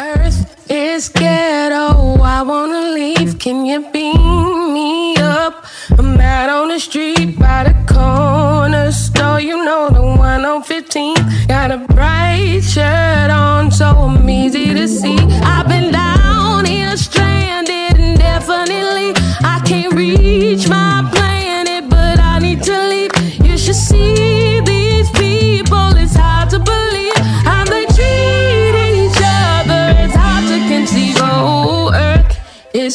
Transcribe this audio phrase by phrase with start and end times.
[0.00, 2.16] Earth is ghetto.
[2.22, 3.38] I wanna leave.
[3.38, 5.66] Can you beam me up?
[5.98, 9.40] I'm out on the street by the corner store.
[9.40, 11.16] You know the one on 15.
[11.48, 15.18] Got a bright shirt on, so I'm easy to see.
[15.42, 19.12] I've been down here stranded indefinitely.
[19.44, 21.10] I can't reach my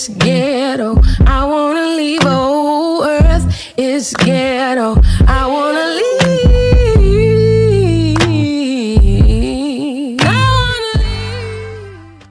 [0.10, 1.02] is ghetto.
[1.26, 2.22] I wanna leave.
[2.26, 4.96] Oh, Earth is ghetto.
[5.28, 6.28] I wanna leave.
[10.22, 10.24] I
[10.58, 12.28] wanna leave.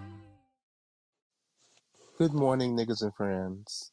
[2.19, 3.91] Good morning, niggas and friends.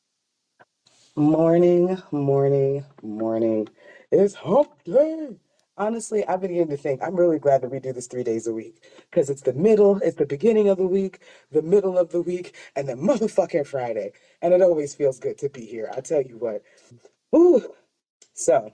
[1.16, 3.68] Morning, morning, morning.
[4.12, 5.38] It's hump day.
[5.78, 8.54] Honestly, been beginning to think I'm really glad that we do this three days a
[8.54, 11.20] week because it's the middle, it's the beginning of the week,
[11.52, 14.14] the middle of the week, and then motherfucking Friday.
[14.42, 15.92] And it always feels good to be here.
[15.96, 16.64] I tell you what.
[17.36, 17.74] Ooh.
[18.34, 18.74] So,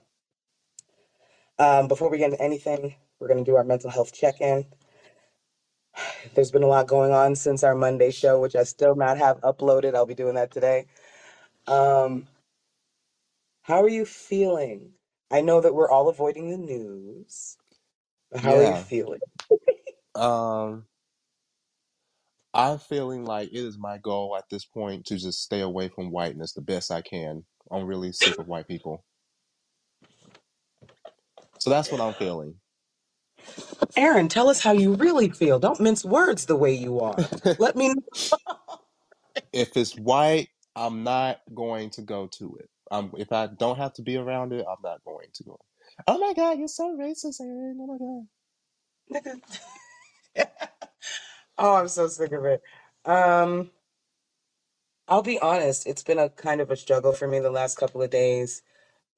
[1.60, 4.66] um, before we get into anything, we're going to do our mental health check in.
[6.36, 9.42] There's been a lot going on since our Monday show, which I still not have
[9.42, 9.96] uploaded.
[9.96, 10.86] I'll be doing that today.
[11.68, 12.28] Um,
[13.64, 14.94] how are you feeling?
[15.32, 17.58] I know that we're all avoiding the news.
[18.32, 19.22] but How are you Yeah, feeling?
[20.16, 20.86] um,
[22.54, 26.12] I'm feeling like it is my goal at this point to just stay away from
[26.12, 27.46] whiteness the best I can.
[27.72, 29.06] I'm really sick of white people.
[31.60, 32.56] So that's what I'm feeling.
[33.98, 35.60] Aaron, tell us how you really feel.
[35.60, 37.32] Don't mince words the way you are.
[37.58, 38.04] Let me know.
[39.54, 42.70] If it's white, I'm not going to go to it.
[42.92, 45.60] Um, if I don't have to be around it, I'm not going to go.
[46.08, 47.78] Oh my God, you're so racist, Aaron.
[47.82, 49.42] Oh my God.
[51.58, 52.62] Oh, I'm so sick of it.
[53.06, 53.72] Um,
[55.08, 58.02] I'll be honest, it's been a kind of a struggle for me the last couple
[58.04, 58.64] of days.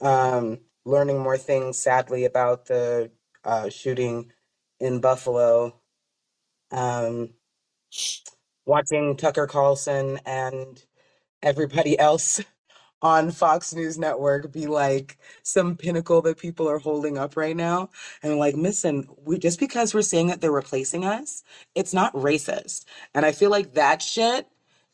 [0.01, 3.11] Um, learning more things, sadly, about the
[3.45, 4.31] uh, shooting
[4.79, 5.81] in Buffalo.
[6.71, 7.31] Um,
[8.65, 10.83] watching Tucker Carlson and
[11.43, 12.41] everybody else
[13.01, 17.89] on Fox News Network be like some pinnacle that people are holding up right now.
[18.23, 21.43] And like, listen, we just because we're saying that they're replacing us,
[21.75, 22.85] it's not racist.
[23.15, 24.47] And I feel like that shit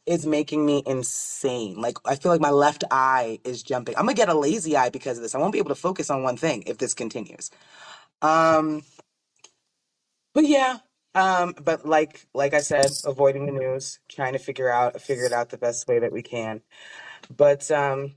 [0.05, 1.81] is making me insane.
[1.81, 3.95] Like I feel like my left eye is jumping.
[3.97, 5.35] I'm gonna get a lazy eye because of this.
[5.35, 7.51] I won't be able to focus on one thing if this continues.
[8.21, 8.83] Um,
[10.33, 10.79] but yeah.
[11.15, 15.33] Um, but like like I said, avoiding the news, trying to figure out figure it
[15.33, 16.61] out the best way that we can.
[17.29, 18.13] But um,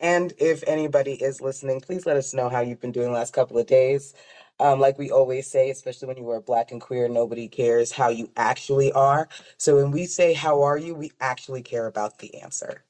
[0.00, 3.32] and if anybody is listening, please let us know how you've been doing the last
[3.32, 4.14] couple of days.
[4.58, 8.08] Um, like we always say, especially when you are black and queer, nobody cares how
[8.08, 9.28] you actually are.
[9.58, 12.84] So when we say how are you, we actually care about the answer.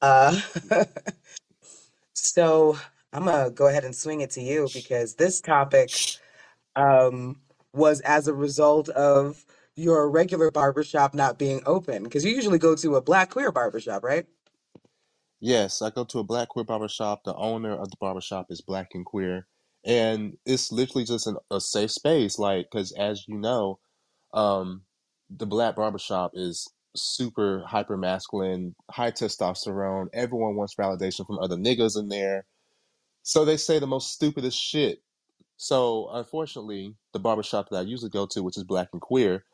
[0.00, 0.40] Uh,
[2.14, 2.78] so
[3.12, 5.90] I'm gonna go ahead and swing it to you because this topic
[6.76, 7.40] um,
[7.74, 9.44] was as a result of
[9.76, 12.04] your regular barbershop not being open.
[12.04, 14.26] Because you usually go to a black queer barbershop, right?
[15.44, 17.24] Yes, I go to a black queer barbershop.
[17.24, 19.48] The owner of the barbershop is black and queer.
[19.84, 22.38] And it's literally just an, a safe space.
[22.38, 23.80] Like, because as you know,
[24.32, 24.82] um,
[25.28, 30.06] the black barbershop is super hyper masculine, high testosterone.
[30.12, 32.46] Everyone wants validation from other niggas in there.
[33.24, 35.02] So they say the most stupidest shit.
[35.56, 39.44] So unfortunately, the barbershop that I usually go to, which is black and queer,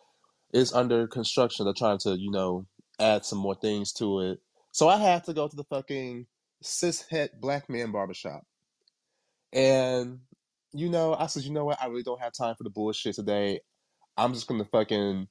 [0.53, 1.65] is under construction.
[1.65, 2.66] They're trying to, you know,
[3.00, 4.41] add some more things to it.
[4.73, 6.27] So I have to go to the fucking
[6.62, 8.43] cis het black man barbershop.
[9.53, 10.21] And
[10.73, 11.81] you know, I said, you know what?
[11.81, 13.61] I really don't have time for the bullshit today.
[14.17, 15.29] I'm just gonna fucking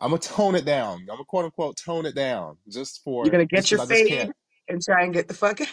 [0.00, 1.00] I'm gonna tone it down.
[1.00, 3.24] I'm gonna quote unquote tone it down just for.
[3.24, 4.30] You're gonna get your fade
[4.68, 5.68] and try and get the fuck out.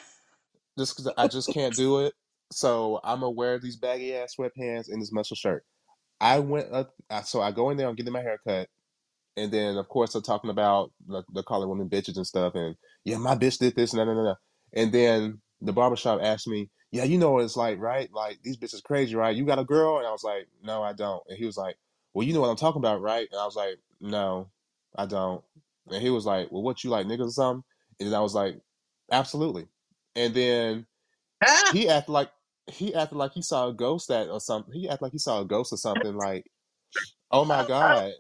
[0.77, 2.13] just because I just can't do it.
[2.51, 5.63] So I'm gonna wear these baggy ass sweatpants and this muscle shirt.
[6.19, 6.93] I went up,
[7.25, 7.87] so I go in there.
[7.87, 8.67] I'm getting my hair cut.
[9.37, 12.55] And then, of course, they're talking about the, the calling women bitches and stuff.
[12.55, 14.35] And yeah, my bitch did this and no, no, no.
[14.73, 18.09] And then the barbershop asked me, yeah, you know what it's like, right?
[18.13, 19.35] Like these bitches crazy, right?
[19.35, 19.99] You got a girl?
[19.99, 21.23] And I was like, no, I don't.
[21.29, 21.77] And he was like,
[22.15, 23.29] well, you know what I'm talking about, right?
[23.31, 24.51] And I was like, no,
[24.97, 25.43] I don't.
[25.91, 27.65] And he was like, well, what you like, niggas or something?
[28.01, 28.59] And then I was like,
[29.11, 29.67] absolutely.
[30.17, 30.87] And then
[31.45, 31.73] Ah!
[31.73, 32.31] he acted like
[32.67, 34.73] he acted like he saw a ghost at or something.
[34.73, 36.15] He acted like he saw a ghost or something.
[36.15, 36.45] Like,
[37.31, 38.13] oh my god,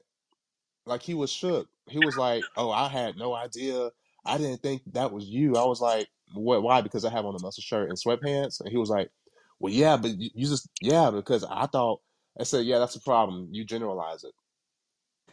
[0.87, 1.67] like he was shook.
[1.89, 3.91] He was like, "Oh, I had no idea.
[4.25, 6.63] I didn't think that was you." I was like, "What?
[6.63, 8.61] Why?" Because I have on a muscle shirt and sweatpants.
[8.61, 9.11] And he was like,
[9.59, 12.01] "Well, yeah, but you, you just yeah." Because I thought
[12.39, 13.49] I said, "Yeah, that's the problem.
[13.51, 14.33] You generalize it."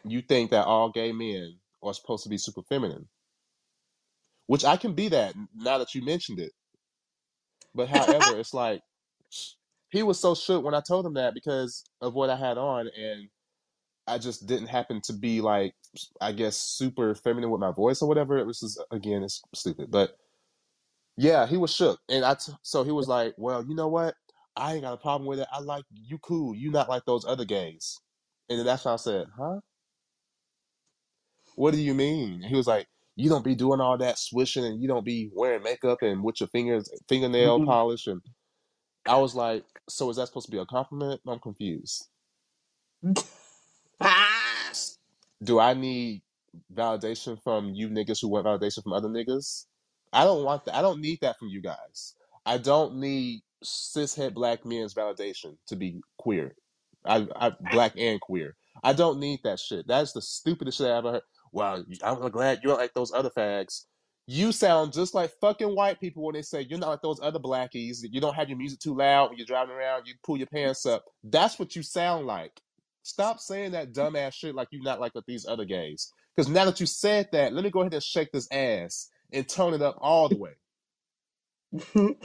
[0.04, 3.08] you think that all gay men are supposed to be super feminine,
[4.46, 6.52] which I can be that now that you mentioned it.
[7.74, 8.82] But however, it's like
[9.90, 12.88] he was so shook when I told him that because of what I had on,
[12.88, 13.28] and
[14.06, 15.74] I just didn't happen to be like,
[16.20, 18.38] I guess, super feminine with my voice or whatever.
[18.38, 20.16] It was just, again, it's stupid, but
[21.16, 24.14] yeah, he was shook, and I t- so he was like, well, you know what?
[24.56, 25.48] I ain't got a problem with it.
[25.52, 26.54] I like you, cool.
[26.54, 27.98] You not like those other gays,
[28.48, 29.60] and then that's when I said, huh?
[31.54, 32.34] What do you mean?
[32.34, 35.30] And he was like, you don't be doing all that swishing, and you don't be
[35.32, 37.68] wearing makeup and with your fingers fingernail mm-hmm.
[37.68, 38.20] polish, and
[39.06, 41.20] I was like, so is that supposed to be a compliment?
[41.26, 42.08] I'm confused.
[45.44, 46.22] Do I need
[46.72, 49.66] validation from you niggas who want validation from other niggas?
[50.12, 50.74] I don't want that.
[50.74, 52.14] I don't need that from you guys.
[52.46, 56.54] I don't need cishet black men's validation to be queer.
[57.04, 58.56] I, I black and queer.
[58.82, 59.86] I don't need that shit.
[59.86, 61.22] That's the stupidest shit I ever heard.
[61.52, 63.84] Well, I'm glad you're like those other fags.
[64.26, 67.38] You sound just like fucking white people when they say you're not like those other
[67.38, 67.98] blackies.
[68.02, 70.06] You don't have your music too loud when you're driving around.
[70.06, 71.04] You pull your pants up.
[71.22, 72.60] That's what you sound like.
[73.04, 76.12] Stop saying that dumbass shit like you're not like with these other gays.
[76.36, 79.48] Because now that you said that, let me go ahead and shake this ass and
[79.48, 80.52] tone it up all the way.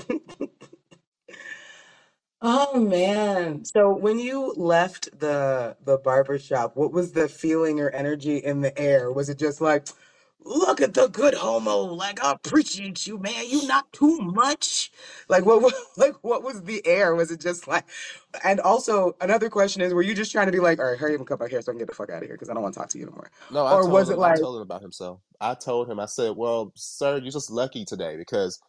[2.41, 3.65] Oh man.
[3.65, 8.61] So when you left the the barber shop, what was the feeling or energy in
[8.61, 9.11] the air?
[9.11, 9.89] Was it just like,
[10.45, 13.49] look at the good homo, like I appreciate you, man.
[13.49, 14.91] You not too much.
[15.29, 17.15] Like what wa- like what was the air?
[17.15, 17.85] Was it just like
[18.43, 21.15] and also another question is, were you just trying to be like, all right, hurry
[21.15, 22.49] up and cut my hair so I can get the fuck out of here because
[22.49, 23.31] I don't want to talk to you anymore?
[23.49, 24.23] No, I Or was it him.
[24.23, 25.21] I like, told him about himself.
[25.41, 25.99] I told him.
[25.99, 28.59] I said, "Well, sir, you're just lucky today because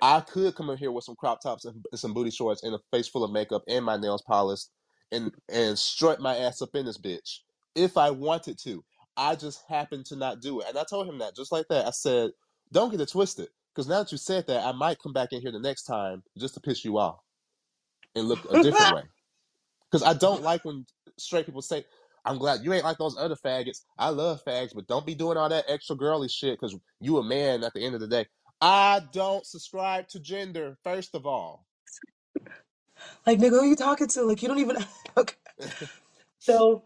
[0.00, 2.80] I could come in here with some crop tops and some booty shorts and a
[2.92, 4.70] face full of makeup and my nails polished
[5.12, 7.40] and and strut my ass up in this bitch
[7.76, 8.84] if I wanted to.
[9.16, 10.66] I just happened to not do it.
[10.68, 11.86] And I told him that just like that.
[11.86, 12.30] I said,
[12.72, 15.40] "Don't get it twisted, because now that you said that, I might come back in
[15.40, 17.20] here the next time just to piss you off
[18.14, 19.02] and look a different way."
[19.88, 20.84] Because I don't like when
[21.16, 21.84] straight people say,
[22.26, 23.82] I'm glad you ain't like those other faggots.
[23.98, 27.22] I love fags, but don't be doing all that extra girly shit because you a
[27.22, 28.26] man at the end of the day.
[28.60, 31.66] I don't subscribe to gender, first of all.
[33.26, 34.22] like nigga, who you talking to?
[34.22, 34.76] Like you don't even
[35.16, 35.36] okay.
[36.38, 36.84] So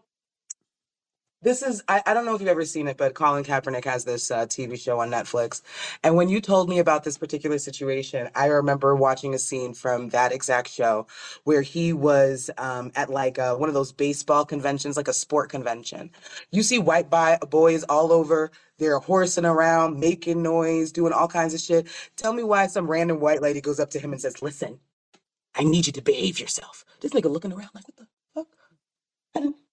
[1.43, 4.05] This is, I, I don't know if you've ever seen it, but Colin Kaepernick has
[4.05, 5.63] this uh, TV show on Netflix.
[6.03, 10.09] And when you told me about this particular situation, I remember watching a scene from
[10.09, 11.07] that exact show
[11.43, 15.49] where he was um, at like uh, one of those baseball conventions, like a sport
[15.49, 16.11] convention.
[16.51, 21.59] You see white boys all over, they're horsing around, making noise, doing all kinds of
[21.59, 21.87] shit.
[22.17, 24.79] Tell me why some random white lady goes up to him and says, Listen,
[25.55, 26.85] I need you to behave yourself.
[26.99, 28.47] This nigga looking around like, What
[29.35, 29.53] the fuck?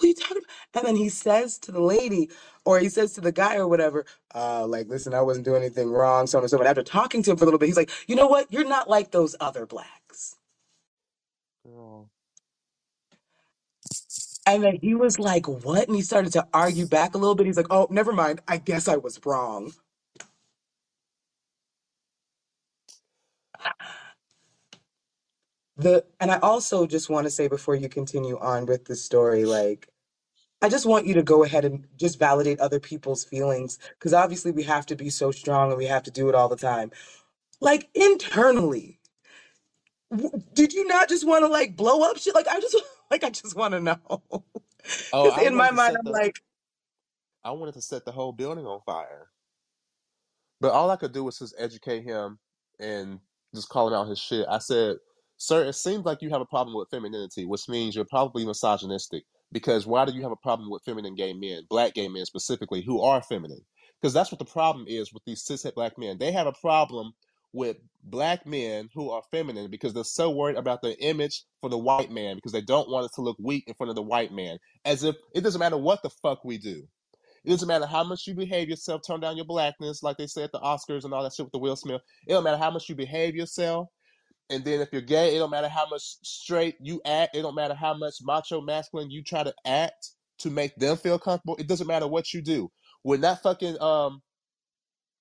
[0.00, 0.84] Who you talking about?
[0.84, 2.30] And then he says to the lady,
[2.64, 5.90] or he says to the guy or whatever, uh, like, listen, I wasn't doing anything
[5.90, 6.68] wrong, so on and so forth.
[6.68, 8.52] After talking to him for a little bit, he's like, you know what?
[8.52, 10.36] You're not like those other blacks.
[11.66, 12.10] Girl.
[14.46, 15.88] And then he was like, what?
[15.88, 17.46] And he started to argue back a little bit.
[17.46, 18.40] He's like, oh, never mind.
[18.48, 19.72] I guess I was wrong.
[25.78, 29.46] The and I also just want to say before you continue on with the story,
[29.46, 29.88] like
[30.62, 34.52] I just want you to go ahead and just validate other people's feelings because obviously
[34.52, 36.90] we have to be so strong and we have to do it all the time.
[37.60, 39.00] Like internally,
[40.10, 42.34] w- did you not just want to like blow up shit?
[42.34, 42.76] Like I just
[43.10, 43.98] like I just want to know.
[45.12, 46.42] Oh, Because I in my to mind, set I'm the like,
[47.44, 49.28] I wanted to set the whole building on fire.
[50.60, 52.38] But all I could do was just educate him
[52.80, 53.20] and
[53.54, 54.46] just call him out his shit.
[54.48, 54.96] I said,
[55.38, 59.22] Sir, it seems like you have a problem with femininity, which means you're probably misogynistic.
[59.52, 62.82] Because why do you have a problem with feminine gay men, black gay men specifically,
[62.82, 63.64] who are feminine?
[64.00, 66.18] Because that's what the problem is with these cishet black men.
[66.18, 67.12] They have a problem
[67.52, 71.78] with black men who are feminine because they're so worried about their image for the
[71.78, 74.32] white man because they don't want us to look weak in front of the white
[74.32, 74.58] man.
[74.84, 76.82] As if it doesn't matter what the fuck we do.
[77.44, 80.42] It doesn't matter how much you behave yourself, turn down your blackness, like they say
[80.42, 82.02] at the Oscars and all that shit with the Will Smith.
[82.26, 83.88] It don't matter how much you behave yourself.
[84.50, 87.36] And then if you're gay, it don't matter how much straight you act.
[87.36, 91.18] It don't matter how much macho masculine you try to act to make them feel
[91.18, 91.56] comfortable.
[91.56, 92.70] It doesn't matter what you do.
[93.02, 94.22] When that fucking um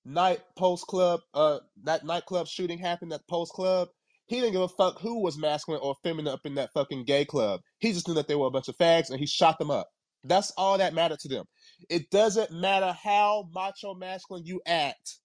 [0.05, 3.89] night Pulse club uh that nightclub shooting happened at Pulse club,
[4.27, 7.25] he didn't give a fuck who was masculine or feminine up in that fucking gay
[7.25, 7.61] club.
[7.79, 9.89] He just knew that they were a bunch of fags and he shot them up.
[10.23, 11.45] That's all that mattered to them.
[11.89, 15.19] It doesn't matter how macho masculine you act.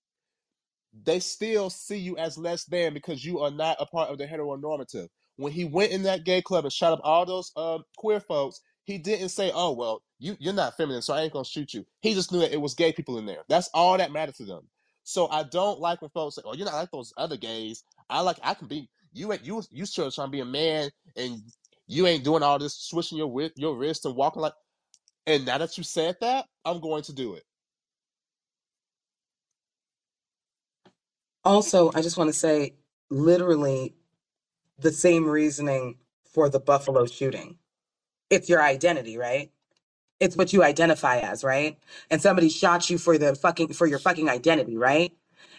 [1.04, 4.26] They still see you as less than because you are not a part of the
[4.26, 5.08] heteronormative.
[5.36, 8.60] When he went in that gay club and shot up all those uh, queer folks,
[8.84, 11.86] He didn't say, "Oh well, you you're not feminine, so I ain't gonna shoot you."
[12.02, 13.44] He just knew that it was gay people in there.
[13.48, 14.68] That's all that mattered to them.
[15.04, 18.20] So I don't like when folks say, "Oh, you're not like those other gays." I
[18.22, 18.88] like I can be.
[19.14, 21.42] You you you sure trying to be a man and
[21.88, 24.54] you ain't doing all this swishing your your wrist and walking like.
[25.26, 27.44] And now that you said that, I'm going to do it.
[31.44, 32.74] Also, I just want to say
[33.10, 33.94] literally
[34.78, 35.96] the same reasoning
[36.32, 37.58] for the Buffalo shooting.
[38.30, 39.52] It's your identity, right?
[40.20, 41.78] It's what you identify as, right?
[42.10, 45.12] And somebody shot you for the fucking for your fucking identity, right?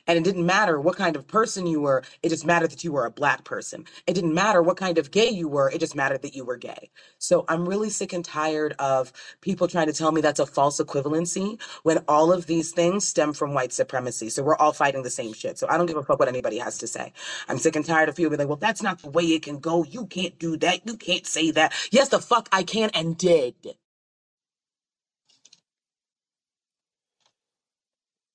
[0.07, 2.91] And it didn't matter what kind of person you were, it just mattered that you
[2.91, 3.85] were a black person.
[4.07, 6.57] It didn't matter what kind of gay you were, it just mattered that you were
[6.57, 6.89] gay.
[7.19, 10.79] So I'm really sick and tired of people trying to tell me that's a false
[10.79, 14.29] equivalency when all of these things stem from white supremacy.
[14.29, 15.57] So we're all fighting the same shit.
[15.57, 17.13] So I don't give a fuck what anybody has to say.
[17.47, 19.59] I'm sick and tired of people being like, well, that's not the way it can
[19.59, 19.83] go.
[19.83, 20.87] You can't do that.
[20.87, 21.73] You can't say that.
[21.91, 23.55] Yes, the fuck I can and did.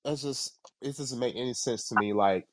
[0.09, 2.15] That's just it doesn't make any sense to me.
[2.15, 2.47] Like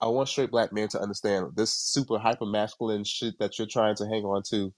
[0.00, 3.96] I want straight black men to understand this super hyper masculine shit that you're trying
[3.96, 4.72] to hang on to.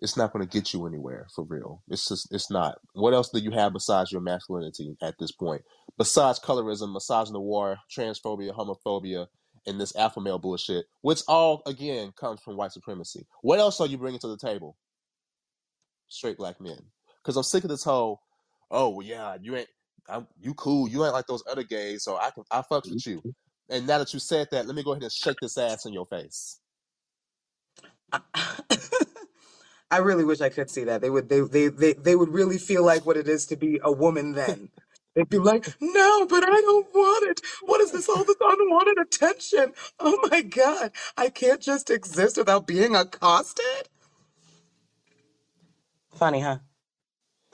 [0.00, 1.82] It's not going to get you anywhere for real.
[1.88, 2.78] It's just it's not.
[2.92, 5.62] What else do you have besides your masculinity at this point?
[5.96, 9.26] Besides colorism, misogyny, war, transphobia, homophobia,
[9.66, 13.26] and this alpha male bullshit, which all again comes from white supremacy.
[13.42, 14.76] What else are you bringing to the table?
[16.06, 16.78] Straight black men.
[17.20, 18.20] Because I'm sick of this whole,
[18.70, 19.68] oh yeah, you ain't
[20.08, 20.88] I'm, you cool.
[20.88, 23.22] You ain't like those other gays, so I can I fucks with you.
[23.70, 25.92] And now that you said that, let me go ahead and shake this ass in
[25.94, 26.60] your face.
[29.90, 31.02] I really wish I could see that.
[31.02, 33.80] They would they, they they they would really feel like what it is to be
[33.84, 34.70] a woman then.
[35.16, 37.40] They'd be like, no, but I don't want it.
[37.62, 39.74] What is this all this unwanted attention?
[40.00, 40.92] Oh my god.
[41.16, 43.88] I can't just exist without being accosted.
[46.14, 46.58] Funny, huh?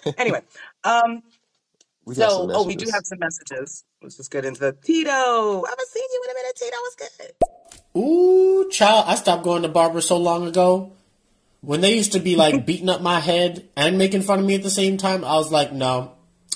[0.18, 0.42] Anyway,
[0.84, 1.22] um
[2.04, 2.94] We got some so oh we do messages.
[2.94, 3.84] have some messages.
[4.02, 5.10] Let's just get into the Tito.
[5.10, 6.76] I haven't seen you in a minute, Tito.
[6.82, 8.00] What's good?
[8.00, 10.92] Ooh, child, I stopped going to barber so long ago.
[11.60, 14.54] When they used to be like beating up my head and making fun of me
[14.54, 16.12] at the same time, I was like, no,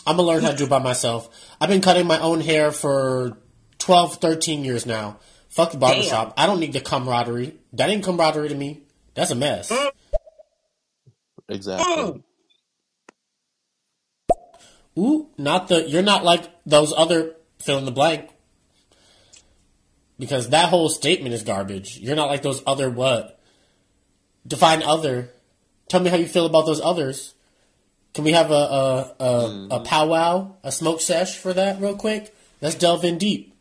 [0.07, 1.29] I'm gonna learn how to do it by myself.
[1.61, 3.39] I've been cutting my own hair for
[3.79, 5.19] 12, 13 years now.
[5.49, 6.35] Fuck the barbershop.
[6.37, 7.57] I don't need the camaraderie.
[7.73, 8.83] That ain't camaraderie to me.
[9.15, 9.71] That's a mess.
[9.71, 9.91] Mm.
[11.49, 11.95] Exactly.
[11.95, 12.23] Mm.
[14.99, 15.89] Ooh, not the.
[15.89, 18.31] You're not like those other fill in the blank.
[20.19, 21.99] Because that whole statement is garbage.
[21.99, 23.39] You're not like those other what?
[24.47, 25.31] Define other.
[25.89, 27.35] Tell me how you feel about those others.
[28.15, 29.85] Can we have a a, a, a mm-hmm.
[29.85, 32.35] powwow, a smoke sesh for that real quick?
[32.61, 33.55] Let's delve in deep.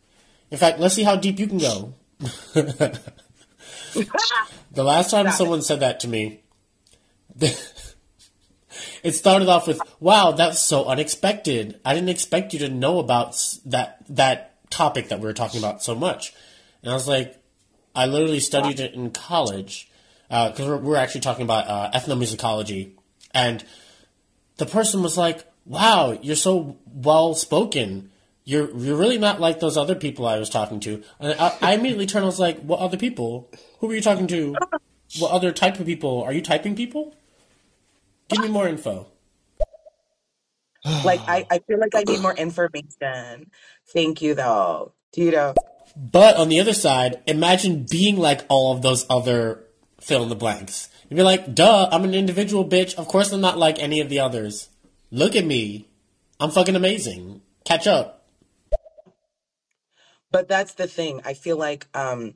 [0.50, 1.94] In fact, let's see how deep you can go.
[4.72, 5.38] the last time Stop it.
[5.38, 6.41] someone said that to me,
[9.07, 11.79] it started off with, "Wow, that's so unexpected.
[11.85, 15.81] I didn't expect you to know about that that topic that we were talking about
[15.81, 16.33] so much."
[16.83, 17.41] And I was like,
[17.95, 19.89] "I literally studied it in college
[20.27, 22.91] because we're, we're actually talking about uh, ethnomusicology."
[23.33, 23.63] And
[24.57, 28.11] the person was like, "Wow, you're so well spoken.
[28.43, 31.73] You're you're really not like those other people I was talking to." And I, I
[31.75, 32.23] immediately turned.
[32.23, 33.49] I was like, "What other people?
[33.79, 34.57] Who were you talking to?
[35.19, 36.21] What other type of people?
[36.23, 37.15] Are you typing people?
[38.29, 39.07] Give me more info."
[41.03, 43.51] Like I, I feel like I need more information.
[43.93, 44.93] Thank you though.
[45.12, 45.53] Tito.
[45.96, 49.63] But on the other side, imagine being like all of those other
[50.00, 50.89] fill in the blanks.
[51.10, 52.96] You'd be like, duh, I'm an individual bitch.
[52.96, 54.69] Of course I'm not like any of the others.
[55.10, 55.88] Look at me.
[56.39, 57.41] I'm fucking amazing.
[57.65, 58.25] Catch up.
[60.31, 61.22] But that's the thing.
[61.25, 62.36] I feel like um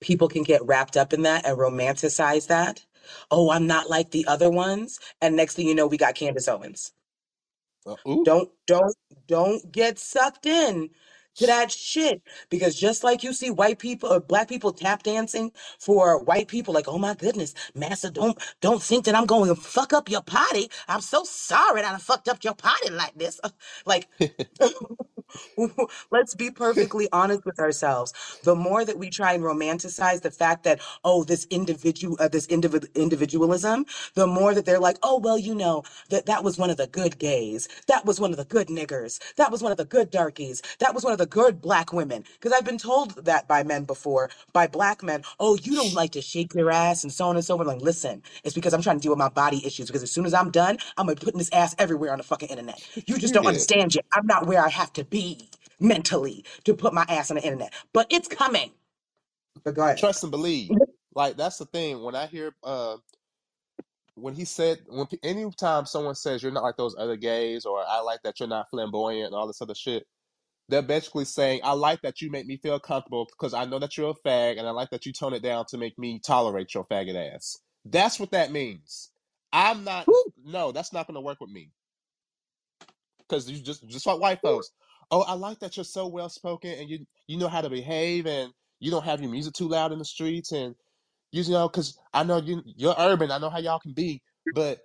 [0.00, 2.85] people can get wrapped up in that and romanticize that.
[3.30, 5.00] Oh, I'm not like the other ones.
[5.22, 6.92] And next thing you know, we got Candace Owens.
[7.86, 8.24] Uh, ooh.
[8.24, 8.96] Don't don't
[9.28, 10.90] don't get sucked in
[11.36, 15.52] to that shit because just like you see white people or black people tap dancing
[15.80, 19.60] for white people like oh my goodness massa don't don't think that i'm going to
[19.60, 23.40] fuck up your potty i'm so sorry that i fucked up your potty like this
[23.86, 24.08] like
[26.12, 28.12] let's be perfectly honest with ourselves.
[28.44, 32.46] The more that we try and romanticize the fact that oh this individual uh, this
[32.48, 36.70] individ- individualism the more that they're like oh well you know that that was one
[36.70, 37.68] of the good gays.
[37.88, 39.20] That was one of the good niggers.
[39.36, 40.62] That was one of the good darkies.
[40.80, 42.24] That was one of the good black women.
[42.34, 46.12] Because i've been told that by men before by black men oh you don't like
[46.12, 47.68] to shake your ass and so on and so forth.
[47.68, 49.86] Like listen it's because i'm trying to deal with my body issues.
[49.88, 52.24] Because as soon as i'm done i'm gonna be putting this ass everywhere on the
[52.24, 52.80] fucking internet.
[53.06, 53.48] You just don't Period.
[53.48, 54.04] understand yet.
[54.12, 55.15] I'm not where i have to be
[55.80, 58.70] mentally to put my ass on the internet but it's coming
[59.64, 60.70] but go ahead Trust and believe.
[61.14, 62.02] Like that's the thing.
[62.02, 62.96] When I hear uh
[64.14, 68.00] when he said when anytime someone says you're not like those other gays or I
[68.00, 70.06] like that you're not flamboyant and all this other shit,
[70.68, 73.96] they're basically saying I like that you make me feel comfortable because I know that
[73.96, 76.74] you're a fag and I like that you tone it down to make me tolerate
[76.74, 77.58] your faggot ass.
[77.84, 79.10] That's what that means.
[79.52, 80.06] I'm not.
[80.08, 80.24] Woo.
[80.44, 81.70] No, that's not going to work with me
[83.28, 84.70] because you just just like white folks.
[85.10, 88.26] Oh, I like that you're so well spoken and you you know how to behave
[88.26, 90.74] and you don't have your music too loud in the streets and
[91.32, 93.30] you know because I know you you're urban.
[93.30, 94.22] I know how y'all can be,
[94.54, 94.80] but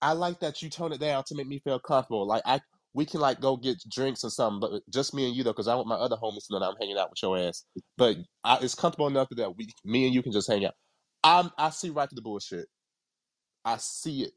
[0.00, 2.26] I like that you tone it down to make me feel comfortable.
[2.26, 2.60] Like I
[2.94, 5.68] we can like go get drinks or something, but just me and you though, because
[5.68, 7.64] I want my other homies to know that I'm hanging out with your ass.
[7.98, 10.74] But I, it's comfortable enough that we me and you can just hang out.
[11.22, 12.66] I'm I see right through the bullshit.
[13.64, 14.32] I see it.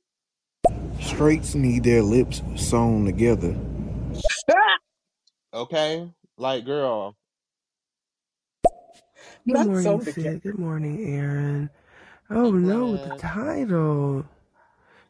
[1.01, 3.55] Straights need their lips sewn together.
[5.53, 7.15] Okay, like girl,
[9.47, 10.39] Good Not morning, so together.
[10.39, 10.43] Sid.
[10.43, 11.69] Good morning, Aaron.
[12.29, 14.25] Oh Good no, the title.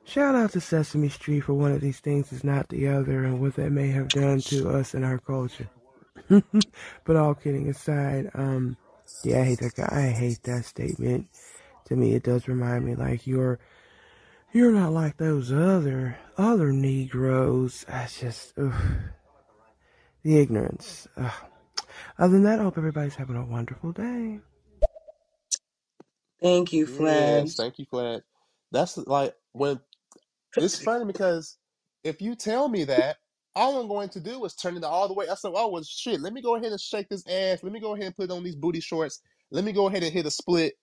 [0.06, 3.42] Shout out to Sesame Street for one of these things is not the other and
[3.42, 5.70] what that may have done to us and our culture.
[7.06, 8.78] but all kidding aside, um,
[9.24, 9.90] yeah, I hate that guy.
[9.92, 11.28] I hate that statement.
[11.86, 13.60] To me, it does remind me like you're
[14.54, 17.86] you're not like those other other Negroes.
[17.88, 18.74] That's just ugh,
[20.24, 21.08] the ignorance.
[21.18, 21.32] Ugh.
[22.18, 24.40] Other than that, I hope everybody's having a wonderful day.
[26.42, 27.46] Thank you, Flynn.
[27.46, 28.24] yes, thank you, Flat.
[28.72, 29.80] That's like when
[30.58, 31.58] it's funny because
[32.04, 33.18] if you tell me that,
[33.56, 35.28] all I'm going to do is turn it all the way.
[35.28, 36.22] I said, oh well, shit.
[36.22, 37.64] Let me go ahead and shake this ass.
[37.64, 39.22] Let me go ahead and put on these booty shorts.
[39.52, 40.74] Let me go ahead and hit a split.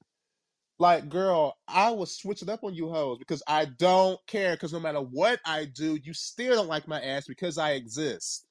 [0.79, 4.53] Like, girl, I will switch it up on you hoes because I don't care.
[4.53, 8.45] Because no matter what I do, you still don't like my ass because I exist.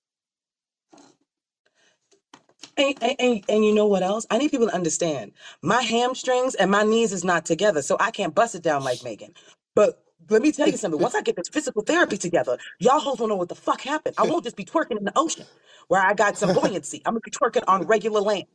[2.78, 4.28] And, and, and, and you know what else?
[4.32, 5.34] I need people to understand.
[5.64, 9.04] My hamstrings and my knees is not together, so I can't bust it down like
[9.04, 9.34] Megan.
[9.76, 11.00] But let me tell you something.
[11.02, 14.16] Once I get this physical therapy together, y'all hoes don't know what the fuck happened.
[14.20, 15.48] I won't just be twerking in the ocean
[15.90, 17.02] where I got some buoyancy.
[17.06, 18.46] I'm gonna be twerking on regular land.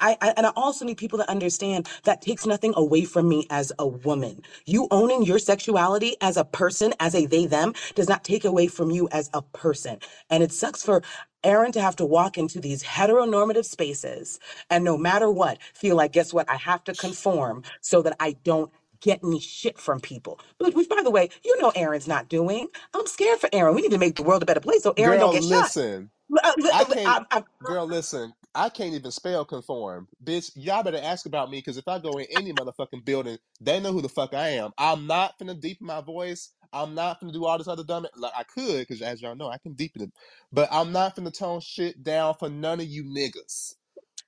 [0.00, 3.46] I, I and I also need people to understand that takes nothing away from me
[3.50, 4.42] as a woman.
[4.66, 8.68] You owning your sexuality as a person, as a they them, does not take away
[8.68, 9.98] from you as a person.
[10.30, 11.02] And it sucks for
[11.44, 14.30] Aaron to have to walk into these heteronormative spaces
[14.70, 16.50] and no matter what, feel like guess what?
[16.50, 20.40] I have to conform so that I don't get any shit from people.
[20.58, 22.68] But which by the way, you know Aaron's not doing.
[22.94, 23.74] I'm scared for Aaron.
[23.74, 25.72] We need to make the world a better place so Aaron don't Girl, get shot.
[25.72, 26.10] listen.
[26.44, 28.34] Uh, I I, can't, I, girl, listen.
[28.54, 30.08] I can't even spell conform.
[30.24, 33.80] Bitch, y'all better ask about me because if I go in any motherfucking building, they
[33.80, 34.72] know who the fuck I am.
[34.78, 36.50] I'm not finna deepen my voice.
[36.72, 38.06] I'm not finna do all this other dumb.
[38.16, 40.12] Like I could, because as y'all know, I can deepen it.
[40.52, 43.74] But I'm not finna tone shit down for none of you niggas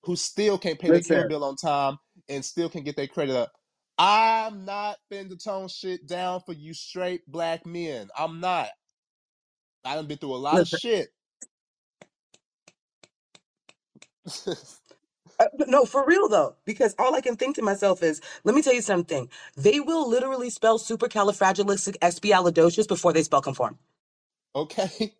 [0.05, 1.03] who still can't pay their listen.
[1.03, 3.53] cable bill on time and still can't get their credit up.
[3.99, 8.09] I'm not finna tone shit down for you straight black men.
[8.19, 8.71] I'm not.
[9.85, 11.11] I done been through a lot of shit.
[15.41, 18.55] Uh, but no, for real though, because all I can think to myself is, let
[18.55, 19.29] me tell you something.
[19.57, 23.79] They will literally spell supercalifragilisticexpialidocious before they spell conform.
[24.57, 25.15] okay.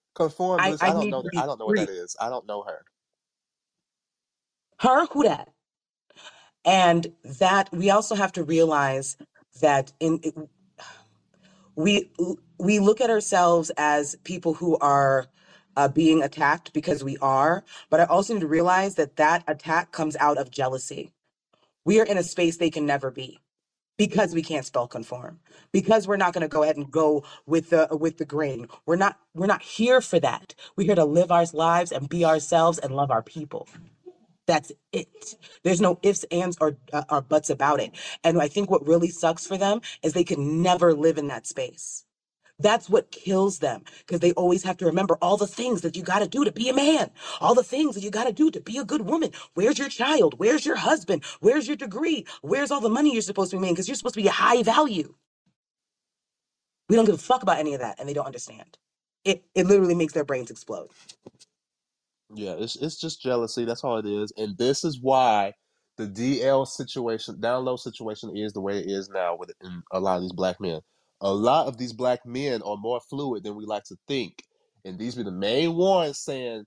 [0.16, 1.30] Conform, I, I I don't need know to.
[1.36, 1.76] I be don't know what free.
[1.76, 2.16] that is.
[2.20, 2.84] I don't know her.
[4.80, 5.48] Her, who that?
[6.64, 9.18] And that we also have to realize
[9.62, 10.20] that in
[11.76, 12.10] we
[12.58, 15.26] we look at ourselves as people who are
[15.76, 19.92] uh, being attacked because we are, but I also need to realize that that attack
[19.92, 21.12] comes out of jealousy.
[21.84, 23.38] We are in a space they can never be.
[23.96, 25.38] because we can't spell conform
[25.72, 28.66] because we're not going to go ahead and go with the with the grain.
[28.86, 30.54] We're not we're not here for that.
[30.76, 33.68] We're here to live our lives and be ourselves and love our people.
[34.46, 35.08] That's it.
[35.64, 37.92] There's no ifs ands or uh, or buts about it.
[38.24, 41.46] And i think what really sucks for them is they can never live in that
[41.46, 42.04] space
[42.62, 46.02] that's what kills them because they always have to remember all the things that you
[46.04, 48.50] got to do to be a man, all the things that you got to do
[48.52, 49.32] to be a good woman.
[49.54, 50.34] Where's your child?
[50.38, 51.24] Where's your husband?
[51.40, 52.26] Where's your degree?
[52.42, 53.76] Where's all the money you're supposed to be making?
[53.76, 55.14] Because you're supposed to be a high value.
[56.88, 58.78] We don't give a fuck about any of that, and they don't understand.
[59.24, 60.90] It it literally makes their brains explode.
[62.34, 63.64] Yeah, it's it's just jealousy.
[63.64, 64.32] That's all it is.
[64.36, 65.54] And this is why
[65.98, 69.52] the DL situation, down low situation, is the way it is now with
[69.92, 70.80] a lot of these black men.
[71.20, 74.42] A lot of these black men are more fluid than we like to think,
[74.84, 76.64] and these be the main ones saying,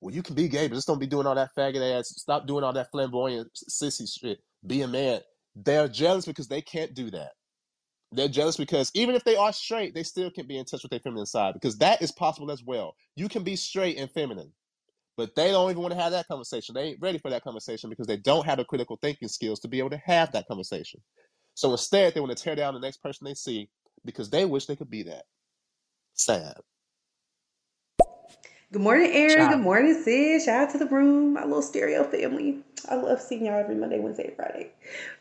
[0.00, 2.10] "Well, you can be gay, but just don't be doing all that faggot ass.
[2.16, 4.40] Stop doing all that flamboyant sissy shit.
[4.66, 5.22] Be a man."
[5.56, 7.32] They're jealous because they can't do that.
[8.12, 10.90] They're jealous because even if they are straight, they still can be in touch with
[10.90, 12.94] their feminine side because that is possible as well.
[13.16, 14.52] You can be straight and feminine.
[15.16, 16.74] But they don't even want to have that conversation.
[16.74, 19.68] They ain't ready for that conversation because they don't have the critical thinking skills to
[19.68, 21.00] be able to have that conversation.
[21.54, 23.68] So instead, they want to tear down the next person they see
[24.04, 25.24] because they wish they could be that.
[26.14, 26.54] Sad.
[28.72, 29.48] Good morning, Aaron.
[29.48, 30.44] Good morning, sis.
[30.44, 32.60] Shout out to the room, my little stereo family.
[32.88, 34.70] I love seeing y'all every Monday, Wednesday, Friday.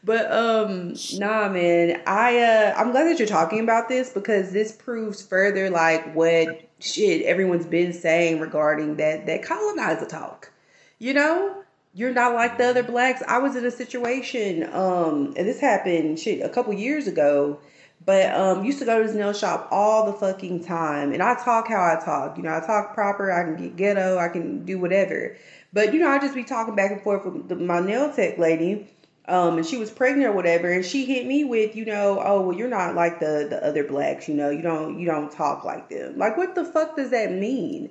[0.03, 1.99] But um, nah, man.
[2.05, 6.69] I uh, I'm glad that you're talking about this because this proves further like what
[6.79, 10.51] shit everyone's been saying regarding that that colonizer talk.
[10.99, 11.63] You know,
[11.95, 13.23] you're not like the other blacks.
[13.27, 17.59] I was in a situation, um, and this happened shit a couple years ago
[18.05, 21.35] but um, used to go to this nail shop all the fucking time, and I
[21.35, 22.37] talk how I talk.
[22.37, 23.31] You know, I talk proper.
[23.31, 24.17] I can get ghetto.
[24.17, 25.35] I can do whatever.
[25.73, 28.37] But you know, I just be talking back and forth with the, my nail tech
[28.37, 28.87] lady,
[29.27, 32.41] um, and she was pregnant or whatever, and she hit me with, you know, oh
[32.41, 34.27] well, you're not like the the other blacks.
[34.27, 36.17] You know, you don't you don't talk like them.
[36.17, 37.89] Like, what the fuck does that mean?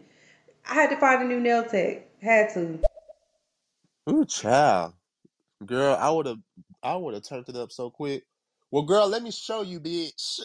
[0.69, 2.09] I had to find a new nail tech.
[2.21, 2.81] Had to.
[4.11, 4.95] Ooh, child.
[5.65, 6.39] Girl, I would have
[6.83, 8.25] I would have turned it up so quick.
[8.71, 10.41] Well, girl, let me show you, bitch.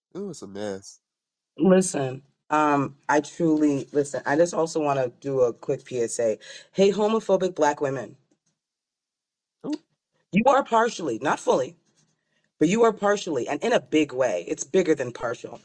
[0.16, 1.00] Ooh, it's a mess.
[1.58, 4.22] Listen, um, I truly listen.
[4.26, 6.38] I just also want to do a quick PSA.
[6.72, 8.16] Hey, homophobic black women,
[9.66, 9.80] Ooh.
[10.32, 11.76] you are partially, not fully,
[12.60, 14.44] but you are partially, and in a big way.
[14.48, 15.60] It's bigger than partial.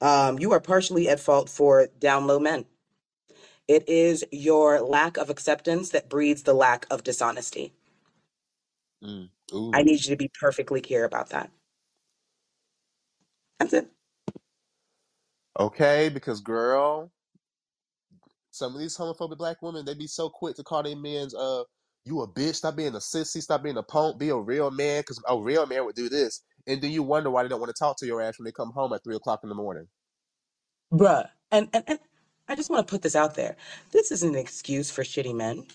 [0.00, 2.66] Um, you are partially at fault for down low men.
[3.68, 7.72] It is your lack of acceptance that breeds the lack of dishonesty.
[9.72, 9.82] I Ooh.
[9.82, 11.50] need you to be perfectly clear about that.
[13.58, 13.90] That's it.
[15.58, 17.12] Okay, because girl,
[18.50, 21.62] some of these homophobic black women, they be so quick to call their men's uh
[22.04, 25.00] you a bitch, stop being a sissy, stop being a punk, be a real man,
[25.00, 26.42] because a real man would do this.
[26.66, 28.52] And then you wonder why they don't want to talk to your ass when they
[28.52, 29.86] come home at three o'clock in the morning.
[30.92, 31.28] Bruh.
[31.50, 31.98] And, and, and
[32.48, 33.56] I just want to put this out there.
[33.92, 35.66] This isn't an excuse for shitty men.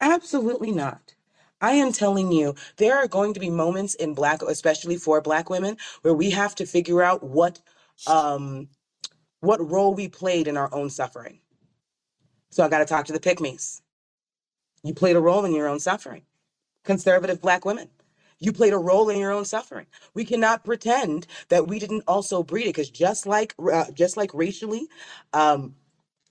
[0.00, 1.14] Absolutely not.
[1.60, 5.50] I am telling you, there are going to be moments in black, especially for black
[5.50, 7.60] women, where we have to figure out what
[8.06, 8.68] um
[9.40, 11.40] what role we played in our own suffering.
[12.50, 13.82] So I got to talk to the pygmies.
[14.82, 16.22] You played a role in your own suffering.
[16.84, 17.90] Conservative black women,
[18.38, 19.86] you played a role in your own suffering.
[20.14, 24.32] We cannot pretend that we didn't also breed it, because just like uh, just like
[24.32, 24.88] racially,
[25.32, 25.74] um,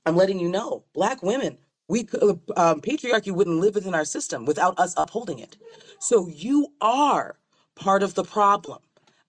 [0.06, 1.58] I'm letting you know, black women,
[1.90, 5.58] we could- um, patriarchy wouldn't live within our system without us upholding it.
[6.00, 7.38] So you are
[7.76, 8.80] part of the problem.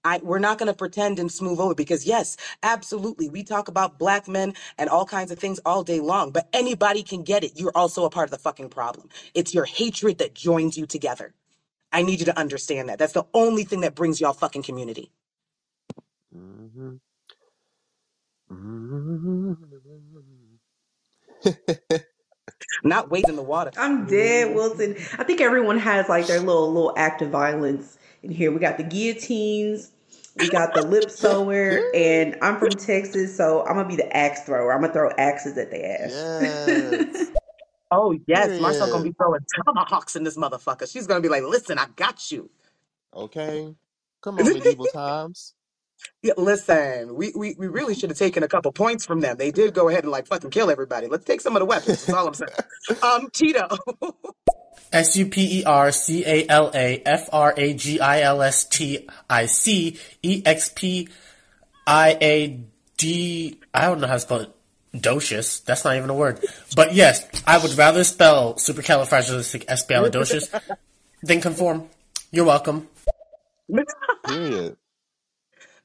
[0.05, 3.99] I, we're not going to pretend and smooth over because yes, absolutely, we talk about
[3.99, 6.31] black men and all kinds of things all day long.
[6.33, 7.53] But anybody can get it.
[7.57, 9.11] You're also a part of the fucking problem.
[9.35, 11.35] It's your hatred that joins you together.
[11.93, 12.99] I need you to understand that.
[12.99, 15.13] That's the only thing that brings y'all fucking community.
[16.33, 16.97] hmm
[18.51, 19.55] hmm
[22.85, 23.71] Not wade in the water.
[23.77, 24.97] I'm dead, Wilson.
[25.19, 28.51] I think everyone has like their little little act of violence in here.
[28.53, 29.91] We got the guillotines,
[30.37, 34.43] we got the lip sewer, and I'm from Texas, so I'm gonna be the axe
[34.43, 34.73] thrower.
[34.73, 36.13] I'm gonna throw axes at the ass.
[36.13, 37.31] yes.
[37.91, 40.91] Oh yes, Marcel gonna be throwing tomahawks in this motherfucker.
[40.93, 42.51] She's gonna be like, "Listen, I got you."
[43.15, 43.75] Okay.
[44.21, 45.55] Come on, medieval times.
[46.23, 49.37] Yeah, listen, we, we we really should have taken a couple points from them.
[49.37, 51.07] They did go ahead and like fucking kill everybody.
[51.07, 52.07] Let's take some of the weapons.
[52.07, 52.51] That's all I'm saying.
[53.03, 53.69] Um, Tito.
[54.93, 58.43] S U P E R C A L A F R A G I L
[58.43, 61.09] S T I C E X P
[61.87, 62.61] I A
[62.97, 63.61] D.
[63.75, 64.51] I don't know how to spell it.
[64.95, 65.63] Docious.
[65.65, 66.43] That's not even a word.
[66.75, 70.59] But yes, I would rather spell supercalifragilisticexpialidocious
[71.23, 71.89] than conform.
[72.31, 72.89] You're welcome.
[74.27, 74.77] Period.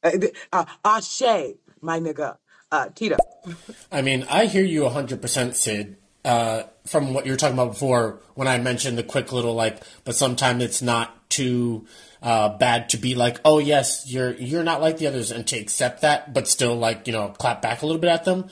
[0.04, 2.38] Uh, Ashe, my nigga.
[2.72, 3.18] Uh, Tito.
[3.92, 5.98] I mean, I hear you 100%, Sid.
[6.26, 9.82] Uh, from what you were talking about before, when I mentioned the quick little like,
[10.06, 11.86] but sometimes it's not too
[12.22, 15.58] uh, bad to be like, oh yes, you're you're not like the others, and to
[15.58, 18.50] accept that, but still like you know clap back a little bit at them.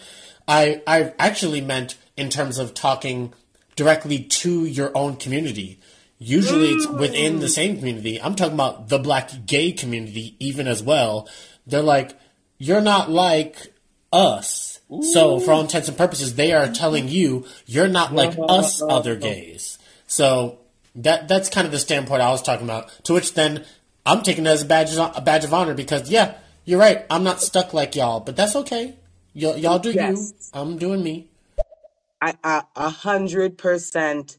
[0.47, 3.33] I I actually meant in terms of talking
[3.75, 5.79] directly to your own community.
[6.23, 8.21] Usually it's within the same community.
[8.21, 11.27] I'm talking about the black gay community even as well.
[11.65, 12.11] They're like,
[12.59, 13.73] you're not like
[14.13, 14.79] us.
[15.01, 19.15] So for all intents and purposes, they are telling you you're not like us other
[19.15, 19.79] gays.
[20.05, 20.59] So
[20.93, 22.89] that that's kind of the standpoint I was talking about.
[23.05, 23.65] To which then
[24.05, 27.03] I'm taking it as a badge a badge of honor because yeah, you're right.
[27.09, 28.95] I'm not stuck like y'all, but that's okay.
[29.33, 30.33] Y'all, y'all do Yes.
[30.53, 30.59] you.
[30.59, 31.29] I'm doing me.
[32.21, 34.37] I I a hundred percent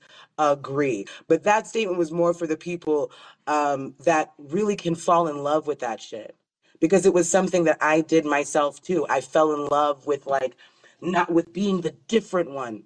[0.51, 1.07] agree.
[1.29, 3.13] But that statement was more for the people
[3.47, 6.37] um, that really can fall in love with that shit.
[6.81, 9.07] Because it was something that I did myself too.
[9.09, 10.57] I fell in love with like
[11.03, 12.85] not with being the different one.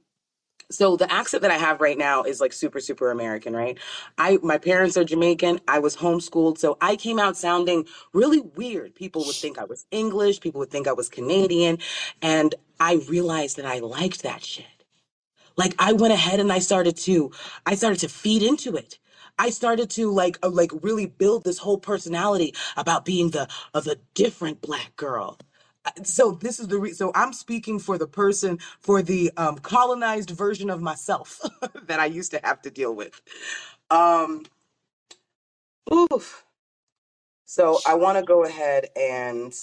[0.71, 3.79] so the accent that I have right now is like super super American, right?
[4.19, 5.61] I my parents are Jamaican.
[5.69, 8.95] I was homeschooled, so I came out sounding really weird.
[8.97, 11.79] People would think I was English, people would think I was Canadian,
[12.23, 14.67] and I realized that I liked that shit.
[15.57, 17.33] Like I went ahead and I started to
[17.67, 18.99] I started to feed into it.
[19.39, 23.85] I started to like uh, like really build this whole personality about being the of
[23.85, 25.39] the different black girl.
[25.87, 29.59] Uh, So this is the re- so I'm speaking for the person for the um,
[29.59, 31.41] colonized version of myself
[31.89, 33.21] that I used to have to deal with.
[33.91, 34.47] Um,
[35.93, 36.45] oof.
[37.47, 39.55] So I want to go ahead and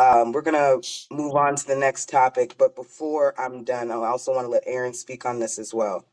[0.00, 0.78] um, we're gonna
[1.12, 2.56] move on to the next topic.
[2.58, 6.06] But before I'm done, I also want to let Aaron speak on this as well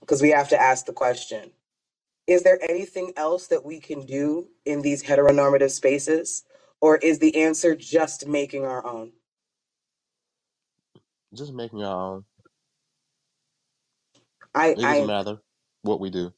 [0.00, 1.52] because we have to ask the question.
[2.26, 6.44] Is there anything else that we can do in these heteronormative spaces?
[6.80, 9.12] Or is the answer just making our own?
[11.34, 12.24] Just making our own.
[14.54, 15.38] I, It doesn't I matter
[15.82, 16.32] what we do.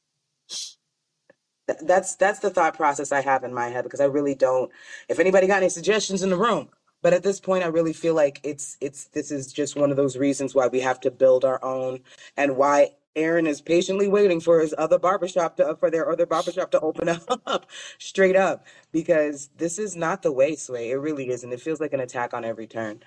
[1.69, 4.71] Th- that's that's the thought process I have in my head because I really don't.
[5.07, 6.69] If anybody got any suggestions in the room,
[7.01, 9.97] but at this point, I really feel like it's it's this is just one of
[9.97, 11.99] those reasons why we have to build our own
[12.37, 16.71] and why Aaron is patiently waiting for his other barbershop to for their other barbershop
[16.71, 17.09] to open
[17.45, 20.91] up straight up because this is not the way, Sway.
[20.91, 21.51] It really isn't.
[21.51, 23.01] It feels like an attack on every turn.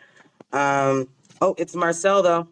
[0.53, 1.09] Um.
[1.41, 2.49] Oh, it's Marcel though.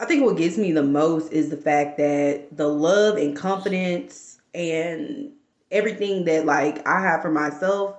[0.00, 4.33] I think what gets me the most is the fact that the love and confidence
[4.54, 5.32] and
[5.70, 7.96] everything that like I have for myself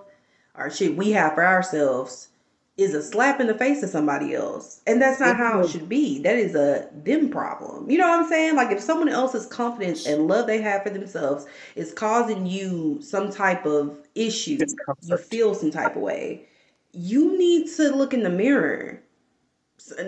[0.55, 2.29] or shit we have for ourselves
[2.77, 4.81] is a slap in the face of somebody else.
[4.85, 6.19] And that's not how it should be.
[6.21, 7.89] That is a them problem.
[7.89, 8.55] You know what I'm saying?
[8.55, 13.31] Like if someone else's confidence and love they have for themselves is causing you some
[13.31, 14.57] type of issue,
[15.01, 16.45] you feel some type of way,
[16.91, 19.01] you need to look in the mirror.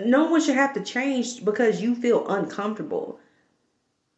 [0.04, 3.18] No one should have to change because you feel uncomfortable.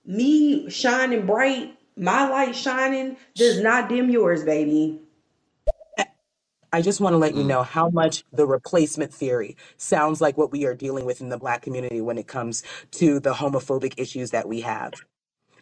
[0.05, 5.01] Me shining bright, my light shining does not dim yours, baby.
[6.73, 10.53] I just want to let you know how much the replacement theory sounds like what
[10.53, 14.31] we are dealing with in the black community when it comes to the homophobic issues
[14.31, 14.95] that we have.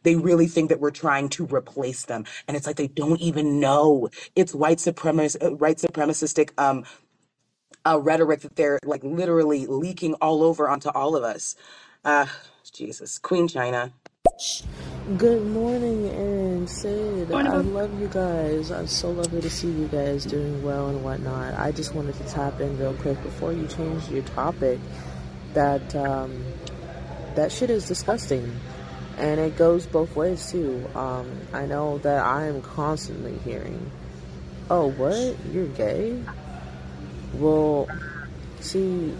[0.04, 3.60] They really think that we're trying to replace them, and it's like they don't even
[3.60, 6.84] know it's white supremacist, uh, white supremacistic um,
[7.86, 11.56] uh, rhetoric that they're like literally leaking all over onto all of us.
[12.04, 12.26] Uh,
[12.72, 13.92] Jesus, Queen China.
[15.16, 17.32] Good morning, Aaron, Sid.
[17.32, 18.70] I love you guys.
[18.70, 21.54] I'm so lovely to see you guys doing well and whatnot.
[21.54, 24.78] I just wanted to tap in real quick before you change your topic.
[25.54, 26.44] That um,
[27.34, 28.54] that shit is disgusting,
[29.16, 30.88] and it goes both ways too.
[30.94, 33.90] Um, I know that I am constantly hearing,
[34.70, 35.36] "Oh, what?
[35.52, 36.22] You're gay?"
[37.34, 37.88] Well,
[38.60, 39.12] see,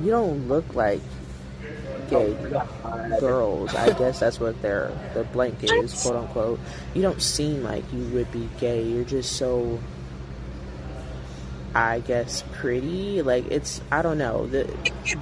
[0.00, 1.02] you don't look like
[2.08, 2.34] gay
[3.20, 3.74] girls.
[3.74, 6.60] I guess that's what their their blank is, quote unquote.
[6.94, 8.82] You don't seem like you would be gay.
[8.82, 9.78] You're just so,
[11.74, 13.22] I guess, pretty.
[13.22, 14.64] Like it's, I don't know the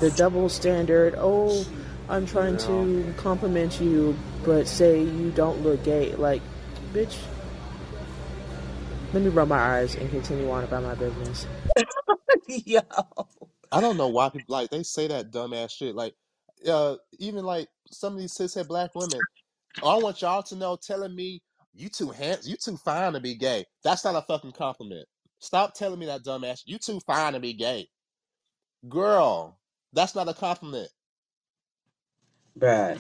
[0.01, 1.15] the double standard.
[1.17, 1.65] Oh,
[2.09, 6.15] I'm trying to compliment you, but say you don't look gay.
[6.15, 6.43] Like,
[6.93, 7.17] bitch.
[9.13, 11.47] Let me rub my eyes and continue on about my business.
[12.49, 12.81] Yo.
[13.71, 15.95] I don't know why people like they say that dumbass shit.
[15.95, 16.15] Like,
[16.67, 19.21] uh, even like some of these cishet black women.
[19.85, 21.43] I want y'all to know, telling me
[21.75, 23.65] you too handsome, you too fine to be gay.
[23.83, 25.07] That's not a fucking compliment.
[25.41, 26.63] Stop telling me that dumbass.
[26.65, 27.89] You too fine to be gay,
[28.89, 29.59] girl.
[29.93, 30.89] That's not a compliment.
[32.59, 32.99] Bruh.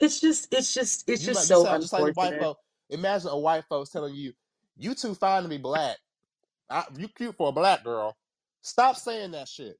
[0.00, 2.40] It's just, it's just, it's You just like so sound just like white unfortunate.
[2.40, 2.58] folk.
[2.88, 4.32] Imagine a white folks telling you,
[4.76, 5.98] "You too fine to be black.
[6.70, 8.16] I, you cute for a black girl."
[8.62, 9.76] Stop saying that shit.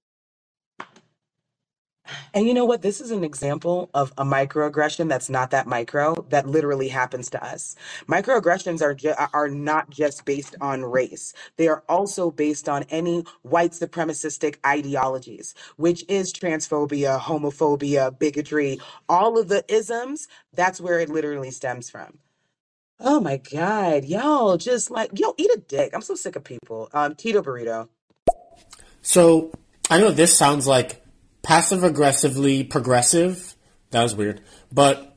[2.34, 2.82] And you know what?
[2.82, 7.44] This is an example of a microaggression that's not that micro that literally happens to
[7.44, 7.76] us.
[8.06, 11.32] Microaggressions are ju- are not just based on race.
[11.56, 19.38] They are also based on any white supremacistic ideologies, which is transphobia, homophobia, bigotry, all
[19.38, 20.28] of the isms.
[20.54, 22.18] That's where it literally stems from.
[22.98, 25.92] Oh my God, y'all just like yo eat a dick.
[25.94, 26.90] I'm so sick of people.
[26.92, 27.88] Um, Tito burrito.
[29.02, 29.52] So
[29.90, 30.99] I know this sounds like
[31.42, 33.54] passive aggressively progressive.
[33.90, 34.40] That was weird.
[34.72, 35.16] But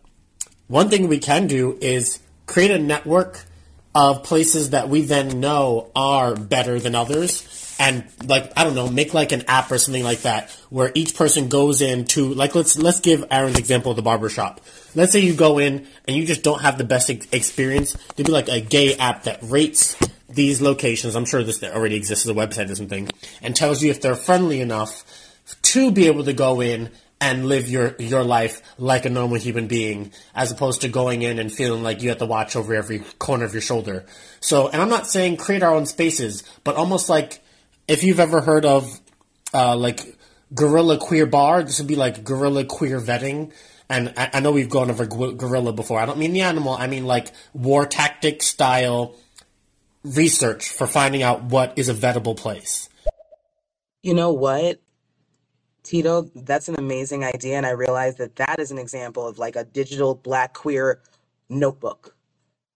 [0.68, 3.46] one thing we can do is create a network
[3.96, 8.90] of places that we then know are better than others and like I don't know,
[8.90, 12.56] make like an app or something like that where each person goes in to like
[12.56, 14.62] let's let's give Aaron's example of the barber shop.
[14.96, 17.98] Let's say you go in and you just don't have the best ex- experience.
[18.16, 19.98] There'd be like a gay app that rates
[20.30, 21.16] these locations.
[21.16, 23.10] I'm sure this already exists as a website or something
[23.42, 25.04] and tells you if they're friendly enough
[25.74, 29.66] to be able to go in and live your your life like a normal human
[29.66, 33.00] being, as opposed to going in and feeling like you have to watch over every
[33.18, 34.06] corner of your shoulder.
[34.40, 37.42] So, and I'm not saying create our own spaces, but almost like
[37.88, 39.00] if you've ever heard of
[39.52, 40.16] uh, like
[40.54, 43.52] guerrilla queer bar, this would be like guerrilla queer vetting.
[43.90, 46.00] And I, I know we've gone over gorilla before.
[46.00, 46.74] I don't mean the animal.
[46.74, 49.16] I mean like war tactic style
[50.04, 52.90] research for finding out what is a vettable place.
[54.04, 54.80] You know what?
[55.84, 57.58] Tito, that's an amazing idea.
[57.58, 61.02] And I realized that that is an example of like a digital black queer
[61.50, 62.13] notebook.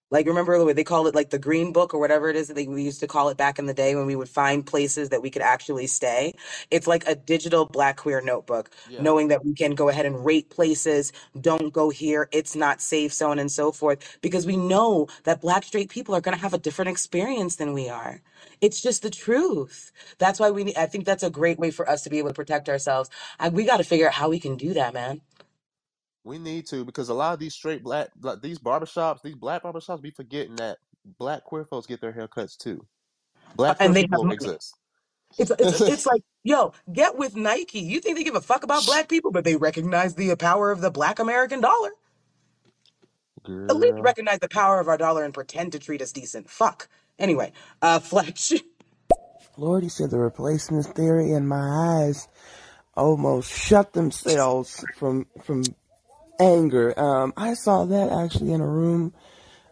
[0.10, 2.48] Like, remember the way they call it like the green book or whatever it is
[2.48, 4.66] that they, we used to call it back in the day when we would find
[4.66, 6.34] places that we could actually stay?
[6.72, 9.02] It's like a digital black queer notebook, Yeah.
[9.02, 13.12] knowing that we can go ahead and rate places, don't go here, it's not safe,
[13.12, 16.42] so on and so forth, because we know that black straight people are going to
[16.42, 18.22] have a different experience than we are.
[18.62, 19.92] It's just the truth.
[20.20, 22.30] That's why we need, I think that's a great way for us to be able
[22.30, 23.10] to protect ourselves.
[23.40, 25.22] I, we got to figure out how we can do that, man.
[26.28, 29.64] We need to because a lot of these straight black, like these barbershops, these black
[29.64, 30.80] barbershops, be forgetting that
[31.20, 32.86] black queer folks get their haircuts too.
[33.56, 34.34] Black queer and they people have don't money.
[34.34, 34.76] exist.
[35.38, 37.80] It's it's it's like, yo, get with Nike.
[37.80, 40.82] You think they give a fuck about black people, but they recognize the power of
[40.82, 41.92] the black American dollar.
[43.70, 44.02] At least Girl.
[44.02, 46.50] recognize the power of our dollar and pretend to treat us decent.
[46.50, 46.90] Fuck.
[47.20, 48.54] Anyway, uh, Fletch.
[49.58, 52.28] Lord, he said the replacement theory and my eyes
[52.96, 55.64] almost shut themselves from from
[56.40, 56.98] anger.
[57.00, 59.14] Um, I saw that actually in a room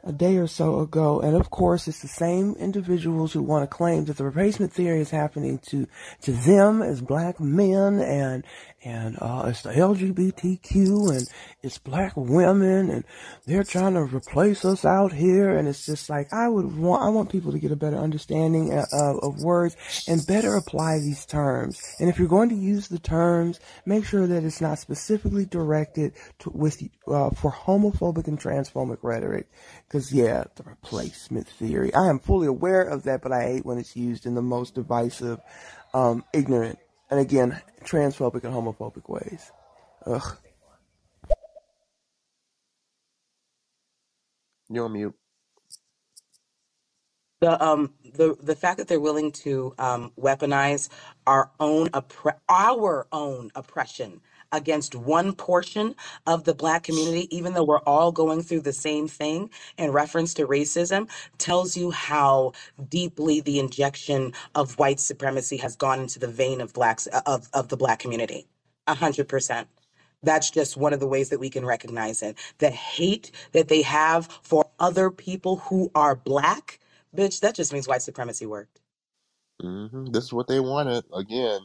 [0.04, 3.75] a day or so ago, and of course, it's the same individuals who want to
[3.75, 5.88] claim that the replacement theory is happening to
[6.21, 8.45] to them as black men, and
[8.86, 11.28] and uh, it's the LGBTQ, and
[11.63, 13.04] it's black women, and
[13.48, 17.10] they're trying to replace us out here, and it's just like I would want I
[17.10, 19.76] want people to get a better understanding uh, of, of words
[20.08, 21.82] and better apply these terms.
[22.00, 26.13] And if you're going to use the terms, make sure that it's not specifically directed
[26.39, 29.48] to with uh, for homophobic and transphobic rhetoric.
[29.88, 31.91] Because yeah, the replacement theory.
[31.95, 34.76] I am fully aware of that, but I hate when it's used in the most
[34.76, 35.39] divisive,
[35.93, 36.78] um, ignorant,
[37.12, 39.52] and again, transphobic and homophobic ways.
[40.06, 40.38] Ugh.
[44.70, 45.15] You're on mute.
[47.41, 50.89] the um the the fact that they're willing to um weaponize
[51.28, 55.95] our own oppre- our own oppression against one portion
[56.27, 60.34] of the black community even though we're all going through the same thing in reference
[60.36, 62.53] to racism tells you how
[62.89, 67.69] deeply the injection of white supremacy has gone into the vein of blacks of of
[67.69, 68.47] the black community
[68.88, 69.67] a hundred percent
[70.23, 72.38] that's just one of the ways that we can recognize it.
[72.60, 76.79] The hate that they have for other people who are black,
[77.15, 78.81] bitch, that just means white supremacy worked.
[79.62, 81.05] hmm This is what they wanted.
[81.13, 81.62] Again,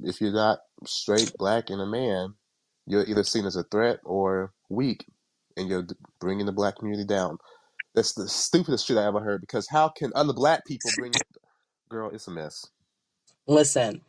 [0.00, 2.34] if you're not straight, black, and a man,
[2.86, 5.06] you're either seen as a threat or weak,
[5.56, 5.86] and you're
[6.20, 7.38] bringing the black community down.
[7.94, 9.40] That's the stupidest shit I ever heard.
[9.40, 11.14] Because how can other black people bring?
[11.90, 12.66] Girl, it's a mess.
[13.46, 14.02] Listen,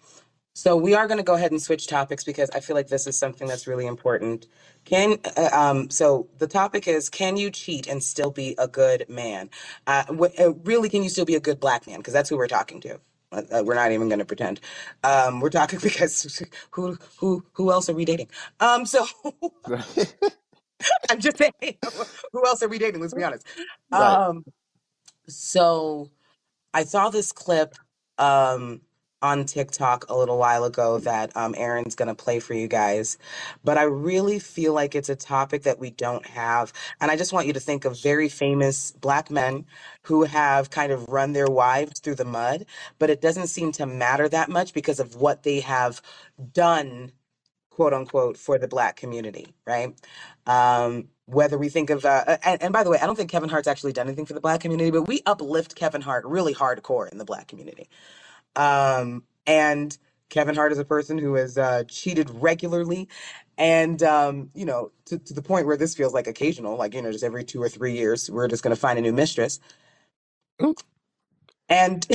[0.53, 3.07] so we are going to go ahead and switch topics because I feel like this
[3.07, 4.47] is something that's really important.
[4.85, 9.05] Can uh, um so the topic is can you cheat and still be a good
[9.09, 9.49] man?
[9.87, 11.97] Uh, wh- uh, really, can you still be a good black man?
[11.99, 12.99] Because that's who we're talking to.
[13.51, 14.61] Uh, we're not even going to pretend.
[15.03, 18.29] Um, we're talking because who who who else are we dating?
[18.59, 19.05] Um, so
[19.67, 20.15] Right.
[21.09, 21.53] I'm just saying,
[22.33, 23.01] who else are we dating?
[23.01, 23.45] Let's be honest.
[23.91, 24.19] Right.
[24.27, 24.45] Um,
[25.27, 26.11] so
[26.73, 27.75] I saw this clip
[28.19, 28.81] um
[29.21, 33.17] on TikTok a little while ago that um Aaron's gonna play for you guys,
[33.63, 37.33] but I really feel like it's a topic that we don't have, and I just
[37.33, 39.65] want you to think of very famous black men
[40.03, 42.65] who have kind of run their wives through the mud,
[42.99, 46.01] but it doesn't seem to matter that much because of what they have
[46.53, 47.11] done
[47.71, 49.93] quote unquote for the black community, right?
[50.47, 53.49] Um, whether we think of, uh, and, and by the way, I don't think Kevin
[53.49, 57.11] Hart's actually done anything for the black community, but we uplift Kevin Hart really hardcore
[57.11, 57.89] in the black community.
[58.55, 59.97] Um, and
[60.29, 63.09] Kevin Hart is a person who has uh, cheated regularly,
[63.57, 67.01] and um, you know, to, to the point where this feels like occasional, like you
[67.03, 69.59] know, just every two or three years, we're just going to find a new mistress,
[70.63, 70.79] Oop.
[71.69, 72.07] and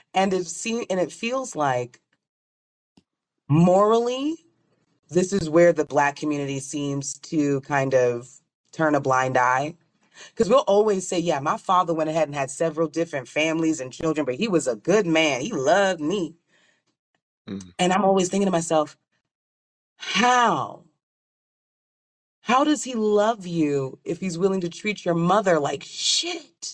[0.14, 2.00] and it seems and it feels like
[3.48, 4.36] morally
[5.10, 8.28] this is where the black community seems to kind of
[8.72, 9.74] turn a blind eye
[10.30, 13.92] because we'll always say yeah my father went ahead and had several different families and
[13.92, 16.36] children but he was a good man he loved me
[17.48, 17.72] Mm.
[17.78, 18.96] and i'm always thinking to myself
[19.96, 20.84] how
[22.42, 26.70] how does he love you if he's willing to treat your mother like shit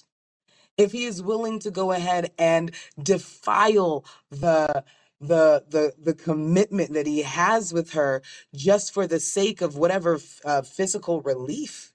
[0.77, 2.73] if he is willing to go ahead and
[3.03, 4.85] defile the
[5.21, 8.23] the the the commitment that he has with her
[8.55, 11.93] just for the sake of whatever uh, physical relief.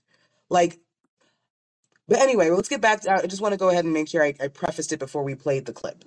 [0.50, 0.80] Like,
[2.12, 3.02] but anyway, let's get back.
[3.04, 5.24] To, I just want to go ahead and make sure I, I prefaced it before
[5.24, 6.06] we played the clip.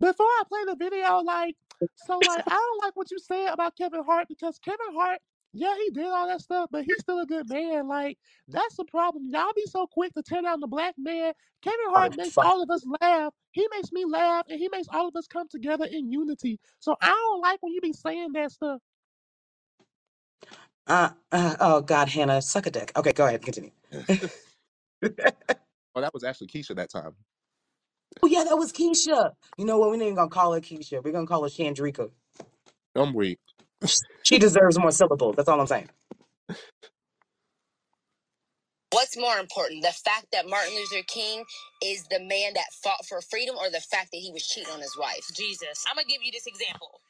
[0.00, 1.56] Before I play the video, like,
[1.94, 5.20] so like, I don't like what you said about Kevin Hart because Kevin Hart,
[5.54, 7.88] yeah, he did all that stuff, but he's still a good man.
[7.88, 9.24] Like, that's the problem.
[9.30, 11.32] Y'all be so quick to tear down the black man.
[11.62, 12.44] Kevin Oh Hart makes fuck.
[12.44, 13.32] all of us laugh.
[13.52, 16.60] He makes me laugh, and he makes all of us come together in unity.
[16.80, 18.80] So I don't like when you be saying that stuff.
[20.86, 22.92] Uh, uh, oh God, Hannah, suck a dick.
[22.96, 23.72] Okay, go ahead, continue.
[25.94, 27.12] Oh, that was actually Keisha that time.
[28.22, 29.32] Oh yeah, that was Keisha.
[29.58, 29.90] You know what?
[29.90, 31.02] We're not even gonna call her Keisha.
[31.04, 32.10] We're gonna call her Chandrika.
[32.96, 33.38] I'm weak.
[34.24, 35.36] She deserves more syllables.
[35.36, 35.90] That's all I'm saying.
[38.92, 41.44] What's more important, the fact that Martin Luther King
[41.84, 44.80] is the man that fought for freedom, or the fact that he was cheating on
[44.80, 45.26] his wife?
[45.36, 47.00] Jesus, I'm gonna give you this example.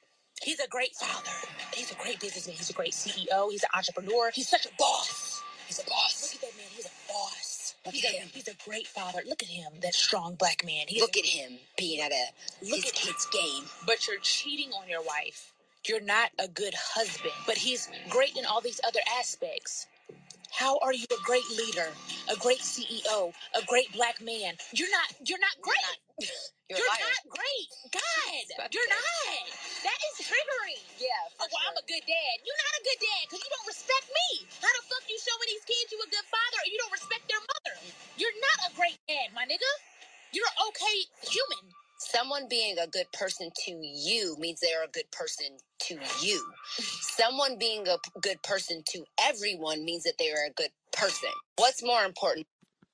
[0.42, 1.30] He's a great father.
[1.74, 2.56] He's a great businessman.
[2.56, 3.50] He's a great CEO.
[3.52, 4.30] He's an entrepreneur.
[4.34, 5.42] He's such a boss.
[5.68, 6.25] He's a boss.
[7.90, 9.20] He's, a, he's a great father.
[9.26, 10.86] Look at him, that strong black man.
[10.88, 12.26] He's Look at him being at a
[12.62, 13.64] look his at kid's game.
[13.86, 15.52] But you're cheating on your wife.
[15.86, 17.32] You're not a good husband.
[17.46, 19.86] But he's great in all these other aspects.
[20.52, 21.88] How are you a great leader,
[22.30, 24.54] a great CEO, a great black man?
[24.72, 25.08] You're not.
[25.26, 25.82] You're not great.
[26.70, 27.68] You're, you're not great.
[27.96, 29.44] God, you're not.
[29.84, 30.82] That is triggering.
[30.98, 31.08] Yeah.
[31.40, 32.34] Oh, well, I'm a good dad.
[32.44, 34.28] You're not a good dad because you don't respect me.
[34.62, 37.24] How the fuck you showing these kids you a good father and you don't respect
[37.30, 37.74] their mother?
[38.18, 39.72] You're not a great dad, my nigga.
[40.32, 40.98] You're an okay
[41.30, 41.64] human.
[41.98, 45.46] Someone being a good person to you means they're a good person
[45.80, 46.44] to you.
[46.78, 51.30] Someone being a p- good person to everyone means that they are a good person.
[51.56, 52.46] What's more important?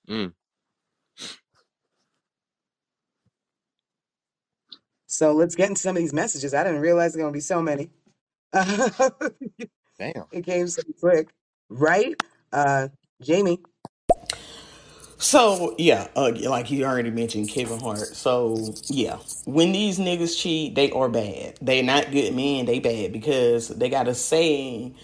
[0.09, 0.33] Mm.
[5.07, 6.55] So let's get into some of these messages.
[6.55, 7.91] I didn't realize there were gonna be so many.
[8.53, 10.25] Damn.
[10.33, 11.31] it came so quick,
[11.71, 12.17] right?
[12.53, 12.89] Uh,
[13.23, 13.61] Jamie.
[15.23, 18.01] So yeah, uh, like you already mentioned, Kevin Hart.
[18.01, 21.59] So yeah, when these niggas cheat, they are bad.
[21.63, 22.67] They not good men.
[22.67, 24.97] They bad because they got a saying,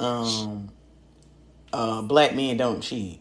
[0.00, 0.70] um,
[1.72, 3.20] uh, black men don't cheat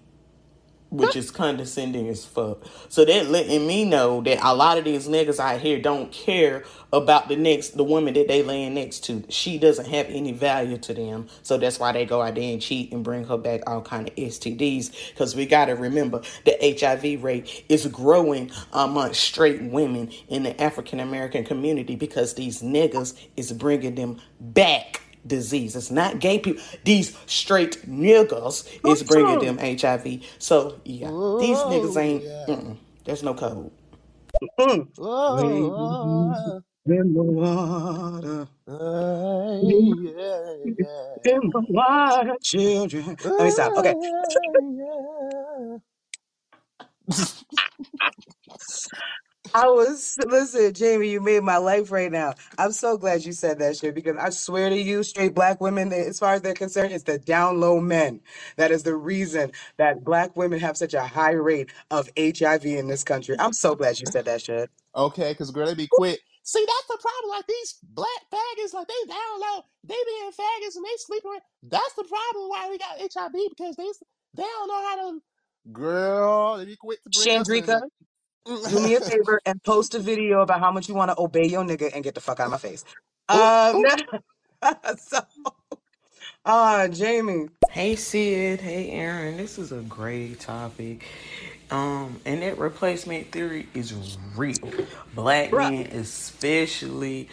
[0.97, 2.59] which is condescending as fuck.
[2.89, 6.63] So that letting me know that a lot of these niggas out here don't care
[6.93, 9.23] about the next the woman that they laying next to.
[9.29, 11.27] She doesn't have any value to them.
[11.43, 14.07] So that's why they go out there and cheat and bring her back all kind
[14.07, 15.09] of STDs.
[15.09, 20.99] Because we gotta remember the HIV rate is growing among straight women in the African
[20.99, 25.75] American community because these niggas is bringing them back disease.
[25.75, 26.63] It's not gay people.
[26.85, 30.21] These straight niggas is bringing them HIV.
[30.39, 32.23] So yeah, these niggas ain't.
[32.23, 32.73] yeah.
[33.05, 33.71] There's no code.
[34.99, 41.15] Oh, In the water, uh, in yeah, yeah.
[41.53, 43.17] the water, children.
[43.37, 43.75] Let me stop.
[43.77, 45.77] Okay, Uh, yeah.
[49.53, 51.09] I was listen, Jamie.
[51.09, 52.35] You made my life right now.
[52.57, 55.91] I'm so glad you said that shit because I swear to you, straight black women,
[55.91, 58.21] as far as they're concerned, it's the down low men
[58.57, 62.87] that is the reason that black women have such a high rate of HIV in
[62.87, 63.35] this country.
[63.39, 64.69] I'm so glad you said that shit.
[64.95, 66.21] Okay, because girl, they be quick.
[66.43, 67.31] See, that's the problem.
[67.31, 71.31] Like these black faggots, like they down low, they being faggots and they sleeping.
[71.31, 73.89] with- That's the problem why we got HIV because they
[74.35, 75.21] they don't know how to.
[75.73, 77.83] Girl, they be quick to bring us Chandrika, in.
[78.69, 81.45] do me a favor and post a video about how much you want to obey
[81.45, 82.85] your nigga and get the fuck out of my face.
[83.27, 83.85] Um, ooh.
[84.97, 85.19] so,
[86.45, 91.03] uh, Jamie, Hey Sid, hey Aaron, this is a great topic.
[91.71, 94.71] Um, and that replacement theory is real.
[95.15, 95.71] Black bruh.
[95.71, 97.27] men especially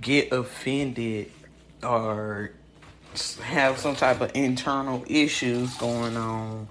[0.00, 1.30] get offended
[1.82, 2.52] or
[3.42, 6.68] have some type of internal issues going on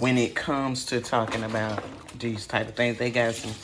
[0.00, 1.84] when it comes to talking about
[2.18, 2.98] these type of things.
[2.98, 3.54] They got some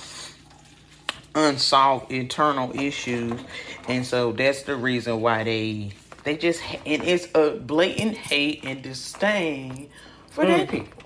[1.34, 3.40] unsolved internal issues,
[3.88, 5.92] and so that's the reason why they
[6.24, 9.90] they just and it's a blatant hate and disdain
[10.30, 11.02] for that Mm, people.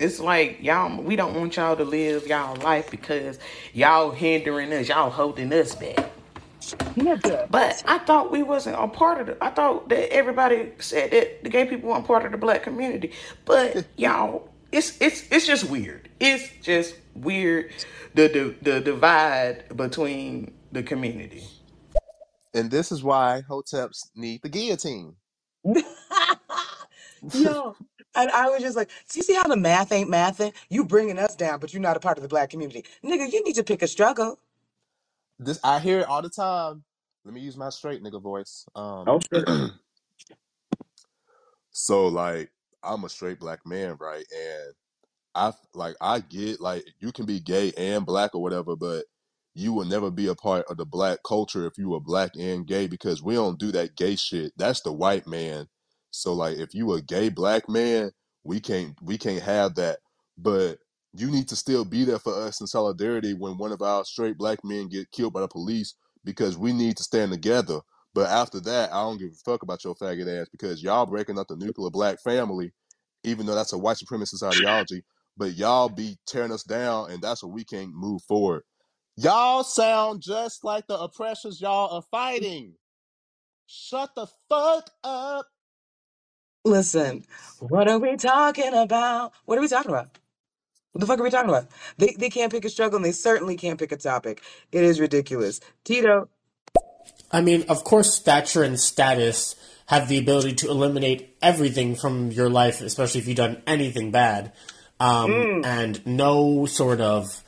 [0.00, 3.38] It's like y'all, we don't want y'all to live y'all life because
[3.74, 6.10] y'all hindering us, y'all holding us back.
[6.72, 7.50] Nigga.
[7.50, 9.44] But I thought we wasn't a part of the.
[9.44, 13.12] I thought that everybody said that the gay people weren't part of the black community.
[13.44, 16.08] But y'all, it's it's it's just weird.
[16.20, 17.72] It's just weird.
[18.14, 21.44] The the, the divide between the community.
[22.54, 25.16] and this is why hoteps need the guillotine.
[27.32, 27.76] Yo.
[28.16, 30.52] And I was just like, so you see how the math ain't mathing?
[30.70, 32.84] You bringing us down, but you're not a part of the black community.
[33.04, 34.38] Nigga, you need to pick a struggle.
[35.44, 36.84] This I hear it all the time.
[37.24, 38.66] Let me use my straight nigga voice.
[38.74, 39.48] Um, shit.
[41.70, 42.50] so like
[42.82, 44.24] I'm a straight black man, right?
[44.32, 44.74] And
[45.34, 49.04] I like I get like you can be gay and black or whatever, but
[49.54, 52.66] you will never be a part of the black culture if you were black and
[52.66, 54.52] gay because we don't do that gay shit.
[54.56, 55.66] That's the white man.
[56.10, 58.12] So like if you a gay black man,
[58.44, 59.98] we can't we can't have that.
[60.38, 60.78] But
[61.14, 64.38] you need to still be there for us in solidarity when one of our straight
[64.38, 65.94] black men get killed by the police
[66.24, 67.80] because we need to stand together.
[68.14, 71.38] But after that, I don't give a fuck about your faggot ass because y'all breaking
[71.38, 72.72] up the nuclear black family,
[73.24, 75.02] even though that's a white supremacist ideology
[75.38, 78.64] but y'all be tearing us down, and that's what we can't move forward.
[79.16, 82.74] Y'all sound just like the oppressors y'all are fighting.
[83.66, 85.46] Shut the fuck up.
[86.64, 87.24] Listen,
[87.60, 89.32] what are we talking about?
[89.46, 90.18] What are we talking about?
[90.94, 91.66] What the fuck are we talking about?
[91.98, 94.42] They they can't pick a struggle and they certainly can't pick a topic.
[94.70, 95.58] It is ridiculous.
[95.82, 96.28] Tito,
[97.32, 102.48] I mean, of course, stature and status have the ability to eliminate everything from your
[102.48, 104.52] life, especially if you've done anything bad.
[105.00, 107.42] Um, And no sort of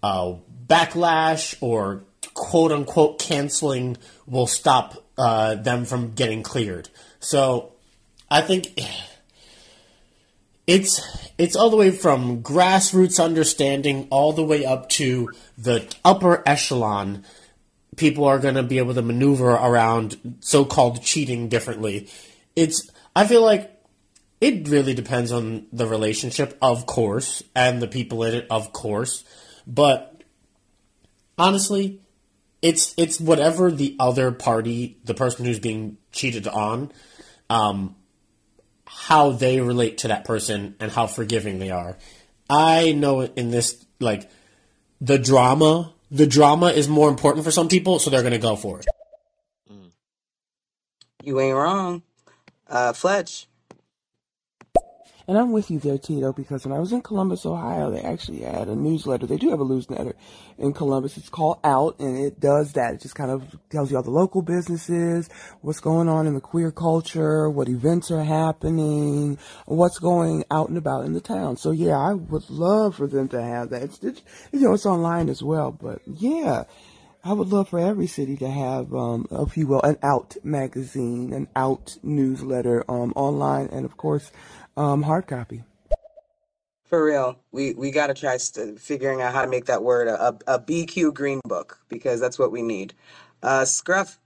[0.00, 0.34] uh,
[0.68, 3.96] backlash or quote unquote canceling
[4.26, 6.88] will stop uh, them from getting cleared.
[7.18, 7.72] So
[8.30, 8.78] I think
[10.72, 11.02] it's
[11.36, 17.24] it's all the way from grassroots understanding all the way up to the upper echelon.
[17.96, 22.08] People are going to be able to maneuver around so-called cheating differently.
[22.56, 23.70] It's i feel like
[24.40, 29.24] it really depends on the relationship of course and the people in it of course.
[29.66, 30.22] But
[31.36, 32.00] honestly
[32.62, 36.90] it's it's whatever the other party the person who's being cheated on
[37.50, 37.94] um,
[38.94, 41.96] how they relate to that person and how forgiving they are.
[42.48, 44.30] I know in this like
[45.00, 48.80] the drama, the drama is more important for some people, so they're to go for
[48.80, 48.86] it.
[51.24, 52.02] you ain't wrong.
[52.68, 53.46] Uh, Fletch.
[55.28, 58.40] And I'm with you there, Tito, because when I was in Columbus, Ohio, they actually
[58.40, 59.26] had a newsletter.
[59.26, 60.14] They do have a newsletter
[60.58, 61.16] in Columbus.
[61.16, 62.94] It's called Out, and it does that.
[62.94, 65.28] It just kind of tells you all the local businesses,
[65.60, 70.78] what's going on in the queer culture, what events are happening, what's going out and
[70.78, 71.56] about in the town.
[71.56, 73.82] So yeah, I would love for them to have that.
[73.82, 76.64] It's, it's you know, it's online as well, but yeah.
[77.24, 81.32] I would love for every city to have, um, if you will, an out magazine,
[81.32, 84.32] an out newsletter, um, online, and of course,
[84.76, 85.64] um, hard copy.
[86.84, 90.28] For real, we we gotta try st- figuring out how to make that word a,
[90.28, 92.92] a, a BQ green book because that's what we need.
[93.42, 94.18] Uh, Scruff,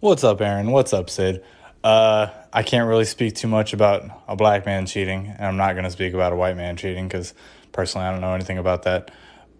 [0.00, 0.70] What's up, Aaron?
[0.70, 1.44] What's up, Sid?
[1.84, 5.74] Uh, I can't really speak too much about a black man cheating, and I'm not
[5.74, 7.34] going to speak about a white man cheating because
[7.70, 9.10] personally I don't know anything about that.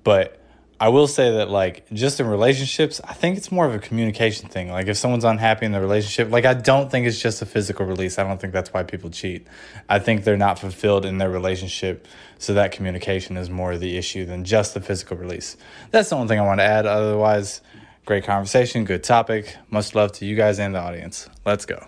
[0.03, 0.39] But
[0.81, 4.49] I will say that, like, just in relationships, I think it's more of a communication
[4.49, 4.70] thing.
[4.72, 7.87] Like, if someone's unhappy in the relationship, like, I don't think it's just a physical
[7.87, 8.18] release.
[8.18, 9.47] I don't think that's why people cheat.
[9.91, 12.09] I think they're not fulfilled in their relationship,
[12.39, 15.59] so that communication is more of the issue than just the physical release.
[15.93, 16.87] That's the only thing I want to add.
[16.87, 17.62] Otherwise,
[18.07, 19.57] great conversation, good topic.
[19.70, 21.28] Much love to you guys and the audience.
[21.47, 21.87] Let's go.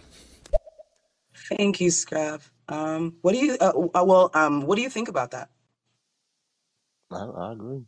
[1.50, 2.42] thank you, Scrap.
[2.68, 3.56] Um, what do you?
[3.60, 5.50] Uh, uh, well, um, what do you think about that?
[7.12, 7.84] I, I agree.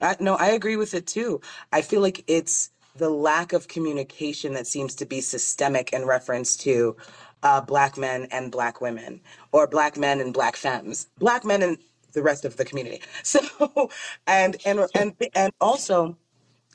[0.00, 1.42] I, no, I agree with it too.
[1.72, 6.56] I feel like it's the lack of communication that seems to be systemic in reference
[6.58, 6.96] to
[7.44, 9.20] uh, black men and black women,
[9.52, 11.78] or black men and black femmes, black men and
[12.14, 13.02] the rest of the community.
[13.24, 13.90] So,
[14.26, 16.18] and and and and also,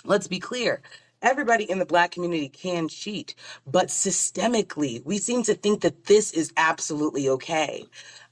[0.06, 0.82] let's be clear.
[1.24, 3.36] Everybody in the black community can cheat,
[3.68, 7.86] but systemically, we seem to think that this is absolutely okay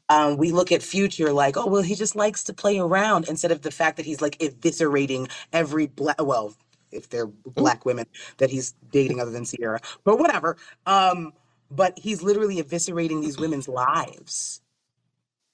[0.10, 3.52] um, we look at future like, oh well, he just likes to play around instead
[3.52, 6.22] of the fact that he's like eviscerating every black.
[6.22, 6.56] Well,
[6.92, 8.08] if they're black women
[8.38, 10.58] that he's dating other than Ciara, but whatever.
[10.86, 11.34] Um,
[11.72, 14.62] but he's literally eviscerating these women's lives.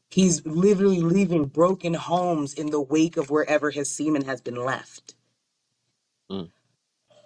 [0.09, 5.15] He's literally leaving broken homes in the wake of wherever his semen has been left.
[6.31, 6.51] Mm.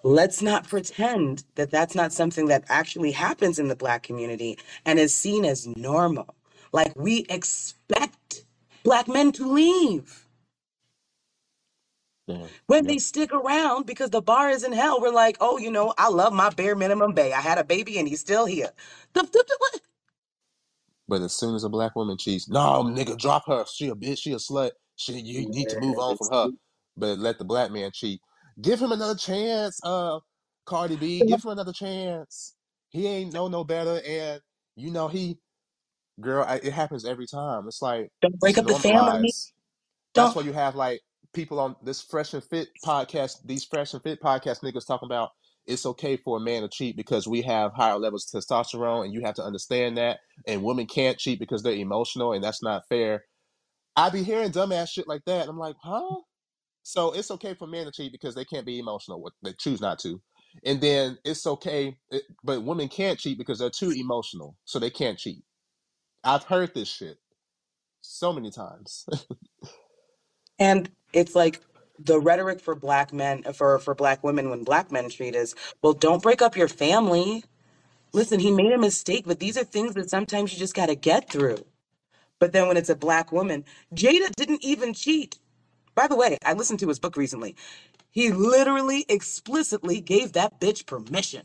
[0.02, 4.98] Let's not pretend that that's not something that actually happens in the black community and
[4.98, 6.34] is seen as normal.
[6.74, 8.46] Like we expect
[8.84, 10.28] black men to leave.
[12.28, 12.52] Damn.
[12.68, 12.88] When Yep.
[12.88, 16.10] they stick around because the bar is in hell, we're like, oh, you know, I
[16.10, 17.34] love my bare minimum bay.
[17.34, 18.72] I had a baby and he's still here.
[19.14, 19.82] The- the- the- what?
[21.08, 23.66] But as soon as a black woman cheats, no, nigga, drop her.
[23.72, 24.20] She a bitch.
[24.22, 24.72] She a slut.
[24.98, 26.50] She, you need to move on from her.
[26.98, 28.22] But let the black man cheat.
[28.62, 30.22] Give him another chance, uh,
[30.66, 31.24] Cardi B.
[31.24, 32.56] Give him another chance.
[32.90, 34.42] He ain't know no better, and
[34.78, 35.40] you know he,
[36.20, 37.68] girl, I, it happens every time.
[37.68, 39.32] It's like Don't break up the family.
[40.14, 41.02] That's why you have like
[41.34, 45.32] people on this Fresh and Fit podcast, these Fresh and Fit podcast niggas talking about
[45.70, 49.14] it's okay for a man to cheat because we have higher levels of testosterone and
[49.14, 50.20] you have to understand that.
[50.48, 53.26] And women can't cheat because they're emotional and that's not fair.
[53.96, 55.42] I be hearing dumbass shit like that.
[55.42, 56.16] And I'm like, huh?
[56.82, 59.32] So it's okay for men to cheat because they can't be emotional.
[59.44, 60.20] They choose not to.
[60.66, 61.96] And then it's okay,
[62.44, 64.56] but women can't cheat because they're too emotional.
[64.66, 65.44] So they can't cheat.
[66.24, 67.20] I've heard this shit
[68.02, 69.08] so many times.
[70.60, 71.62] And it's like
[72.00, 75.94] the rhetoric for black men for for black women when black men treat is, well,
[75.94, 77.44] don't break up your family.
[78.14, 80.96] Listen, he made a mistake, but these are things that sometimes you just got to
[80.96, 81.66] get through.
[82.40, 83.66] But then when it's a black woman,
[83.96, 85.40] Jada didn't even cheat.
[85.96, 87.56] By the way, I listened to his book recently.
[88.12, 91.44] He literally explicitly gave that bitch permission.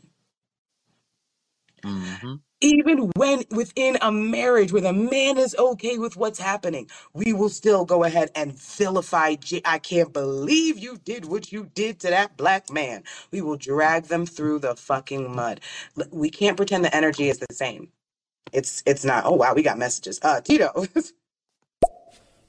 [1.83, 2.35] hmm
[2.65, 7.49] Even when within a marriage where the man is okay with what's happening, we will
[7.49, 9.35] still go ahead and vilify.
[9.35, 13.03] J- I can't believe you did what you did to that black man.
[13.29, 15.61] We will drag them through the fucking mud.
[15.95, 17.89] L- We can't pretend the energy is the same.
[18.51, 19.25] It's it's not.
[19.27, 20.19] Oh wow, we got messages.
[20.23, 20.71] Uh, Tito.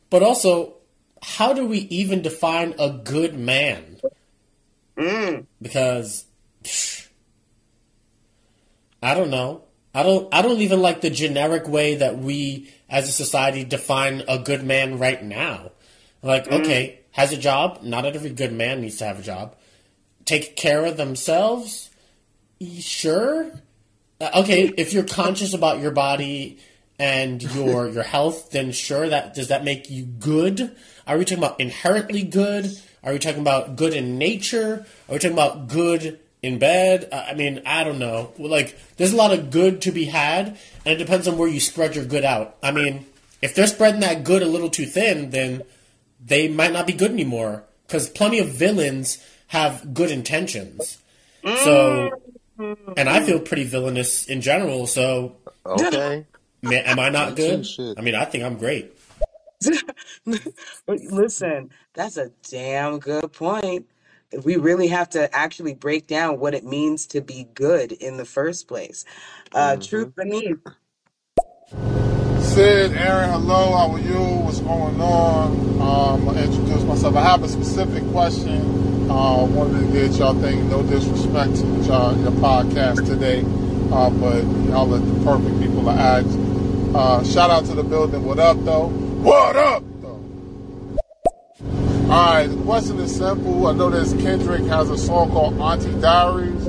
[0.09, 0.77] But also,
[1.23, 4.01] how do we even define a good man?
[4.99, 5.47] mm.
[5.61, 6.25] Because
[6.65, 7.09] psh,
[9.03, 9.66] I don't know.
[9.97, 10.29] I don't.
[10.33, 14.63] I don't even like the generic way that we, as a society, define a good
[14.63, 15.73] man right now.
[16.23, 16.61] Like, Mm.
[16.61, 17.81] okay, has a job.
[17.83, 19.57] Not every good man needs to have a job.
[20.27, 21.89] Take care of themselves.
[22.81, 23.51] Sure.
[24.21, 26.59] Uh, Okay, if you're conscious about your body
[26.99, 29.09] and your your health, then sure.
[29.09, 30.75] That does that make you good?
[31.07, 32.67] Are we talking about inherently good?
[33.03, 34.85] Are we talking about good in nature?
[35.09, 37.09] Are we talking about good in bed?
[37.13, 38.33] I mean, I don't know.
[38.39, 41.61] Like, there's a lot of good to be had, and it depends on where you
[41.61, 42.57] spread your good out.
[42.63, 43.07] I mean,
[43.43, 45.63] if they're spreading that good a little too thin, then
[46.25, 47.65] they might not be good anymore.
[47.87, 50.99] Because plenty of villains have good intentions.
[51.45, 52.11] So,
[52.59, 52.93] mm-hmm.
[52.97, 54.89] and I feel pretty villainous in general.
[54.89, 56.27] So, Okay.
[56.63, 57.67] ma- am I not good?
[57.97, 58.93] I mean, I think I'm great.
[60.87, 63.87] Listen, that's a damn good point.
[64.45, 68.25] We really have to actually break down what it means to be good in the
[68.25, 69.05] first place.
[69.53, 70.59] Uh, truth beneath.
[72.41, 74.45] Sid, Aaron, hello, how are you?
[74.45, 75.53] What's going on?
[75.81, 77.15] Um, I'll introduce myself.
[77.17, 79.11] I have a specific question.
[79.11, 83.41] Uh, wanted to get y'all thing, no disrespect to y'all, your podcast today,
[83.93, 86.27] uh, but y'all are the perfect people to ask.
[86.95, 88.25] Uh, shout out to the building.
[88.25, 88.89] What up, though?
[88.89, 89.96] What up, though?
[92.07, 93.67] All right, the question is simple.
[93.67, 96.67] I know this Kendrick has a song called Auntie Diaries,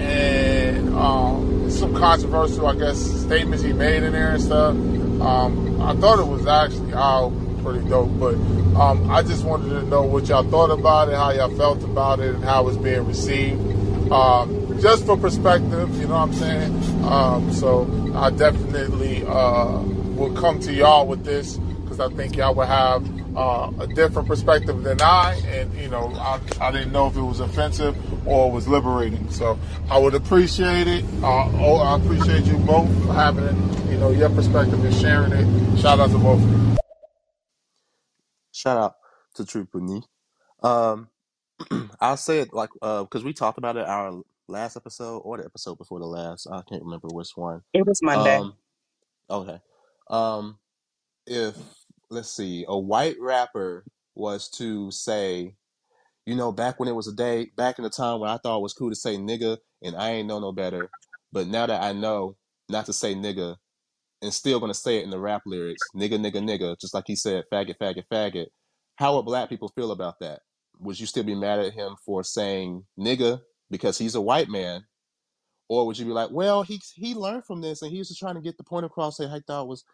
[0.00, 4.74] and um, some controversial, I guess, statements he made in there and stuff.
[4.74, 8.34] Um, I thought it was actually out pretty dope, but
[8.74, 12.18] um, I just wanted to know what y'all thought about it, how y'all felt about
[12.18, 13.60] it, and how it's being received.
[14.10, 17.04] Um, just for perspective, you know what I'm saying?
[17.04, 19.78] Um, so I definitely uh,
[20.16, 24.28] will come to y'all with this because I think y'all will have uh, a different
[24.28, 28.50] perspective than I, and you know, I, I didn't know if it was offensive or
[28.50, 29.30] was liberating.
[29.30, 29.58] So
[29.90, 31.04] I would appreciate it.
[31.22, 35.32] Uh, oh, I appreciate you both for having it, you know, your perspective and sharing
[35.32, 35.78] it.
[35.78, 36.76] Shout out to both of you.
[38.52, 38.94] Shout out
[39.34, 40.04] to Truth Beneath.
[40.62, 41.08] Um,
[42.00, 45.78] I'll say it like because we talked about it our last episode or the episode
[45.78, 46.46] before the last.
[46.50, 47.62] I can't remember which one.
[47.72, 48.36] It was Monday.
[48.36, 48.54] Um,
[49.28, 49.60] okay.
[50.08, 50.58] Um,
[51.26, 51.56] if
[52.14, 53.84] let's see, a white rapper
[54.14, 55.56] was to say,
[56.26, 58.58] you know, back when it was a day, back in the time when I thought
[58.58, 60.88] it was cool to say nigga, and I ain't know no better,
[61.32, 62.36] but now that I know
[62.68, 63.56] not to say nigga,
[64.22, 67.16] and still gonna say it in the rap lyrics, nigga, nigga, nigga, just like he
[67.16, 68.46] said, faggot, faggot, faggot.
[68.96, 70.40] How would black people feel about that?
[70.78, 74.84] Would you still be mad at him for saying nigga because he's a white man,
[75.68, 78.20] or would you be like, well, he he learned from this and he was just
[78.20, 79.84] trying to get the point across that I thought was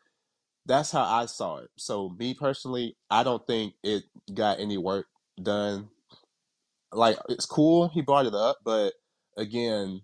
[0.66, 1.70] that's how I saw it.
[1.76, 4.04] So me personally, I don't think it
[4.34, 5.06] got any work
[5.42, 5.88] done.
[6.92, 8.94] Like it's cool he brought it up, but
[9.36, 10.02] again,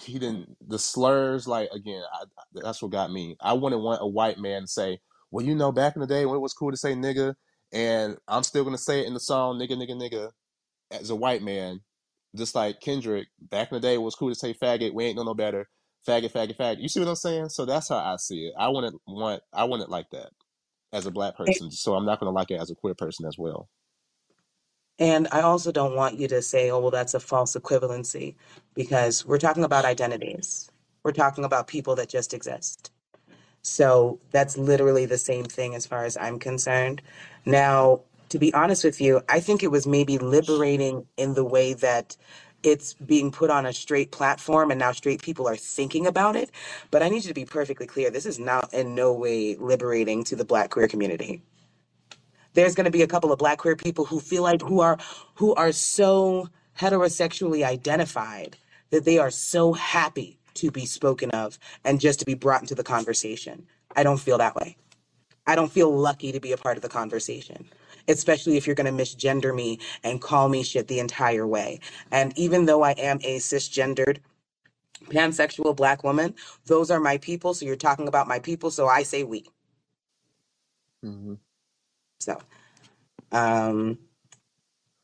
[0.00, 0.56] he didn't.
[0.68, 2.24] The slurs, like again, I,
[2.54, 3.36] that's what got me.
[3.40, 6.26] I wouldn't want a white man to say, "Well, you know, back in the day
[6.26, 7.34] when it was cool to say nigga,"
[7.72, 10.30] and I'm still gonna say it in the song, "nigga, nigga, nigga,"
[10.90, 11.80] as a white man.
[12.36, 14.94] Just like Kendrick, back in the day, it was cool to say faggot.
[14.94, 15.68] We ain't know no better.
[16.06, 16.80] Faggot, faggot, faggot.
[16.80, 17.48] You see what I'm saying?
[17.50, 18.54] So that's how I see it.
[18.58, 19.42] I wouldn't want.
[19.52, 20.30] I wouldn't like that
[20.92, 21.70] as a black person.
[21.70, 23.68] So I'm not gonna like it as a queer person as well.
[24.98, 28.34] And I also don't want you to say, oh, well, that's a false equivalency,
[28.74, 30.70] because we're talking about identities.
[31.04, 32.90] We're talking about people that just exist.
[33.62, 37.02] So that's literally the same thing as far as I'm concerned.
[37.46, 41.74] Now, to be honest with you, I think it was maybe liberating in the way
[41.74, 42.16] that
[42.62, 46.50] it's being put on a straight platform and now straight people are thinking about it.
[46.90, 48.10] But I need you to be perfectly clear.
[48.10, 51.42] This is not in no way liberating to the black queer community.
[52.54, 54.98] There's going to be a couple of black queer people who feel like who are
[55.34, 56.48] who are so
[56.78, 58.56] heterosexually identified
[58.90, 62.74] that they are so happy to be spoken of and just to be brought into
[62.74, 63.66] the conversation.
[63.94, 64.76] I don't feel that way.
[65.46, 67.68] I don't feel lucky to be a part of the conversation,
[68.08, 71.80] especially if you're going to misgender me and call me shit the entire way.
[72.12, 74.18] And even though I am a cisgendered
[75.06, 76.34] pansexual black woman,
[76.66, 77.54] those are my people.
[77.54, 78.70] So you're talking about my people.
[78.70, 79.44] So I say we.
[81.02, 81.34] hmm
[82.20, 82.40] So,
[83.32, 83.98] um,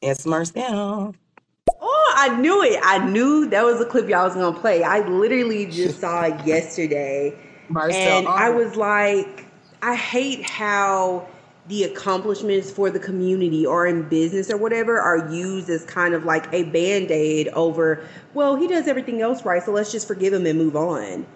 [0.03, 1.15] it's Marcel.
[1.81, 2.81] Oh, I knew it.
[2.85, 4.83] I knew that was a clip y'all was gonna play.
[4.85, 7.39] I literally just saw it yesterday.
[7.69, 9.47] Marcel, And I was like,
[9.83, 11.29] I hate how
[11.69, 16.25] the accomplishments for the community or in business or whatever are used as kind of
[16.25, 20.33] like a band aid over, well, he does everything else right, so let's just forgive
[20.33, 21.27] him and move on.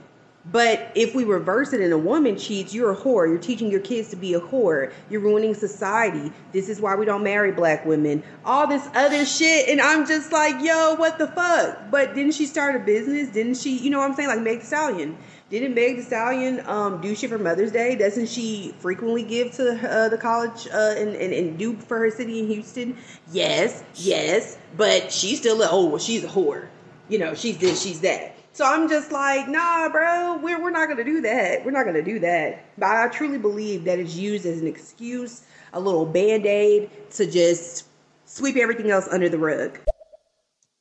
[0.50, 3.28] But if we reverse it and a woman cheats, you're a whore.
[3.28, 4.92] You're teaching your kids to be a whore.
[5.10, 6.32] You're ruining society.
[6.52, 8.22] This is why we don't marry black women.
[8.46, 9.68] All this other shit.
[9.68, 11.90] And I'm just like, yo, what the fuck?
[11.90, 13.28] But didn't she start a business?
[13.28, 14.28] Didn't she, you know what I'm saying?
[14.28, 15.18] Like Meg Stallion.
[15.50, 17.96] Didn't Meg Thee Stallion um, do shit for Mother's Day?
[17.96, 22.10] Doesn't she frequently give to uh, the college uh, and, and, and do for her
[22.10, 22.98] city in Houston?
[23.32, 24.58] Yes, yes.
[24.76, 26.66] But she's still a, oh, well, she's a whore.
[27.08, 28.34] You know, she's this, she's that.
[28.52, 31.64] So I'm just like, nah, bro, we're, we're not gonna do that.
[31.64, 32.64] We're not gonna do that.
[32.76, 37.30] But I truly believe that it's used as an excuse, a little band aid to
[37.30, 37.86] just
[38.26, 39.78] sweep everything else under the rug.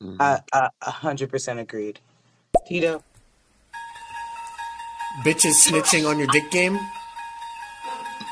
[0.02, 2.00] hmm uh, uh, a hundred percent agreed.
[2.68, 3.04] Tito,
[5.24, 6.80] Bitches snitching on your dick game.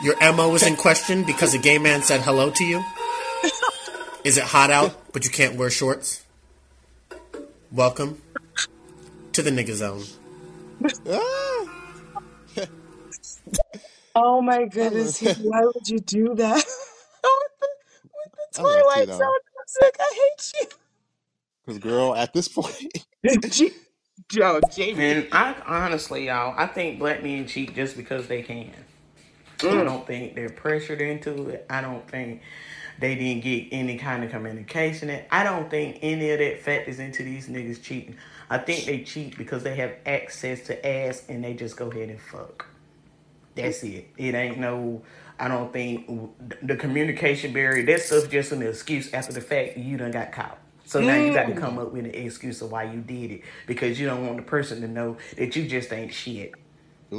[0.03, 2.83] Your MO was in question because a gay man said hello to you.
[4.23, 6.23] Is it hot out, but you can't wear shorts?
[7.71, 8.21] Welcome
[9.33, 10.03] to the nigga zone.
[11.09, 11.65] Ah,
[14.15, 16.55] Oh my goodness, why would you do that?
[17.23, 17.67] with the,
[18.13, 19.51] with I love Twilight Zone Tito.
[19.57, 20.67] music, I hate you.
[21.65, 22.75] Cause girl, at this point,
[23.59, 23.71] you.
[24.30, 25.03] Joe, Jamie.
[25.03, 28.72] And I honestly, y'all, I think black men cheat just because they can.
[29.61, 29.86] I Mm.
[29.86, 31.66] don't think they're pressured into it.
[31.70, 32.41] I don't think
[32.99, 35.18] they didn't get any kind of communication.
[35.32, 38.16] I don't think any of that factors into these niggas cheating.
[38.49, 42.09] I think they cheat because they have access to ass and they just go ahead
[42.09, 42.68] and fuck.
[43.55, 44.09] That's it.
[44.18, 45.01] It ain't no.
[45.39, 46.09] I don't think
[46.61, 47.86] the communication barrier.
[47.86, 50.57] That stuff just an excuse after the fact you done got caught.
[50.86, 51.81] So now you got to come Mm.
[51.81, 54.81] up with an excuse of why you did it because you don't want the person
[54.81, 56.55] to know that you just ain't shit.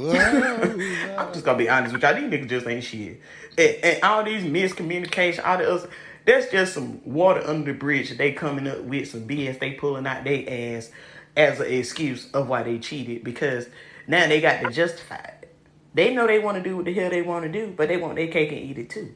[0.11, 2.15] I'm just gonna be honest with y'all.
[2.15, 3.21] These niggas just ain't shit.
[3.57, 5.89] And, and all these miscommunication, all the other,
[6.25, 8.17] that's just some water under the bridge.
[8.17, 9.59] They coming up with some BS.
[9.59, 10.91] They pulling out their ass
[11.37, 13.69] as an excuse of why they cheated because
[14.07, 15.55] now they got to justify it.
[15.93, 17.97] They know they want to do what the hell they want to do, but they
[17.97, 19.15] want their cake and eat it too.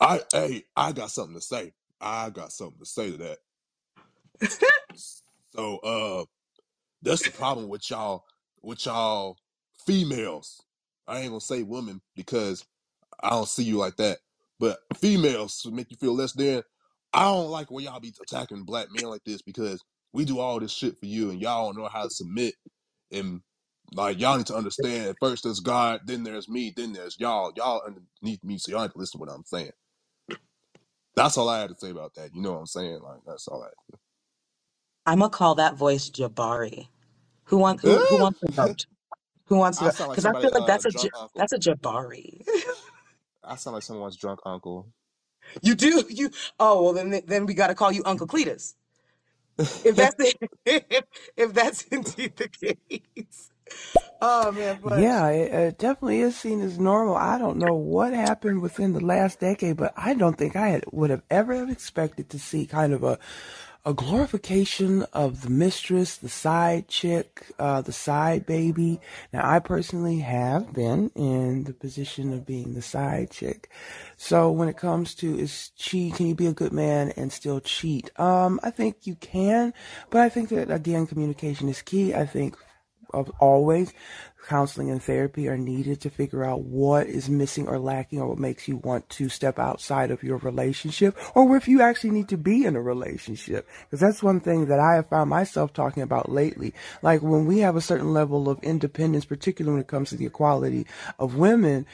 [0.00, 1.72] I hey, I got something to say.
[2.00, 3.38] I got something to say to that.
[5.56, 6.24] So uh
[7.02, 8.24] that's the problem with y'all
[8.62, 9.36] with y'all
[9.86, 10.62] females.
[11.08, 12.64] I ain't gonna say women because
[13.22, 14.18] I don't see you like that.
[14.60, 16.62] But females to make you feel less than.
[17.14, 19.82] I don't like when y'all be attacking black men like this because
[20.12, 22.54] we do all this shit for you and y'all don't know how to submit
[23.12, 23.40] and
[23.94, 27.52] like y'all need to understand first there's God, then there's me, then there's y'all.
[27.56, 29.72] Y'all underneath me, so y'all need to listen to what I'm saying.
[31.16, 32.34] That's all I had to say about that.
[32.34, 33.00] You know what I'm saying?
[33.02, 33.68] Like that's all I
[35.08, 36.88] I'm gonna call that voice Jabari.
[37.46, 38.86] Who want who who wants to vote?
[39.46, 39.94] Who wants to I vote?
[39.94, 41.34] sound like Because I somebody, feel like uh, that's a drunk Ja- uncle.
[41.36, 42.42] that's a Jabari.
[43.44, 44.88] I sound like someone's drunk uncle.
[45.62, 46.30] you do you?
[46.60, 48.74] Oh well, then then we got to call you Uncle Cletus.
[49.84, 50.34] If that's if,
[51.36, 53.50] if that's indeed the case.
[54.20, 57.16] Oh man, but Yeah, it, it definitely is seen as normal.
[57.16, 60.84] I don't know what happened within the last decade, but I don't think I had,
[60.92, 63.18] would have ever expected to see kind of a
[63.84, 69.00] a glorification of the mistress, the side chick, uh, the side baby.
[69.32, 73.70] Now, I personally have been in the position of being the side chick.
[74.16, 77.60] So when it comes to is cheat, can you be a good man and still
[77.60, 78.10] cheat?
[78.20, 79.72] Um, I think you can,
[80.10, 82.14] but I think that again, communication is key.
[82.14, 82.56] I think
[83.12, 83.92] always,
[84.48, 88.38] counseling and therapy are needed to figure out what is missing or lacking or what
[88.38, 92.38] makes you want to step outside of your relationship or if you actually need to
[92.38, 93.68] be in a relationship.
[93.82, 96.72] Because that's one thing that I have found myself talking about lately.
[97.02, 100.26] Like when we have a certain level of independence, particularly when it comes to the
[100.26, 100.86] equality
[101.18, 101.86] of women,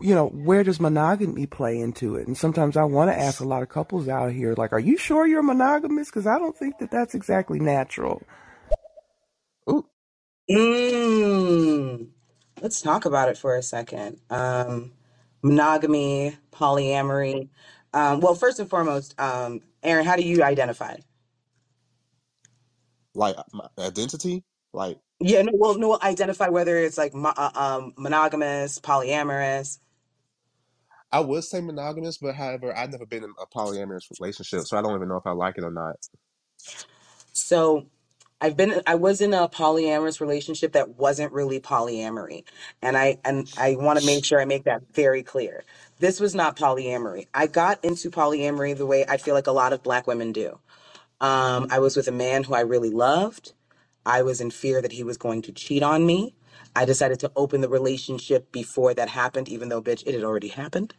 [0.00, 2.26] you know, where does monogamy play into it?
[2.26, 4.96] And sometimes I want to ask a lot of couples out here, like, are you
[4.96, 6.08] sure you're monogamous?
[6.08, 8.22] Because I don't think that that's exactly natural.
[10.50, 12.08] Mm.
[12.60, 14.20] Let's talk about it for a second.
[14.30, 14.92] Um,
[15.42, 17.48] monogamy, polyamory.
[17.94, 20.96] Um, well, first and foremost, um, Aaron, how do you identify?
[23.14, 27.94] Like my identity, like Yeah, no, well, no, identify whether it's like mo- uh, um,
[27.98, 29.78] monogamous, polyamorous.
[31.12, 34.82] I would say monogamous, but however, I've never been in a polyamorous relationship, so I
[34.82, 35.96] don't even know if I like it or not.
[37.32, 37.86] So
[38.42, 42.44] I've been I was in a polyamorous relationship that wasn't really polyamory.
[42.82, 45.64] And I and I want to make sure I make that very clear.
[46.00, 47.28] This was not polyamory.
[47.34, 50.60] I got into polyamory the way I feel like a lot of black women do.
[51.20, 53.54] Um, I was with a man who I really loved.
[54.06, 56.34] I was in fear that he was going to cheat on me.
[56.76, 60.48] I decided to open the relationship before that happened, even though, bitch, it had already
[60.48, 60.94] happened.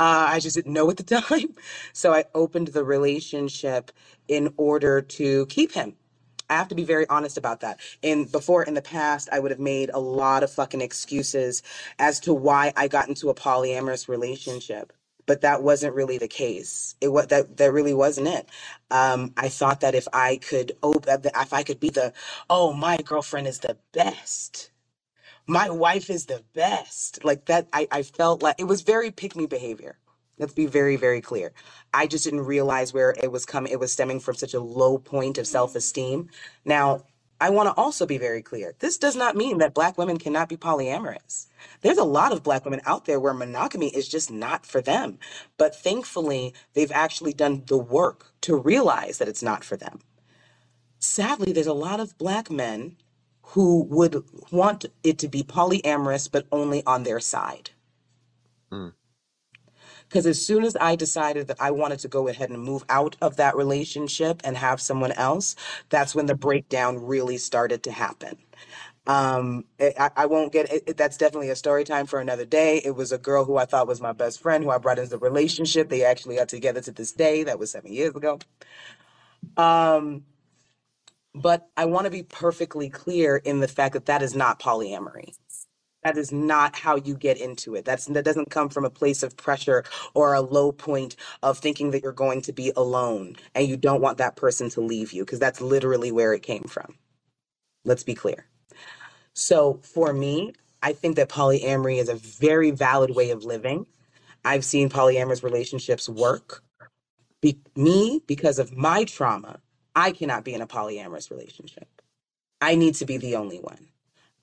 [0.00, 1.54] Uh, I just didn't know at the time.
[1.94, 3.92] So I opened the relationship
[4.28, 5.96] in order to keep him.
[6.50, 7.80] I have to be very honest about that.
[8.02, 11.62] In before in the past, I would have made a lot of fucking excuses
[11.98, 14.92] as to why I got into a polyamorous relationship.
[15.26, 16.96] But that wasn't really the case.
[17.00, 18.48] It was that that really wasn't it.
[18.90, 22.12] Um, I thought that if I could open, if I could be the,
[22.50, 24.64] oh, my girlfriend is the best
[25.46, 27.24] my wife is the best.
[27.24, 29.98] Like that, I, I felt like it was very pick me behavior.
[30.38, 31.52] Let's be very, very clear.
[31.94, 33.72] I just didn't realize where it was coming.
[33.72, 36.28] It was stemming from such a low point of self esteem.
[36.64, 37.04] Now,
[37.40, 38.74] I want to also be very clear.
[38.80, 41.46] This does not mean that black women cannot be polyamorous.
[41.82, 45.18] There's a lot of black women out there where monogamy is just not for them.
[45.56, 50.00] But thankfully, they've actually done the work to realize that it's not for them.
[50.98, 52.96] Sadly, there's a lot of black men
[53.42, 57.70] who would want it to be polyamorous, but only on their side.
[58.72, 58.92] Mm.
[60.08, 63.16] Because as soon as I decided that I wanted to go ahead and move out
[63.22, 65.56] of that relationship and have someone else,
[65.90, 68.38] that's when the breakdown really started to happen.
[69.06, 72.46] Um, it, I, I won't get it, it- That's definitely a story time for another
[72.46, 72.82] day.
[72.84, 75.10] It was a girl who I thought was my best friend, who I brought into
[75.10, 75.90] the relationship.
[75.90, 77.44] They actually are together to this day.
[77.44, 78.40] That was seven years ago.
[79.56, 80.24] Um,
[81.34, 85.34] but I want to be perfectly clear in the fact that that is not polyamory.
[86.08, 87.84] That is not how you get into it.
[87.84, 89.84] That's that doesn't come from a place of pressure
[90.14, 94.00] or a low point of thinking that you're going to be alone and you don't
[94.00, 96.94] want that person to leave you because that's literally where it came from.
[97.84, 98.46] Let's be clear.
[99.34, 103.86] So for me, I think that polyamory is a very valid way of living.
[104.46, 106.64] I've seen polyamorous relationships work.
[107.42, 109.60] Be- me, because of my trauma,
[109.94, 111.88] I cannot be in a polyamorous relationship.
[112.62, 113.88] I need to be the only one.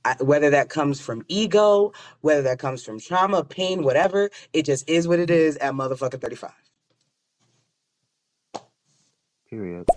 [0.06, 4.90] I, whether that comes from ego, whether that comes from trauma, pain, whatever, it just
[4.90, 6.52] is what it is at motherfucking 35.
[9.50, 9.88] Period.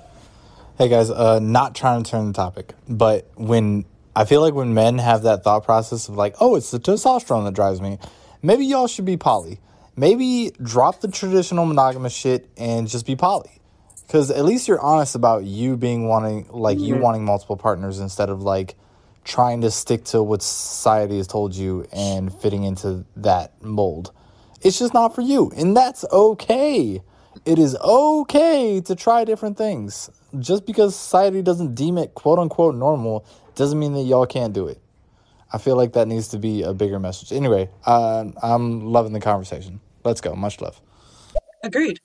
[0.79, 4.75] Hey guys, uh, not trying to turn the topic, but when I feel like when
[4.75, 7.99] men have that thought process of like, oh, it's the testosterone that drives me,
[8.43, 9.61] maybe y'all should be poly.
[9.97, 13.51] Maybe drop the traditional monogamous shit and just be poly.
[14.07, 16.99] Because at least you're honest about you being wanting, like, you Mhm.
[16.99, 18.77] wanting multiple partners instead of like
[19.29, 24.11] trying to stick to what society has told you and fitting into that mold.
[24.63, 25.53] It's just not for you.
[25.57, 27.03] And that's okay.
[27.45, 30.11] It is okay to try different things.
[30.41, 33.25] Just because society doesn't deem it quote unquote normal
[33.55, 34.81] doesn't mean that y'all can't do it.
[35.53, 37.33] I feel like that needs to be a bigger message.
[37.33, 39.81] Anyway, uh, I'm loving the conversation.
[40.05, 40.35] Let's go.
[40.35, 40.81] Much love.
[41.63, 42.01] Agreed.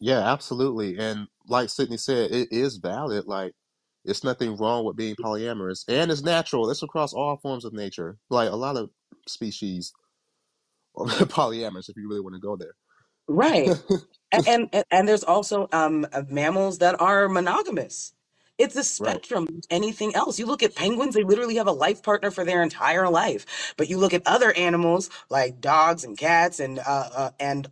[0.00, 0.98] Yeah, absolutely.
[0.98, 3.26] And like Sydney said, it is valid.
[3.26, 3.54] Like,
[4.06, 6.70] it's nothing wrong with being polyamorous, and it's natural.
[6.70, 8.18] It's across all forms of nature.
[8.30, 8.90] Like a lot of
[9.28, 9.92] species
[10.96, 11.88] are polyamorous.
[11.88, 12.74] If you really want to go there.
[13.28, 13.70] Right.
[14.32, 18.12] And, and and there's also um uh, mammals that are monogamous.
[18.58, 19.46] It's a spectrum.
[19.50, 20.38] like Anything else?
[20.38, 23.74] You look at penguins; they literally have a life partner for their entire life.
[23.76, 27.70] But you look at other animals like dogs and cats and uh, uh and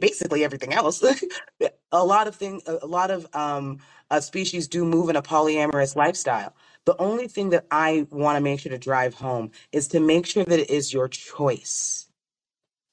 [0.00, 1.02] basically everything else.
[1.92, 3.78] a lot of thing, a a lot of um
[4.10, 6.54] uh, species do move in a polyamorous lifestyle.
[6.84, 10.26] The only thing that I want to make sure to drive home is to make
[10.26, 12.06] sure that it is your choice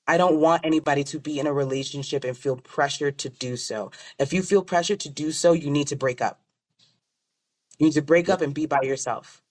[0.07, 3.91] I don't want anybody to be in a relationship and feel pressured to do so.
[4.19, 6.41] If you feel pressured to do so, you need to break up.
[7.79, 9.41] You need to break up and be by yourself.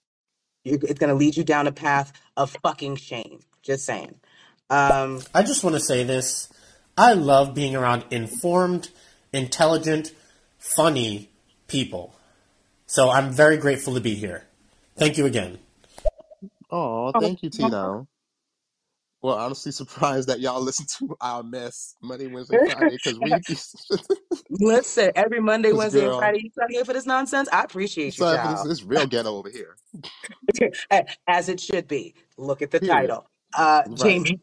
[0.65, 3.41] You're, it's going to lead you down a path of fucking shame.
[3.63, 4.17] Just saying.
[4.69, 6.53] Um, I just want to say this.
[6.97, 8.91] I love being around informed,
[9.33, 10.13] intelligent,
[10.59, 11.31] funny
[11.73, 12.15] people.
[12.87, 14.45] So I'm very grateful to be here.
[14.97, 15.59] Thank you again.
[16.71, 18.09] Oh, thank you, Tino.
[19.23, 23.57] Well, honestly, surprised that y'all listen to our mess Monday, Wednesday, Friday because we be
[24.51, 27.49] listen, every Monday, because Wednesday, and Friday, you come here for this nonsense.
[27.53, 28.65] I appreciate you, sorry for this.
[28.65, 28.71] child.
[28.71, 29.77] It's real ghetto over here.
[31.29, 32.15] As it should be.
[32.39, 32.81] Look at the Period.
[32.81, 33.27] title.
[33.55, 34.23] Uh, Right.
[34.23, 34.41] Jamie.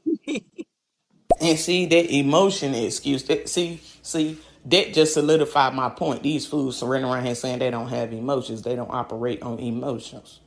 [1.42, 4.40] And see that emotion excuse that see see
[4.70, 6.24] that just solidified my point.
[6.24, 8.62] These fools running around here saying they don't have emotions.
[8.62, 10.40] They don't operate on emotions.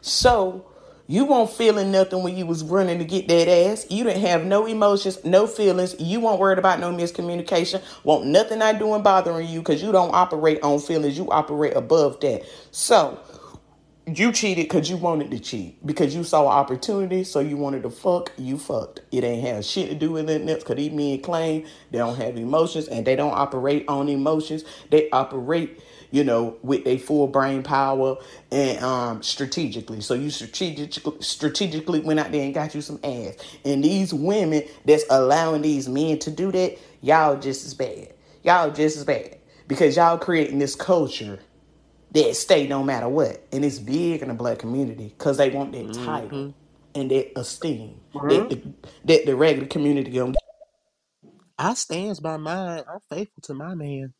[0.00, 0.66] So
[1.08, 3.86] you won't feeling nothing when you was running to get that ass.
[3.90, 5.94] You didn't have no emotions, no feelings.
[6.00, 7.82] You won't worried about no miscommunication.
[8.02, 11.16] Won't nothing I doing bothering you because you don't operate on feelings.
[11.16, 12.44] You operate above that.
[12.72, 13.20] So
[14.06, 15.84] you cheated because you wanted to cheat.
[15.84, 19.00] Because you saw an opportunity, so you wanted to fuck, you fucked.
[19.10, 22.36] It ain't have shit to do with nothing because these men claim they don't have
[22.36, 24.64] emotions and they don't operate on emotions.
[24.90, 25.82] They operate,
[26.12, 28.16] you know, with their full brain power
[28.52, 30.00] and um strategically.
[30.00, 33.34] So you strategically strategically went out there and got you some ass.
[33.64, 38.14] And these women that's allowing these men to do that, y'all just as bad.
[38.44, 39.38] Y'all just as bad.
[39.66, 41.40] Because y'all creating this culture
[42.12, 43.46] that stay no matter what.
[43.52, 46.54] And it's big in the black community because they want that hmm title
[46.94, 48.50] and that esteem that Mhm.
[48.50, 48.62] the,
[49.04, 50.34] that the regular community gonna
[51.58, 52.84] I stands by mine.
[52.92, 54.14] I'm faithful to my man.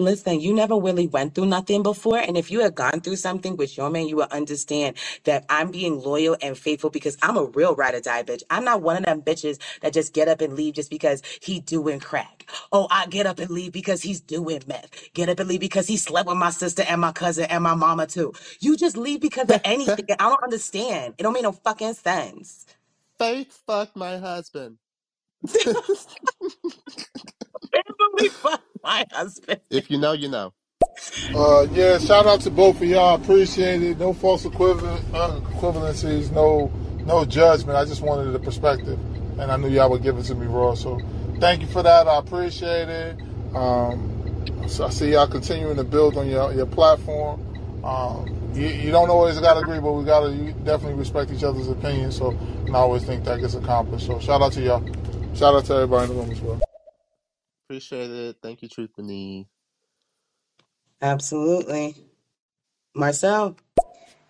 [0.00, 2.18] Listen, you never really went through nothing before.
[2.18, 4.96] And if you had gone through something with your man, you would understand
[5.26, 8.42] that I'm being loyal and faithful because I'm a real ride or die bitch.
[8.50, 11.60] I'm not one of them bitches that just get up and leave just because he
[11.60, 12.50] doing crack.
[12.72, 14.90] Oh, I get up and leave because he's doing meth.
[15.14, 17.76] Get up and leave because he slept with my sister and my cousin and my
[17.76, 18.34] mama too.
[18.60, 20.06] You just leave because of anything.
[20.20, 21.14] I don't understand.
[21.18, 22.66] It don't make no fucking sense.
[23.18, 24.78] Faith fuck my husband.
[27.74, 29.60] Family fuck my husband.
[29.70, 30.52] if you know, you know.
[31.34, 33.14] Uh, yeah, shout out to both of y'all.
[33.14, 33.98] Appreciate it.
[33.98, 36.70] No false equivalent, uh, equivalencies, no
[37.04, 37.76] no judgment.
[37.76, 38.98] I just wanted the perspective,
[39.38, 40.74] and I knew y'all would give it to me raw.
[40.74, 40.98] So
[41.38, 42.08] thank you for that.
[42.08, 43.18] I appreciate it.
[43.54, 47.46] Um, so I see y'all continuing to build on your your platform.
[47.84, 51.44] Um, you, you don't always got to agree, but we got to definitely respect each
[51.44, 52.16] other's opinions.
[52.16, 54.06] So, and I always think that gets accomplished.
[54.06, 54.84] So, shout out to y'all.
[55.34, 56.60] Shout out to everybody in the room as well.
[57.70, 58.36] Appreciate it.
[58.42, 59.46] Thank you, Truth Beneath.
[61.00, 61.94] Absolutely.
[62.96, 63.54] Marcel.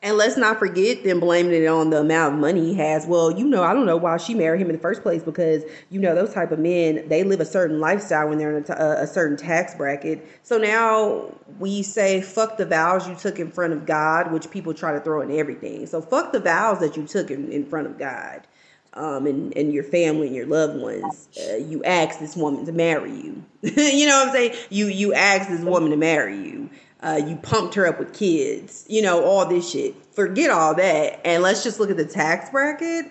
[0.03, 3.07] And let's not forget them blaming it on the amount of money he has.
[3.07, 5.63] Well, you know, I don't know why she married him in the first place because
[5.89, 8.67] you know those type of men they live a certain lifestyle when they're in a,
[8.67, 10.23] t- a a certain tax bracket.
[10.43, 14.75] So now we say fuck the vows you took in front of God, which people
[14.75, 15.87] try to throw in everything.
[15.87, 18.47] So fuck the vows that you took in, in front of God,
[18.95, 21.29] um, and and your family and your loved ones.
[21.49, 23.45] Uh, you asked this woman to marry you.
[23.63, 24.55] you know what I'm saying?
[24.71, 26.71] You you asked this woman to marry you.
[27.03, 29.95] Uh, you pumped her up with kids, you know, all this shit.
[30.13, 31.27] Forget all that.
[31.27, 33.07] And let's just look at the tax bracket.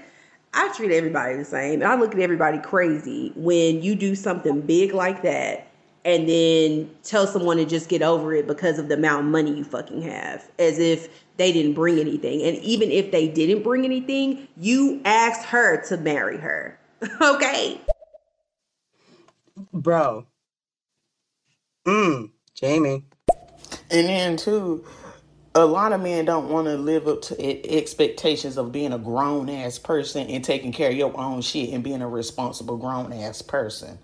[0.54, 1.82] I treat everybody the same.
[1.82, 5.69] And I look at everybody crazy when you do something big like that
[6.06, 9.54] and then tell someone to just get over it because of the amount of money
[9.54, 12.42] you fucking have, as if they didn't bring anything.
[12.42, 16.80] And even if they didn't bring anything, you asked her to marry her.
[17.22, 17.80] okay.
[19.74, 20.26] Bro.
[21.86, 22.32] Mm.
[22.54, 23.06] Jamie.
[23.92, 24.86] And then too,
[25.56, 29.50] a lot of men don't want to live up to expectations of being a grown
[29.50, 33.42] ass person and taking care of your own shit and being a responsible grown ass
[33.42, 33.98] person.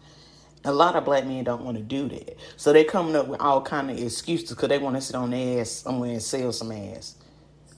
[0.65, 3.39] A lot of black men don't want to do that, so they're coming up with
[3.39, 6.51] all kind of excuses because they want to sit on their ass somewhere and sell
[6.51, 7.15] some ass.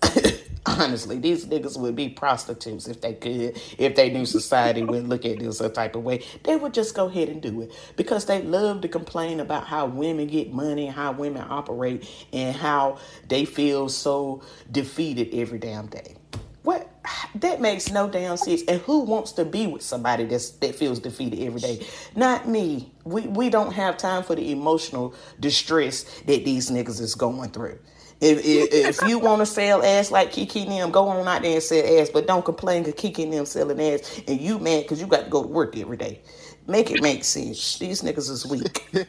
[0.65, 3.61] Honestly, these niggas would be prostitutes if they could.
[3.77, 6.95] If they knew society would look at this a type of way, they would just
[6.95, 10.88] go ahead and do it because they love to complain about how women get money,
[10.88, 16.15] how women operate, and how they feel so defeated every damn day.
[16.63, 16.89] What?
[17.35, 18.63] That makes no damn sense.
[18.67, 21.85] And who wants to be with somebody that's that feels defeated every day?
[22.15, 22.91] Not me.
[23.05, 27.79] We we don't have time for the emotional distress that these niggas is going through.
[28.19, 31.43] If if, if you want to sell ass like Kiki and them, go on out
[31.43, 34.59] there and sell ass, but don't complain because Kiki and them selling ass, and you
[34.59, 36.21] mad because you got to go to work every day.
[36.67, 37.77] Make it make sense.
[37.77, 38.87] These niggas is weak.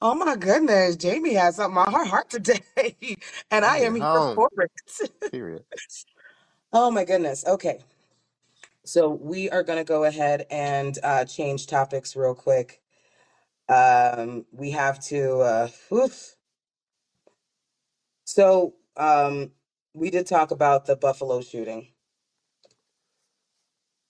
[0.00, 2.62] Oh my goodness, Jamie has something on her heart today,
[3.50, 4.34] and I am here home.
[4.34, 5.10] for it.
[5.32, 5.64] Period.
[6.72, 7.44] oh my goodness.
[7.46, 7.80] Okay,
[8.84, 12.80] so we are going to go ahead and uh, change topics real quick.
[13.68, 15.40] Um, we have to.
[15.40, 16.36] Uh, oof.
[18.24, 19.52] So um,
[19.94, 21.88] we did talk about the Buffalo shooting.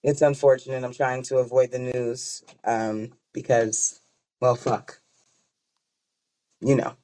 [0.03, 0.83] It's unfortunate.
[0.83, 4.01] I'm trying to avoid the news um, because,
[4.41, 5.01] well, fuck,
[6.61, 6.95] you know.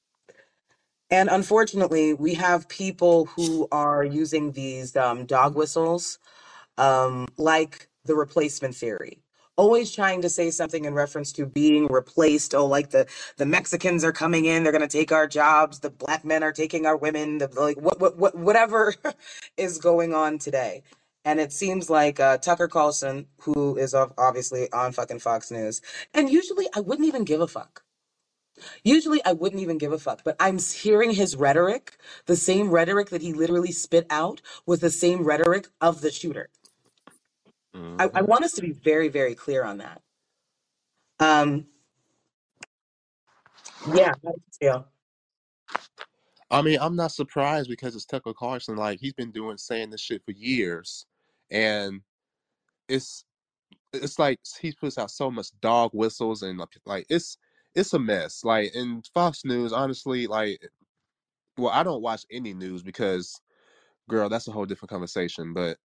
[1.11, 6.15] And unfortunately, we have people who are using these um, dog whistles
[6.79, 9.19] um, like the replacement theory.
[9.57, 12.55] Always trying to say something in reference to being replaced.
[12.55, 15.79] Oh, like the the Mexicans are coming in, they're gonna take our jobs.
[15.79, 17.39] The black men are taking our women.
[17.39, 18.95] The like what what, what whatever
[19.57, 20.83] is going on today.
[21.25, 25.81] And it seems like uh, Tucker Carlson, who is ob- obviously on fucking Fox News,
[26.13, 27.83] and usually I wouldn't even give a fuck.
[28.83, 31.97] Usually I wouldn't even give a fuck, but I'm s- hearing his rhetoric,
[32.27, 36.49] the same rhetoric that he literally spit out was the same rhetoric of the shooter.
[37.99, 40.01] I, I hmm want us to be very, very clear on that.
[41.19, 41.67] Um,
[43.85, 44.13] yeah,
[44.61, 44.85] do?
[46.51, 48.77] I mean, I'm not surprised because it's Tucker Carlson.
[48.77, 51.05] Like he's been doing saying this shit for years,
[51.51, 52.01] and
[52.89, 53.25] it's
[53.93, 57.37] it's like he puts out so much dog whistles and like like, it's
[57.77, 58.43] it's a mess.
[58.43, 60.59] Like in Fox News, honestly, like
[61.57, 63.39] well, I don't watch any news because
[64.09, 65.53] girl, that's a whole different conversation.
[65.53, 65.77] But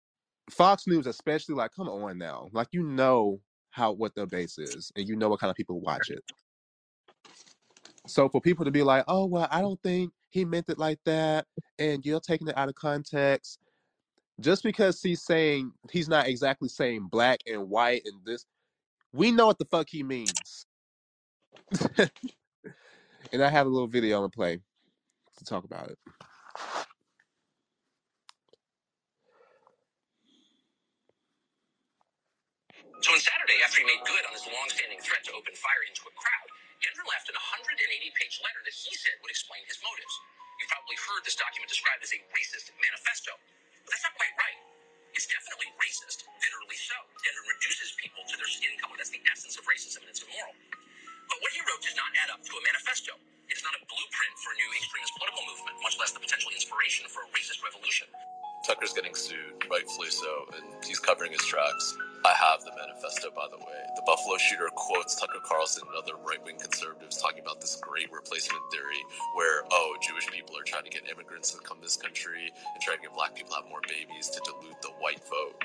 [0.51, 3.40] Fox News, especially, like, come on now, like you know
[3.70, 6.22] how what their base is, and you know what kind of people watch it.
[8.07, 10.99] So for people to be like, oh well, I don't think he meant it like
[11.05, 11.47] that,
[11.78, 13.59] and you're taking it out of context,
[14.40, 18.47] just because he's saying he's not exactly saying black and white and this,
[19.12, 20.66] we know what the fuck he means.
[23.32, 24.61] and I have a little video I'm play
[25.38, 25.98] to talk about it.
[33.03, 36.07] So on Saturday, after he made good on his long-standing threat to open fire into
[36.07, 36.48] a crowd,
[36.78, 40.14] Gendron left an 180-page letter that he said would explain his motives.
[40.62, 43.34] You've probably heard this document described as a racist manifesto,
[43.82, 44.59] but that's not quite right.
[45.18, 46.94] It's definitely racist, bitterly so.
[47.26, 48.94] Gendron reduces people to their skin color.
[48.94, 50.55] That's the essence of racism, and it's immoral.
[51.32, 53.16] But what he wrote does not add up to a manifesto.
[53.48, 56.52] It is not a blueprint for a new extremist political movement, much less the potential
[56.52, 58.04] inspiration for a racist revolution.
[58.68, 61.96] Tucker's getting sued, rightfully so, and he's covering his tracks.
[62.28, 63.80] I have the manifesto, by the way.
[63.96, 68.12] The Buffalo shooter quotes Tucker Carlson and other right wing conservatives talking about this great
[68.12, 69.00] replacement theory
[69.32, 72.78] where, oh, Jewish people are trying to get immigrants to come to this country and
[72.84, 75.56] trying to get black people to have more babies to dilute the white vote.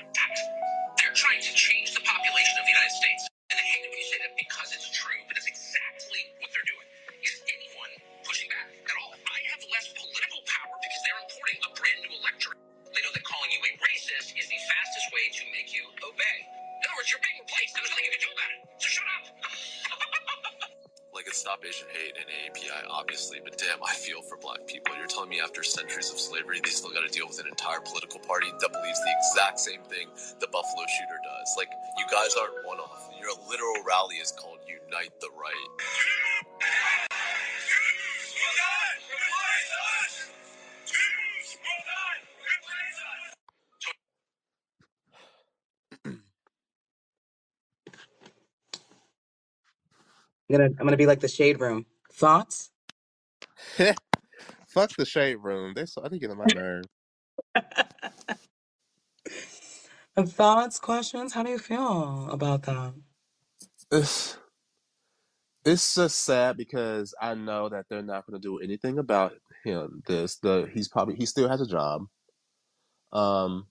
[0.96, 3.28] They're trying to change the population of the United States.
[3.48, 6.68] And I hate when you say that because it's true, but that's exactly what they're
[6.68, 6.84] doing.
[7.24, 9.16] Is anyone pushing back at all?
[9.16, 12.60] I have less political power because they're importing a brand new electorate.
[12.92, 16.38] They know that calling you a racist is the fastest way to make you obey.
[16.44, 17.72] In other words, you're being replaced.
[17.72, 18.60] There's nothing you can do about it.
[18.84, 19.24] So shut up.
[21.16, 24.92] like it's Stop Asian Hate and AAPI, obviously, but damn, I feel for black people.
[25.00, 27.80] You're telling me after centuries of slavery, they still got to deal with an entire
[27.80, 31.48] political party that believes the exact same thing the Buffalo shooter does.
[31.56, 33.07] Like, you guys aren't one off.
[33.28, 35.68] Your literal rally is called Unite the Right.
[46.06, 46.22] I'm
[50.50, 51.84] gonna I'm gonna be like the shade room.
[52.10, 52.70] Thoughts?
[54.68, 55.74] Fuck the shade room.
[55.76, 56.84] They so I think get on my nerve.
[60.18, 61.34] Thoughts, questions?
[61.34, 62.94] How do you feel about that?
[63.90, 64.36] It's,
[65.64, 69.34] it's just sad because I know that they're not going to do anything about
[69.64, 70.02] him.
[70.06, 72.06] This the he's probably he still has a job.
[73.12, 73.66] Um,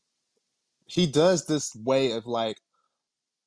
[0.86, 2.58] he does this way of like,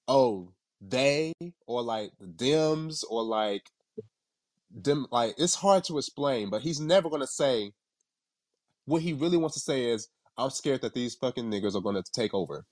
[0.08, 1.32] oh, they
[1.66, 3.70] or like the Dems or like
[4.70, 5.06] them.
[5.10, 7.72] Like it's hard to explain, but he's never going to say
[8.86, 12.02] what he really wants to say is, I'm scared that these fucking niggas are going
[12.02, 12.64] to take over.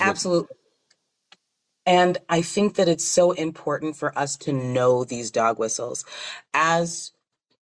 [0.00, 0.56] Absolutely.
[1.86, 6.04] And I think that it's so important for us to know these dog whistles
[6.54, 7.12] as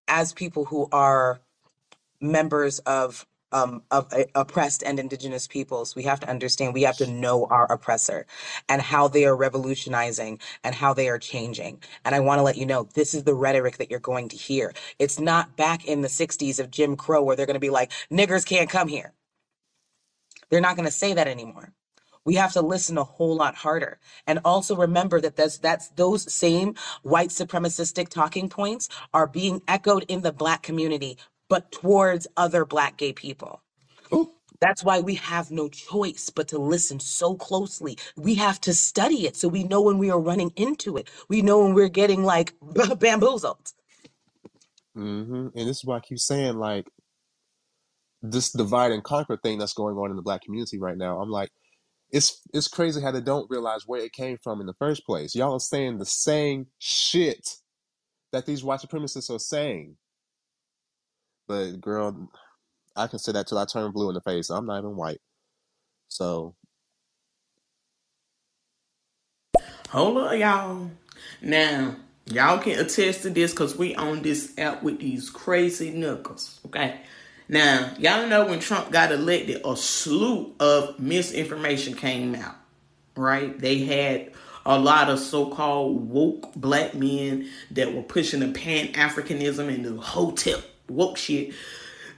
[0.08, 1.40] as people who are
[2.22, 6.98] members of um, of uh, oppressed and indigenous peoples, we have to understand we have
[6.98, 8.28] to know our oppressor
[8.68, 11.82] and how they are revolutionizing and how they are changing.
[12.06, 14.38] And I want to let you know this is the rhetoric that you're going to
[14.38, 14.74] hear.
[15.00, 17.91] It's not back in the 60s of Jim Crow where they're going to be like,
[18.12, 19.14] niggers can't come here.
[20.52, 21.74] They're not going to say that anymore.
[22.26, 24.00] We have to listen a whole lot harder.
[24.28, 30.06] And also remember that that's, that's those same white supremacistic talking points are being echoed
[30.10, 31.18] in the black community,
[31.50, 33.62] but towards other black gay people.
[34.62, 37.98] That's why we have no choice but to listen so closely.
[38.18, 41.10] We have to study it so we know when we are running into it.
[41.30, 42.56] We know when we're getting like
[43.00, 43.74] bamboozled.
[44.96, 46.88] hmm And this is why I keep saying, like,
[48.22, 51.22] this divide and conquer thing that's going on in the black community right now.
[51.22, 51.52] I'm like,
[52.11, 55.36] it's it's crazy how they don't realize where it came from in the first place.
[55.36, 57.57] Y'all are saying the same shit
[58.31, 59.98] that these white supremacists are saying.
[61.48, 62.30] But girl,
[62.95, 64.49] I can say that till I turn blue in the face.
[64.49, 65.22] I'm not even white.
[66.10, 66.56] So
[69.90, 70.91] Hold up, y'all.
[71.41, 71.95] Now,
[72.27, 76.60] y'all can attest to this because we on this app with these crazy knuckles.
[76.68, 77.02] Okay.
[77.50, 82.56] Now, y'all know when Trump got elected, a slew of misinformation came out.
[83.16, 83.60] Right?
[83.60, 84.32] They had
[84.66, 90.64] a lot of so-called woke black men that were pushing the pan-Africanism and the hotep
[90.88, 91.54] woke shit.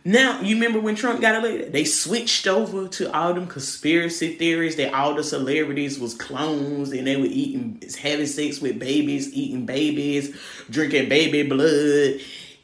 [0.03, 1.71] Now, you remember when Trump got elected?
[1.71, 7.05] They switched over to all them conspiracy theories that all the celebrities was clones and
[7.05, 10.35] they were eating, having sex with babies, eating babies,
[10.69, 12.19] drinking baby blood,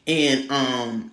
[0.06, 1.12] and um,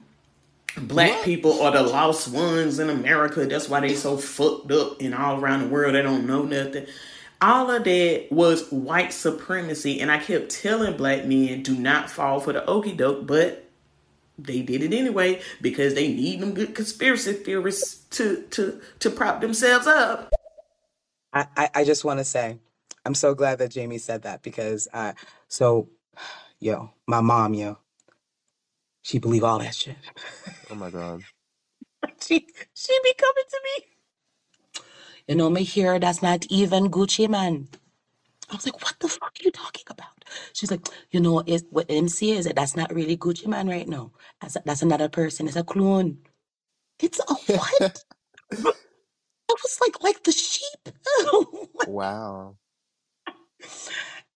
[0.78, 1.26] black what?
[1.26, 3.46] people are the lost ones in America.
[3.46, 5.96] That's why they so fucked up and all around the world.
[5.96, 6.86] They don't know nothing.
[7.42, 12.40] All of that was white supremacy, and I kept telling black men, do not fall
[12.40, 13.66] for the okie doke, but
[14.38, 19.42] they did it anyway because they need them good conspiracy theorists to to to prop
[19.42, 20.34] themselves up.
[21.34, 22.60] I, I, I just want to say,
[23.06, 25.14] I'm so glad that Jamie said that because uh,
[25.50, 25.90] so,
[26.60, 27.78] yo, my mom, yo,
[29.06, 29.98] she believe all that shit.
[30.72, 31.22] Oh my god.
[32.22, 33.86] she she be coming to me.
[35.28, 37.68] You know, me here that's not even Gucci Mane.
[38.50, 40.26] I was like, what the fuck are you talking about?
[40.54, 42.56] She's like, you know, it's, what MC is it?
[42.56, 44.12] That's not really Gucci Mane right now.
[44.42, 45.48] That's, that's another person.
[45.48, 46.18] It's a clone.
[47.00, 48.04] It's a what?
[48.52, 48.74] I
[49.50, 50.90] was like, like the sheep.
[51.88, 52.56] wow.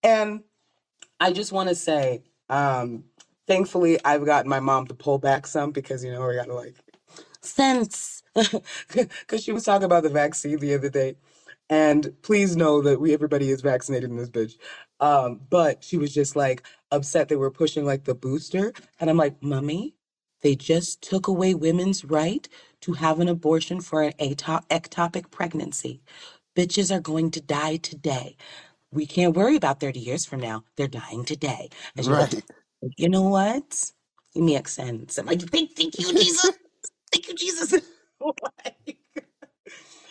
[0.03, 0.43] And
[1.19, 3.05] I just want to say, um,
[3.49, 6.55] thankfully, I've gotten my mom to pull back some because, you know, we got to
[6.55, 6.75] like,
[7.41, 8.23] sense.
[8.87, 11.17] Because she was talking about the vaccine the other day.
[11.69, 14.53] And please know that we everybody is vaccinated in this bitch.
[15.01, 18.73] Um, but she was just like upset they were pushing like the booster.
[18.99, 19.95] And I'm like, Mummy,
[20.41, 22.47] they just took away women's right
[22.81, 26.01] to have an abortion for an ectopic pregnancy.
[26.55, 28.37] Bitches are going to die today.
[28.91, 30.63] We can't worry about 30 years from now.
[30.77, 31.69] They're dying today.
[31.97, 32.33] And she right.
[32.33, 32.43] like,
[32.97, 33.91] you know what?
[34.35, 35.17] It makes sense.
[35.17, 36.51] I'm like, thank, thank you, Jesus.
[37.13, 37.75] thank you, Jesus.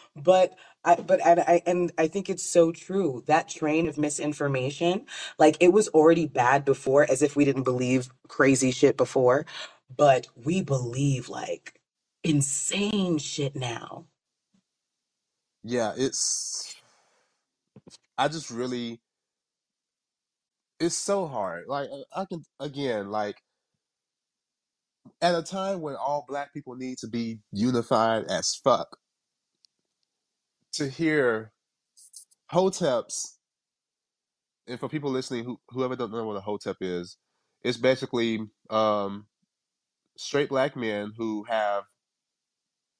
[0.17, 0.55] but
[0.85, 3.25] I, but and I and I think it's so true.
[3.27, 5.07] That train of misinformation,
[5.39, 9.47] like it was already bad before, as if we didn't believe crazy shit before,
[9.97, 11.81] but we believe like
[12.25, 14.07] insane shit now.
[15.65, 16.77] Yeah, it's.
[18.19, 19.01] I just really.
[20.81, 21.65] It's so hard.
[21.69, 23.37] Like I can again, like
[25.21, 28.99] at a time when all black people need to be unified as fuck
[30.73, 31.53] to hear
[32.53, 33.37] hoteps
[34.67, 37.17] and for people listening who whoever don't know what a hotep is
[37.63, 38.41] it's basically
[38.71, 39.27] um
[40.17, 41.85] straight black men who have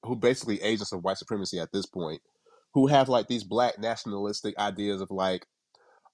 [0.03, 2.21] who basically agents of white supremacy at this point
[2.73, 5.45] who have like these black nationalistic ideas of like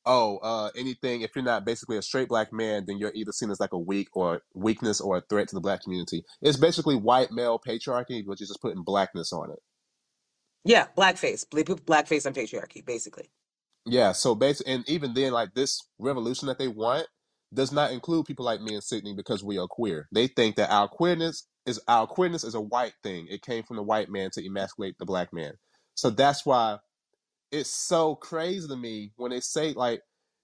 [0.06, 3.52] oh uh anything if you're not basically a straight black man then you're either seen
[3.52, 6.96] as like a weak or weakness or a threat to the black community it's basically
[6.96, 9.60] white male patriarchy but you're just putting blackness on it
[10.66, 13.30] yeah, blackface, blackface and patriarchy, basically.
[13.86, 17.08] Yeah, so basically, and even then, like this revolution that they want
[17.54, 20.08] does not include people like me and Sydney because we are queer.
[20.12, 23.28] They think that our queerness is our queerness is a white thing.
[23.30, 25.54] It came from the white man to emasculate the black man.
[25.96, 26.80] So that's why
[27.56, 30.02] it's so crazy to me when they say like,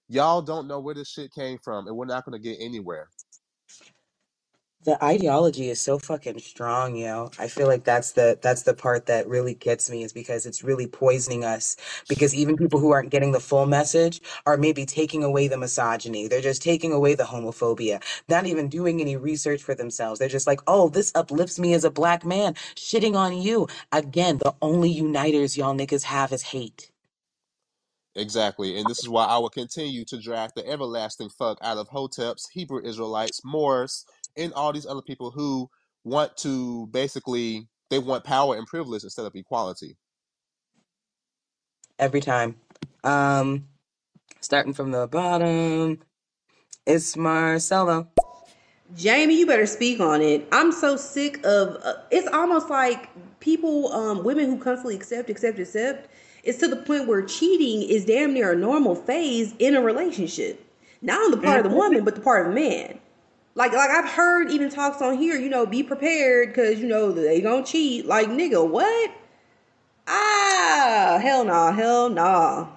[0.08, 3.08] y'all don't know where this shit came from, and we're not going to get anywhere
[4.84, 7.30] the ideology is so fucking strong, yo.
[7.38, 10.64] I feel like that's the that's the part that really gets me is because it's
[10.64, 11.76] really poisoning us.
[12.08, 16.26] Because even people who aren't getting the full message are maybe taking away the misogyny.
[16.26, 18.02] They're just taking away the homophobia.
[18.28, 20.18] Not even doing any research for themselves.
[20.18, 23.68] They're just like, oh, this uplifts me as a black man, shitting on you.
[23.92, 26.91] Again, the only uniters y'all niggas have is hate.
[28.14, 28.78] Exactly.
[28.78, 32.42] And this is why I will continue to drag the everlasting fuck out of Hoteps,
[32.52, 34.04] Hebrew Israelites, Moors,
[34.36, 35.68] and all these other people who
[36.04, 39.96] want to basically they want power and privilege instead of equality.
[41.98, 42.56] Every time.
[43.04, 43.68] Um
[44.40, 46.00] starting from the bottom,
[46.86, 48.08] it's Marcelo.
[48.94, 50.46] Jamie, you better speak on it.
[50.52, 53.08] I'm so sick of uh, it's almost like
[53.40, 56.08] people um women who constantly accept accept accept
[56.42, 60.64] it's to the point where cheating is damn near a normal phase in a relationship.
[61.00, 61.78] Not on the part of the mm-hmm.
[61.78, 62.98] woman, but the part of the man.
[63.54, 67.12] Like like I've heard even talks on here, you know, be prepared because you know
[67.12, 68.06] they gonna cheat.
[68.06, 69.12] Like nigga, what?
[70.06, 72.68] Ah, hell nah, hell nah.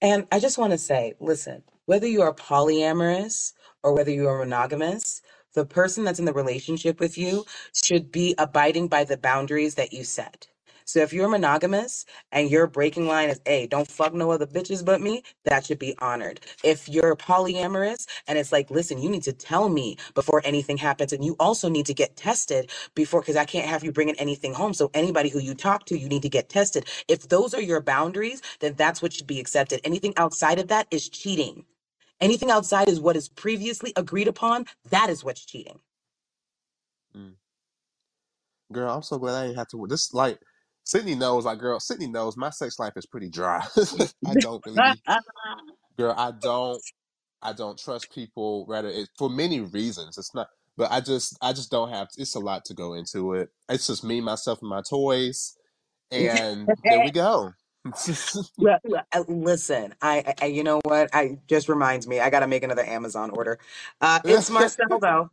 [0.00, 3.52] And I just want to say, listen, whether you are polyamorous
[3.82, 5.22] or whether you are monogamous,
[5.54, 9.92] the person that's in the relationship with you should be abiding by the boundaries that
[9.92, 10.48] you set.
[10.84, 14.84] So if you're monogamous and your breaking line is, hey, don't fuck no other bitches
[14.84, 16.40] but me, that should be honored.
[16.64, 21.12] If you're polyamorous and it's like, listen, you need to tell me before anything happens,
[21.12, 24.54] and you also need to get tested before, because I can't have you bringing anything
[24.54, 24.74] home.
[24.74, 26.86] So anybody who you talk to, you need to get tested.
[27.08, 29.80] If those are your boundaries, then that's what should be accepted.
[29.84, 31.64] Anything outside of that is cheating.
[32.20, 34.66] Anything outside is what is previously agreed upon.
[34.90, 35.80] That is what's cheating.
[37.16, 37.34] Mm.
[38.72, 39.86] Girl, I'm so glad I didn't have to.
[39.88, 40.40] This like
[40.84, 41.44] Sydney knows.
[41.44, 43.64] Like, girl, Sydney knows my sex life is pretty dry.
[44.26, 45.00] I don't really be.
[45.98, 46.82] Girl, I don't.
[47.42, 48.64] I don't trust people.
[48.68, 50.16] Rather, it, for many reasons.
[50.18, 50.48] It's not.
[50.76, 52.08] But I just, I just don't have.
[52.16, 53.50] It's a lot to go into it.
[53.68, 55.56] It's just me, myself, and my toys,
[56.10, 57.52] and there we go.
[58.58, 58.78] Well,
[59.12, 61.10] uh, listen, I, I, you know what?
[61.12, 63.58] I just reminds me, I gotta make another Amazon order.
[64.00, 65.30] Uh, it's Marcel though.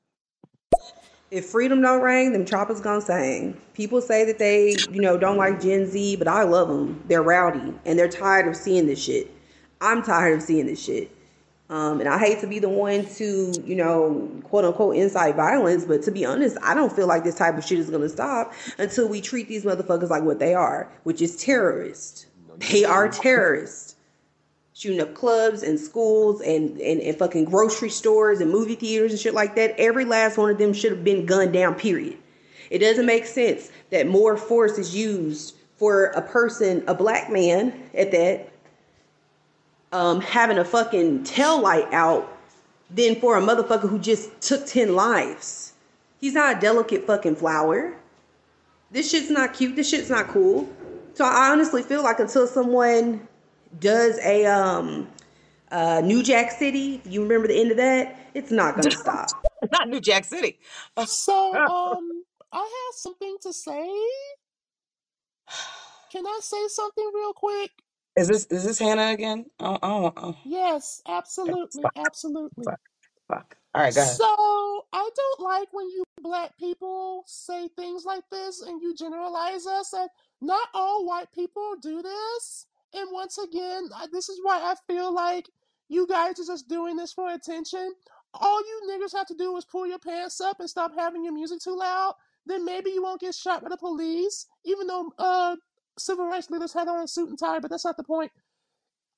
[1.31, 3.55] If freedom don't ring, them choppers gonna sing.
[3.73, 7.03] People say that they, you know, don't like Gen Z, but I love them.
[7.07, 9.29] They're rowdy and they're tired of seeing this shit.
[9.79, 11.15] I'm tired of seeing this shit.
[11.69, 15.85] Um, and I hate to be the one to, you know, quote unquote incite violence,
[15.85, 18.53] but to be honest, I don't feel like this type of shit is gonna stop
[18.79, 22.25] until we treat these motherfuckers like what they are, which is terrorists.
[22.71, 23.88] They are terrorists.
[24.79, 29.19] Shooting up clubs and schools and, and, and fucking grocery stores and movie theaters and
[29.19, 29.75] shit like that.
[29.77, 32.17] Every last one of them should have been gunned down, period.
[32.69, 37.89] It doesn't make sense that more force is used for a person, a black man
[37.93, 38.49] at that,
[39.91, 42.37] um, having a fucking tail light out
[42.89, 45.73] than for a motherfucker who just took 10 lives.
[46.21, 47.97] He's not a delicate fucking flower.
[48.91, 49.75] This shit's not cute.
[49.75, 50.69] This shit's not cool.
[51.15, 53.27] So I honestly feel like until someone
[53.79, 55.07] does a um
[55.71, 59.45] uh New Jack City, you remember the end of that, it's not gonna stop.
[59.71, 60.59] Not New Jack City.
[61.05, 63.89] So, um, I have something to say.
[66.11, 67.71] Can I say something real quick?
[68.15, 69.45] Is this is this Hannah again?
[69.59, 70.35] Oh, oh, oh.
[70.43, 72.65] Yes, absolutely, Fuck, absolutely.
[72.65, 72.79] fuck,
[73.27, 73.57] fuck.
[73.75, 74.15] All right, go ahead.
[74.15, 79.67] So, I don't like when you black people say things like this and you generalize
[79.67, 80.09] us, and
[80.41, 82.65] not all white people do this.
[82.93, 85.49] And once again, this is why I feel like
[85.89, 87.93] you guys are just doing this for attention.
[88.33, 91.33] All you niggas have to do is pull your pants up and stop having your
[91.33, 92.15] music too loud.
[92.45, 95.55] Then maybe you won't get shot by the police, even though uh,
[95.97, 98.31] civil rights leaders had on a suit and tie, but that's not the point.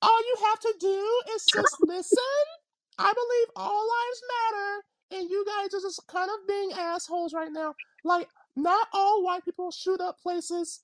[0.02, 2.18] All you have to do is just listen.
[2.98, 4.22] I believe all lives
[4.52, 7.74] matter, and you guys are just kind of being assholes right now.
[8.04, 10.80] Like, not all white people shoot up places.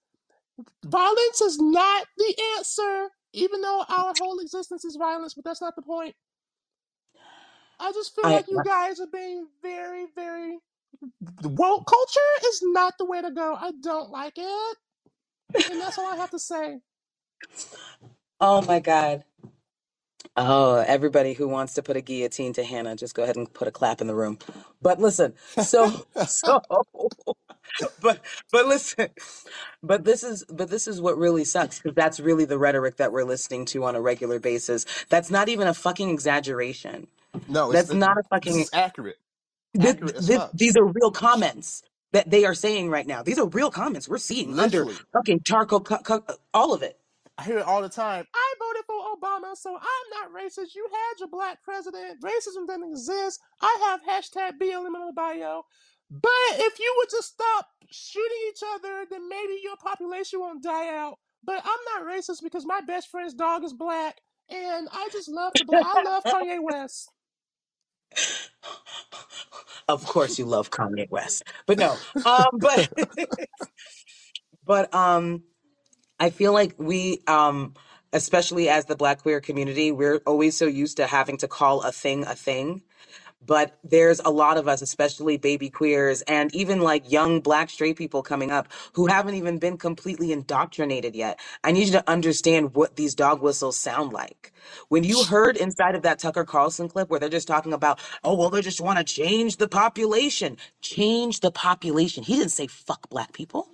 [0.87, 5.77] Violence is not the answer, even though our whole existence is violence, but that's not
[5.77, 6.15] the point.
[7.81, 10.59] I just feel I, like you guys are being very, very.
[11.43, 13.57] The woke culture is not the way to go.
[13.61, 14.79] I don't like it.
[15.69, 16.81] And that's all I have to say.
[18.41, 19.25] oh my God.
[20.37, 23.69] Oh, everybody who wants to put a guillotine to Hannah, just go ahead and put
[23.69, 24.39] a clap in the room.
[24.83, 25.93] But listen, so
[26.25, 26.61] so
[28.03, 28.21] but
[28.53, 29.09] but listen,
[29.83, 33.13] but this is but this is what really sucks because that's really the rhetoric that
[33.13, 34.87] we're listening to on a regular basis.
[35.11, 37.09] That's not even a fucking exaggeration.
[37.49, 38.61] no, it's That's not a fucking.
[38.61, 39.19] is accurate.
[39.81, 41.83] Th- Accurate th- these are real comments
[42.13, 43.23] that they are saying right now.
[43.23, 44.85] These are real comments we're seeing under
[45.15, 46.23] fucking charcoal, cu- cu-
[46.55, 46.99] all of it.
[47.39, 48.27] I hear it all the time.
[48.35, 50.75] I voted for Obama, so I'm not racist.
[50.77, 52.23] You had your black president.
[52.23, 53.41] Racism doesn't exist.
[53.63, 55.65] I have hashtag BLM in my bio.
[56.11, 60.97] But if you would just stop shooting each other, then maybe your population won't die
[60.97, 61.19] out.
[61.45, 64.21] But I'm not racist because my best friend's dog is black,
[64.51, 65.85] and I just love the black.
[65.87, 67.11] I love Kanye West.
[69.89, 71.97] Of course, you love Kanye West, but no.
[72.27, 72.93] Um, but
[74.67, 75.45] but um,
[76.19, 77.75] I feel like we um,
[78.13, 81.93] especially as the Black queer community, we're always so used to having to call a
[81.93, 82.83] thing a thing.
[83.47, 87.97] But there's a lot of us, especially baby queers and even like young black straight
[87.97, 91.41] people coming up who haven't even been completely indoctrinated yet.
[91.65, 94.53] I need you to understand what these dog whistles sound like.
[94.89, 98.35] When you heard inside of that Tucker Carlson clip where they're just talking about, oh,
[98.37, 100.59] well, they just want to change the population.
[100.83, 102.25] Change the population.
[102.25, 103.69] He didn't say fuck black people.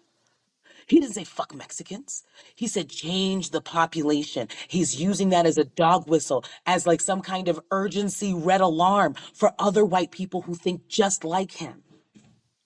[0.87, 2.25] He didn't say fuck Mexicans.
[2.57, 4.49] He said change the population.
[4.69, 9.15] He's using that as a dog whistle, as like some kind of urgency red alarm
[9.35, 11.83] for other white people who think just like him.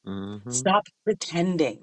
[0.07, 0.51] Mm-hmm.
[0.51, 1.81] Stop pretending.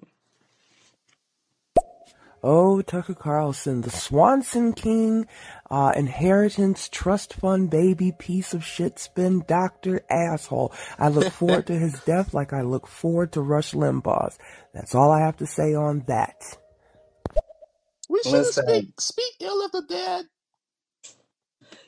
[2.48, 5.26] Oh, Tucker Carlson, the Swanson King,
[5.72, 10.72] uh, inheritance trust fund baby piece of shit spin doctor asshole.
[11.00, 14.38] I look forward to his death like I look forward to Rush Limbaugh's.
[14.76, 16.60] That's all I have to say on that.
[18.10, 18.64] We shouldn't Listen.
[18.68, 20.26] speak speak ill of the dead.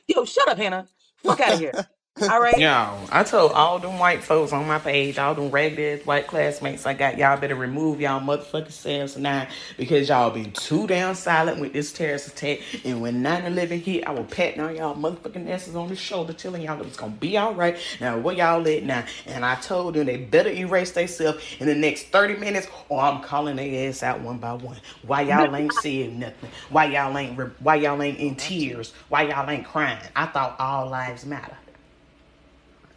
[0.08, 0.88] Yo, shut up, Hannah.
[1.18, 1.88] Fuck out of here.
[2.32, 2.58] All right.
[2.58, 6.26] Yo, I told all them white folks on my page, all them ragged ass white
[6.26, 11.14] classmates I got, y'all better remove y'all motherfucking selves now because y'all been too damn
[11.14, 12.60] silent with this terrorist attack.
[12.84, 16.64] And when 9-11 hit, I will patting on y'all motherfucking asses on the shoulder telling
[16.64, 17.78] y'all that it's gonna be alright.
[18.02, 19.06] Now where y'all at now?
[19.28, 23.22] And I told them they better erase themselves in the next 30 minutes or I'm
[23.22, 24.78] calling their ass out one by one.
[25.06, 26.50] Why y'all ain't saying nothing?
[26.70, 28.94] Why y'all ain't re- why y'all ain't in tears?
[29.10, 30.00] Why y'all ain't crying?
[30.16, 31.58] I thought all lives matter.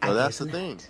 [0.01, 0.57] I Well, that's the not.
[0.57, 0.81] thing.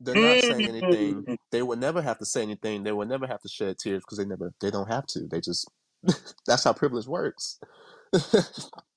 [0.00, 1.28] They're not saying anything.
[1.52, 2.84] They would never have to say anything.
[2.84, 4.52] They would never have to shed tears because they never.
[4.60, 5.28] They don't have to.
[5.28, 5.70] They just.
[6.46, 7.58] that's how privilege works.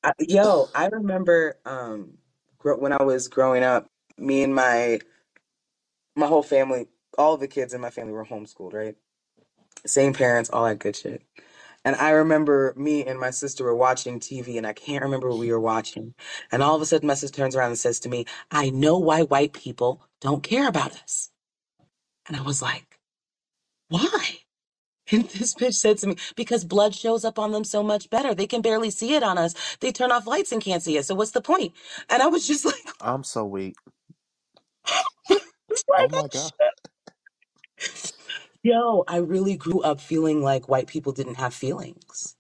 [0.04, 2.18] I, yo, I remember um
[2.64, 5.00] when I was growing up, me and my
[6.16, 8.98] my whole family, all the kids in my family were homeschooled, right?
[9.86, 11.24] Same parents, all that good shit.
[11.85, 15.39] And I remember me and my sister were watching TV, and I can't remember what
[15.39, 16.14] we were watching.
[16.51, 18.97] And all of a sudden, my sister turns around and says to me, I know
[18.99, 21.31] why white people don't care about us.
[22.27, 22.99] And I was like,
[23.89, 24.39] why?
[25.11, 28.35] And this bitch said to me, because blood shows up on them so much better.
[28.35, 29.56] They can barely see it on us.
[29.81, 31.06] They turn off lights and can't see it.
[31.06, 31.73] So what's the point?
[32.10, 33.76] And I was just like, I'm so weak.
[35.30, 36.51] it's oh like, Oh my god.
[38.64, 42.36] Yo, I really grew up feeling like white people didn't have feelings.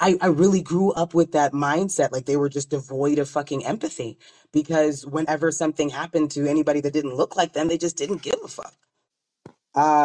[0.00, 3.66] I, I really grew up with that mindset, like they were just devoid of fucking
[3.66, 4.18] empathy.
[4.52, 8.36] Because whenever something happened to anybody that didn't look like them, they just didn't give
[8.44, 8.74] a fuck.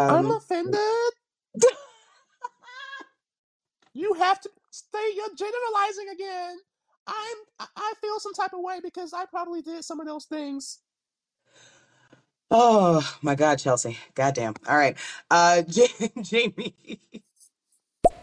[0.08, 1.14] I'm Um, offended.
[3.94, 5.12] You have to stay.
[5.16, 6.58] You're generalizing again.
[7.08, 7.38] I'm.
[7.60, 10.80] I- I feel some type of way because I probably did some of those things.
[12.52, 13.98] Oh my God, Chelsea.
[14.16, 14.56] Goddamn.
[14.70, 14.98] All right.
[15.32, 15.88] Uh, Ja-
[16.22, 16.76] Jamie.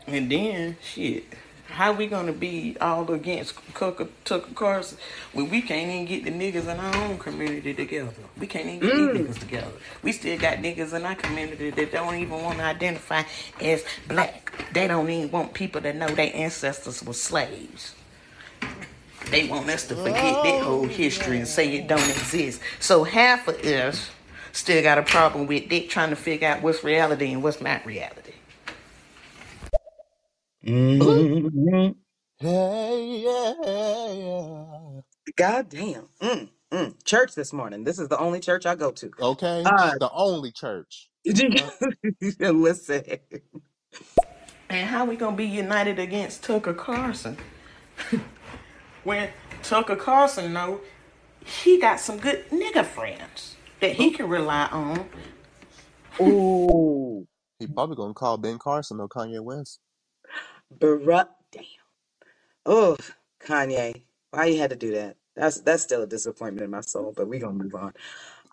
[0.07, 1.25] And then shit.
[1.69, 4.99] How we gonna be all against Tucker, Tucker Carlson
[5.33, 8.13] when we can't even get the niggas in our own community together?
[8.39, 9.13] We can't even get Mm.
[9.15, 9.73] these niggas together.
[10.03, 13.25] We still got niggas in our community that don't even want to identify
[13.61, 14.53] as black.
[14.75, 17.95] They don't even want people to know their ancestors were slaves.
[19.33, 22.63] They want us to forget that whole history and say it don't exist.
[22.81, 24.11] So half of us
[24.53, 27.87] still got a problem with Dick trying to figure out what's reality and what's not
[27.87, 28.35] reality.
[30.65, 31.97] Mhm.
[32.39, 33.55] Hey, yeah,
[34.15, 35.03] yeah.
[35.37, 36.09] God damn.
[36.23, 37.05] Mm, mm.
[37.05, 37.85] Church this morning.
[37.85, 39.13] This is the only church I go to.
[39.21, 41.11] Okay, Uh, the only church.
[41.53, 41.77] Fuck.
[42.41, 43.05] listen.
[44.71, 47.39] And how we gonna be united against Tucker Carlson
[49.05, 49.31] when
[49.63, 50.81] Tucker Carlson know
[51.45, 55.09] he got some good nigga friends that he can rely on.
[56.21, 57.27] Ooh.
[57.59, 59.81] He probably gonna call Ben Carson or Kanye West.
[60.77, 61.29] Bruh.
[61.51, 61.65] Damn.
[62.67, 62.97] Oh,
[63.45, 64.03] Kanye.
[64.31, 65.17] Why you had to do that?
[65.37, 67.93] That's that's still a disappointment in my soul, but we gonna move on.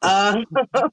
[0.01, 0.43] Uh,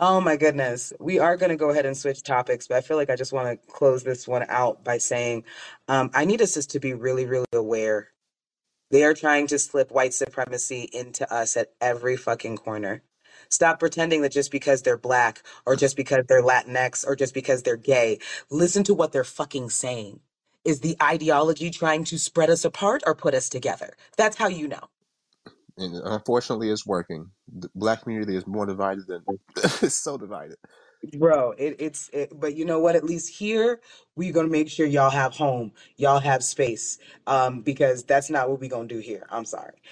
[0.00, 0.92] oh my goodness.
[1.00, 3.48] We are gonna go ahead and switch topics, but I feel like I just want
[3.48, 5.44] to close this one out by saying
[5.88, 8.08] um, I need us just to be really, really aware.
[8.90, 13.02] They are trying to slip white supremacy into us at every fucking corner.
[13.48, 17.62] Stop pretending that just because they're black or just because they're Latinx or just because
[17.62, 18.18] they're gay,
[18.50, 20.20] listen to what they're fucking saying.
[20.64, 23.96] Is the ideology trying to spread us apart or put us together?
[24.16, 24.88] That's how you know.
[25.78, 27.30] And unfortunately, it's working.
[27.48, 29.22] The black community is more divided than
[29.56, 30.56] it's so divided.
[31.18, 32.96] Bro, it, it's it, but you know what?
[32.96, 33.80] At least here
[34.16, 38.60] we're gonna make sure y'all have home, y'all have space, um, because that's not what
[38.60, 39.26] we're gonna do here.
[39.30, 39.82] I'm sorry.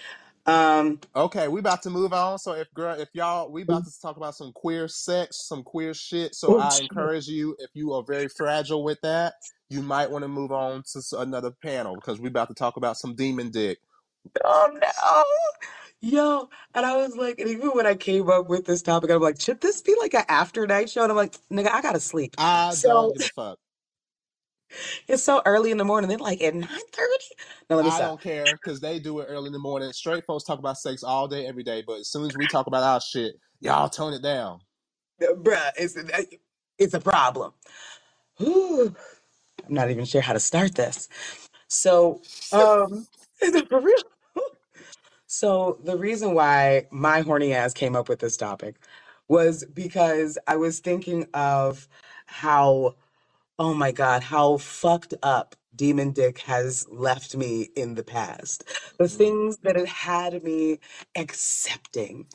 [0.46, 2.38] Um, Okay, we about to move on.
[2.38, 5.94] So if girl, if y'all, we about to talk about some queer sex, some queer
[5.94, 6.34] shit.
[6.34, 9.34] So oh, I encourage you, if you are very fragile with that,
[9.70, 12.78] you might want to move on to s- another panel because we about to talk
[12.78, 13.78] about some demon dick.
[14.44, 15.24] Oh no.
[16.00, 19.22] Yo, and I was like, and even when I came up with this topic, I'm
[19.22, 21.02] like, should this be like an after night show?
[21.02, 22.36] And I'm like, nigga, I gotta sleep.
[22.38, 23.58] I So don't give a fuck.
[25.08, 26.08] it's so early in the morning.
[26.08, 26.66] They're like at 9:30.
[27.70, 28.10] No, let me I stop.
[28.10, 29.92] don't care because they do it early in the morning.
[29.92, 31.82] Straight folks talk about sex all day, every day.
[31.86, 34.60] But as soon as we talk about our shit, y'all tone it down.
[35.20, 35.96] Bruh, it's
[36.78, 37.52] it's a problem.
[38.38, 38.94] Whew,
[39.66, 41.08] I'm not even sure how to start this.
[41.68, 42.22] So,
[42.52, 43.06] um,
[43.68, 43.98] for real.
[45.34, 48.76] So the reason why my horny ass came up with this topic
[49.28, 51.88] was because I was thinking of
[52.26, 52.96] how,
[53.58, 58.64] oh my God, how fucked up Demon Dick has left me in the past.
[58.98, 59.18] The Mm.
[59.18, 60.80] things that it had me
[61.16, 62.26] accepting.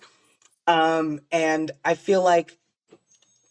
[0.68, 2.58] Um, and I feel like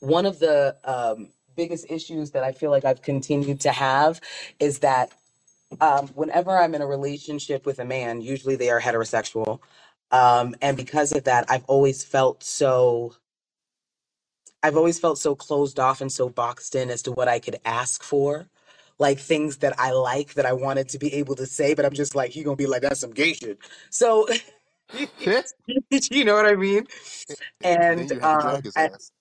[0.01, 4.21] one of the um, biggest issues that I feel like I've continued to have
[4.61, 5.13] is that
[5.81, 9.61] um, whenever I'm in a relationship with a man, usually they are heterosexual.
[10.13, 13.15] Um, and because of that, I've always felt so,
[14.63, 17.59] I've always felt so closed off and so boxed in as to what I could
[17.65, 18.49] ask for.
[18.99, 21.95] Like things that I like that I wanted to be able to say, but I'm
[21.95, 23.59] just like, he gonna be like, that's some gay shit.
[23.91, 24.29] So,
[26.11, 26.87] you know what I mean?
[27.89, 29.13] and then And you have to um, drag his I, ass.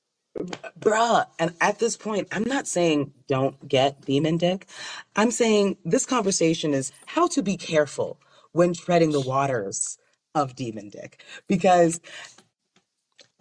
[0.80, 4.68] Bruh, and at this point, I'm not saying don't get demon dick.
[5.16, 8.20] I'm saying this conversation is how to be careful
[8.54, 9.98] when treading the waters
[10.36, 11.24] of demon dick.
[11.48, 12.02] Because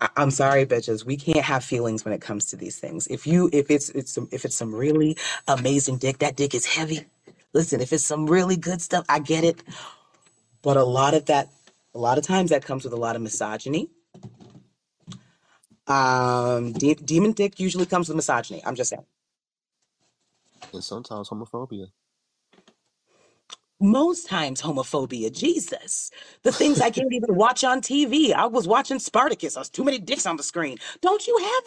[0.01, 3.07] I- I'm sorry, bitches, we can't have feelings when it comes to these things.
[3.09, 5.17] If you, if it's, it's some, if it's some really
[5.49, 7.07] amazing dick, that dick is heavy.
[7.55, 9.63] Listen, if it's some really good stuff, I get it.
[10.63, 11.51] But a lot of that,
[11.95, 13.91] a lot of times that comes with a lot of misogyny.
[15.89, 18.63] Um, de- demon dick usually comes with misogyny.
[18.65, 19.05] I'm just saying.
[20.73, 21.89] And sometimes homophobia.
[23.81, 25.33] most times homophobia.
[25.33, 26.11] Jesus.
[26.43, 28.33] The things I can't even watch on TV.
[28.33, 29.55] I was watching Spartacus.
[29.55, 30.79] There's too many dicks on the screen.
[31.03, 31.65] Don't you have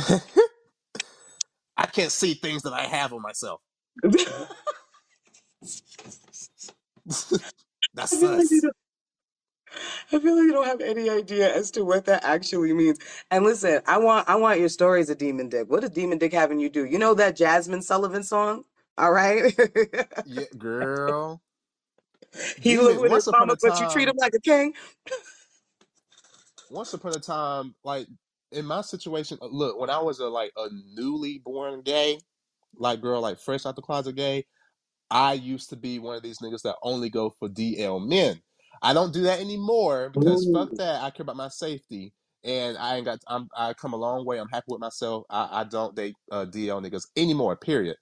[0.00, 0.20] one?
[1.76, 3.60] I can't see things that I have on myself.
[7.96, 8.42] have one?
[10.12, 11.84] I feel like you don't, I feel like you don't have any idea as to
[11.84, 12.98] what that actually means.
[13.30, 15.70] And listen, I want I want your stories of Demon Dick.
[15.70, 16.84] What is Demon Dick having you do?
[16.84, 18.64] You know that Jazmine Sullivan song?
[18.98, 19.54] All right.
[20.26, 21.40] Yeah, girl.
[22.60, 23.00] he Demon.
[23.00, 24.74] with his mama, but you treat him like a king.
[26.70, 28.06] once upon a time, like
[28.52, 32.18] in my situation, uh, look, when I was a like a newly born gay,
[32.76, 34.44] like girl, like fresh out the closet gay,
[35.10, 38.40] I used to be one of these niggas that only go for DL men.
[38.82, 41.02] I don't do that anymore because fuck that.
[41.02, 42.14] I care about my safety,
[42.44, 43.20] and I ain't got.
[43.28, 43.48] I'm.
[43.56, 44.38] I come a long way.
[44.38, 45.24] I'm happy with myself.
[45.30, 47.56] I, I don't date uh, DL niggas anymore.
[47.56, 47.96] Period.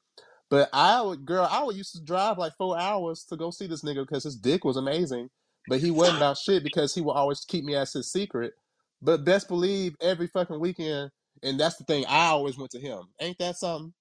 [0.50, 3.66] But I would, girl, I would used to drive like four hours to go see
[3.66, 5.30] this nigga because his dick was amazing.
[5.66, 8.54] But he wasn't about shit because he would always keep me as his secret.
[9.02, 11.10] But best believe every fucking weekend,
[11.42, 12.04] and that's the thing.
[12.08, 13.04] I always went to him.
[13.20, 13.92] Ain't that something?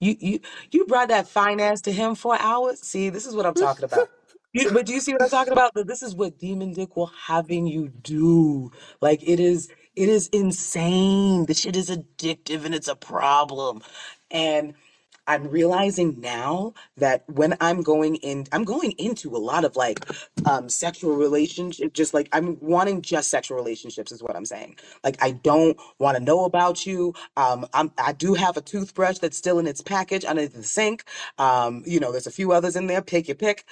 [0.00, 0.40] You you
[0.72, 2.80] you brought that finance to him for hours.
[2.82, 4.08] See, this is what I'm talking about.
[4.54, 5.74] You, but do you see what I'm talking about?
[5.74, 8.72] That This is what Demon Dick will having you do.
[9.02, 11.46] Like it is, it is insane.
[11.46, 13.82] The shit is addictive and it's a problem.
[14.30, 14.74] And
[15.28, 20.00] I'm realizing now that when I'm going in, I'm going into a lot of like
[20.46, 24.78] um sexual relationship, just like I'm wanting just sexual relationships is what I'm saying.
[25.04, 27.14] Like I don't want to know about you.
[27.36, 31.04] Um, I'm I do have a toothbrush that's still in its package under the sink.
[31.38, 33.02] Um, you know, there's a few others in there.
[33.02, 33.64] Pick your pick.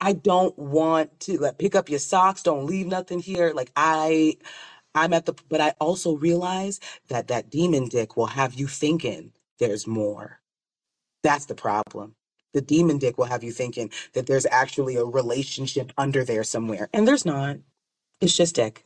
[0.00, 2.44] I don't want to like pick up your socks.
[2.44, 3.52] Don't leave nothing here.
[3.54, 4.38] Like I,
[4.94, 6.80] I'm at the, but I also realize
[7.10, 10.41] that that demon dick will have you thinking there's more.
[11.22, 12.16] That's the problem.
[12.54, 16.88] The demon dick will have you thinking that there's actually a relationship under there somewhere,
[16.94, 17.58] and there's not.
[18.20, 18.84] It's just dick.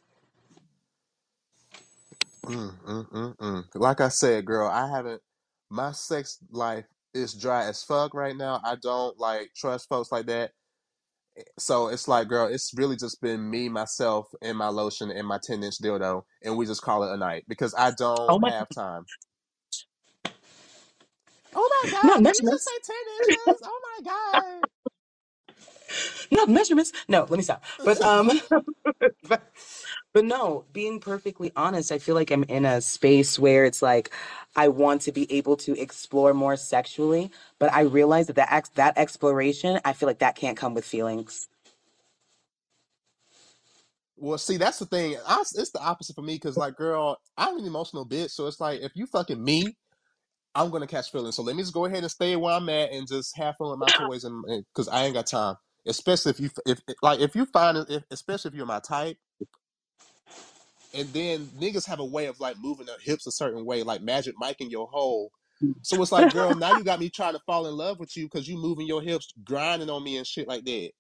[2.47, 3.65] Mm, mm, mm, mm.
[3.75, 5.23] Like I said, girl, I haven't.
[5.71, 8.61] My sex life is dry as fuck right now.
[8.65, 10.53] I don't like trust folks like that.
[11.59, 15.39] So it's like, girl, it's really just been me, myself, and my lotion and my
[15.43, 17.93] 10 inch dildo, and we just call it a night because I
[18.29, 19.07] Oh don't my, have time.
[21.57, 23.63] Oh my not god, did you just measurements, say 10 inches?
[23.65, 24.69] Oh my god.
[26.33, 26.93] not measurements.
[27.09, 27.65] No, let me stop.
[27.85, 28.31] But um,
[29.29, 29.43] but,
[30.13, 34.11] but no, being perfectly honest, I feel like I'm in a space where it's like
[34.57, 38.69] I want to be able to explore more sexually, but I realize that that ex-
[38.71, 41.49] that exploration, I feel like that can't come with feelings.
[44.17, 45.17] Well, see, that's the thing.
[45.27, 48.31] I, it's the opposite for me because, like, girl, I'm an emotional bitch.
[48.31, 49.77] So it's like, if you fucking me,
[50.57, 51.37] I'm gonna catch feelings.
[51.37, 53.71] So let me just go ahead and stay where I'm at and just have fun
[53.71, 55.57] with my toys, and because I ain't got time.
[55.89, 59.19] Especially if you, if like, if you find it, if, especially if you're my type,
[60.95, 64.03] and then niggas have a way of like moving their hips a certain way, like
[64.03, 65.33] Magic Mike in your hole.
[65.83, 68.27] So it's like, girl, now you got me trying to fall in love with you
[68.27, 70.91] because you moving your hips, grinding on me and shit like that.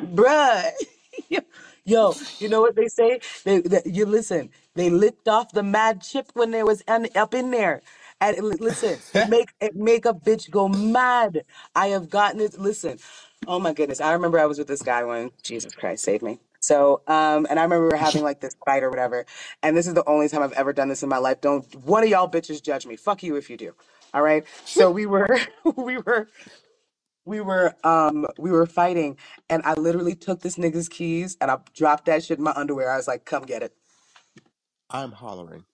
[0.00, 0.70] Bruh,
[1.84, 3.20] Yo, you know what they say?
[3.44, 4.50] They, they you listen.
[4.74, 7.82] They licked off the mad chip when they was un, up in there.
[8.20, 11.44] And li- listen, make make a bitch go mad.
[11.74, 12.58] I have gotten it.
[12.58, 12.98] Listen,
[13.46, 16.40] oh my goodness, I remember I was with this guy when Jesus Christ save me.
[16.60, 19.26] So, um, and I remember we were having like this fight or whatever.
[19.62, 21.40] And this is the only time I've ever done this in my life.
[21.40, 22.96] Don't one of y'all bitches judge me.
[22.96, 23.74] Fuck you if you do.
[24.14, 24.44] All right.
[24.72, 25.38] So we were,
[25.76, 26.28] we were
[27.24, 29.16] we were um we were fighting
[29.50, 32.90] and I literally took this nigga's keys and I dropped that shit in my underwear.
[32.92, 33.74] I was like, come get it.
[34.90, 35.64] I'm hollering.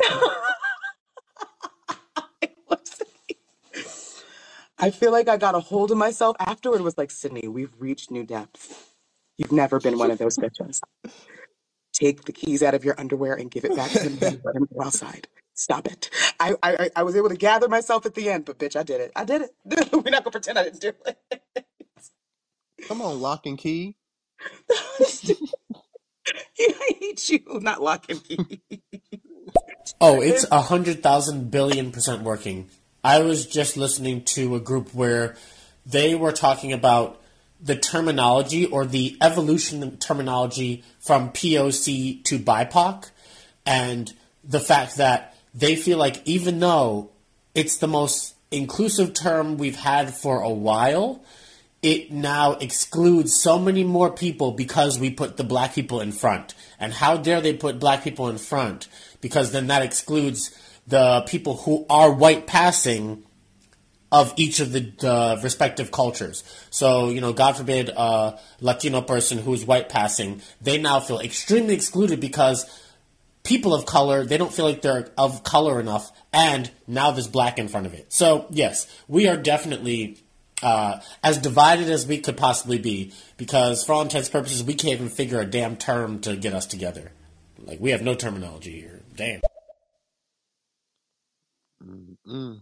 [4.82, 6.80] I feel like I got a hold of myself afterward.
[6.80, 8.86] It was like, Sydney, we've reached new depths.
[9.38, 10.80] You've never been one of those bitches.
[11.94, 14.42] Take the keys out of your underwear and give it back to the man and
[14.44, 15.28] let him go outside.
[15.54, 16.10] Stop it.
[16.40, 18.84] I, I I I was able to gather myself at the end, but bitch, I
[18.84, 19.12] did it.
[19.16, 19.52] I did it.
[19.92, 21.18] We're not gonna pretend I didn't do it.
[22.88, 23.96] Come on, lock and key.
[26.60, 27.40] I hate you.
[27.60, 28.62] Not lock and key.
[30.00, 32.70] Oh, it's a hundred thousand billion percent working.
[33.04, 35.36] I was just listening to a group where
[35.84, 37.20] they were talking about
[37.60, 43.10] the terminology or the evolution of terminology from POC to BIPOC
[43.66, 44.12] and
[44.44, 47.10] the fact that they feel like even though
[47.54, 51.22] it's the most inclusive term we've had for a while,
[51.82, 56.54] it now excludes so many more people because we put the black people in front.
[56.78, 58.86] And how dare they put black people in front?
[59.20, 60.56] Because then that excludes
[60.86, 63.24] the people who are white passing
[64.12, 66.44] of each of the, the respective cultures.
[66.70, 71.74] So, you know, God forbid a Latino person who's white passing, they now feel extremely
[71.74, 72.66] excluded because
[73.42, 77.58] people of color, they don't feel like they're of color enough, and now there's black
[77.58, 78.12] in front of it.
[78.12, 80.18] So, yes, we are definitely
[80.62, 84.74] uh, as divided as we could possibly be because, for all intents and purposes, we
[84.74, 87.12] can't even figure a damn term to get us together.
[87.58, 89.00] Like, we have no terminology here.
[89.16, 89.40] Damn.
[91.84, 92.60] Mm-mm.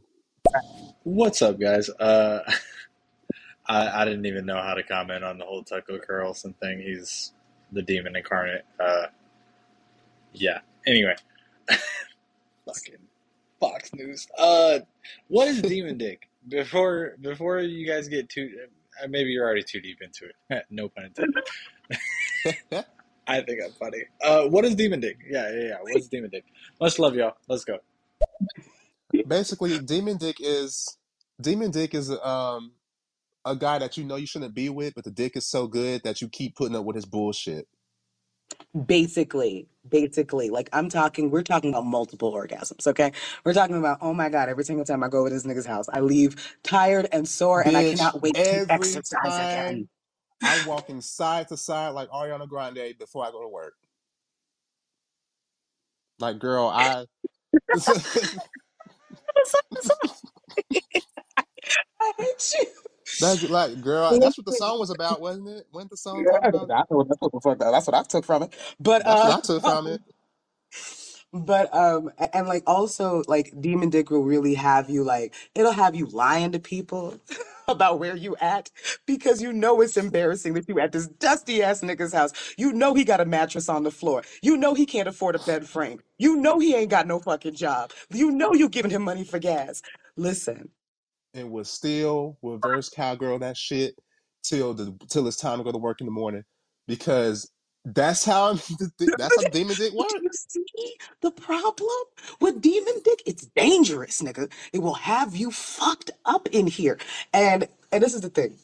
[1.03, 1.91] What's up, guys?
[1.91, 2.41] Uh,
[3.67, 6.81] I, I didn't even know how to comment on the whole Tucker Carlson thing.
[6.81, 7.33] He's
[7.73, 8.65] the demon incarnate.
[8.79, 9.07] Uh,
[10.33, 10.61] yeah.
[10.87, 11.15] Anyway,
[12.67, 12.97] fucking
[13.61, 14.27] Fox News.
[14.39, 14.81] Uh,
[15.29, 16.29] what is demon dick?
[16.49, 18.51] Before before you guys get too,
[19.03, 20.65] uh, maybe you're already too deep into it.
[20.71, 21.45] no pun intended.
[23.27, 24.05] I think I'm funny.
[24.25, 25.19] Uh, what is demon dick?
[25.29, 25.77] Yeah, yeah, yeah.
[25.83, 26.45] What is demon dick?
[26.81, 27.37] Much love, y'all.
[27.47, 27.79] Let's go.
[29.27, 30.99] Basically, demon dick is
[31.41, 32.73] demon dick is um
[33.45, 36.03] a guy that you know you shouldn't be with, but the dick is so good
[36.05, 37.69] that you keep putting up with his bullshit.
[38.87, 43.13] Basically, basically, like I'm talking, we're talking about multiple orgasms, okay?
[43.45, 45.89] We're talking about, oh my God, every single time I go over this nigga's house,
[45.93, 49.89] I leave tired and sore and I cannot wait to every exercise again.
[50.45, 53.75] I'm walking side to side like Ariana Grande before I go to work.
[56.21, 57.07] Like, girl, I
[62.01, 62.67] I hate you.
[63.21, 65.67] that's like, girl, that's what the song was about, wasn't it?
[65.73, 66.73] Wasn't the song Yeah, talking I about?
[66.91, 68.55] know that's what the fuck that's what I took from it.
[68.81, 70.03] But That's what uh I took from it.
[71.33, 75.73] but um a- and like also like demon dick will really have you like it'll
[75.73, 77.19] have you lying to people
[77.71, 78.71] about where you at
[79.07, 82.33] because you know it's embarrassing that you at this dusty ass nigga's house.
[82.59, 84.23] You know he got a mattress on the floor.
[84.43, 86.01] You know he can't afford a bed frame.
[86.19, 87.93] You know he ain't got no fucking job.
[88.11, 89.83] You know you giving him money for gas.
[90.17, 90.71] Listen,
[91.35, 93.95] and would still reverse cowgirl that shit
[94.43, 96.45] till the till it's time to go to work in the morning
[96.87, 97.51] because
[97.85, 98.55] that's how
[99.17, 101.89] that's how demon dick Do you see the problem
[102.41, 103.23] with demon dick?
[103.27, 104.53] It's dangerous, nigga.
[104.73, 106.99] It will have you fucked up in here.
[107.35, 108.59] And and this is the thing.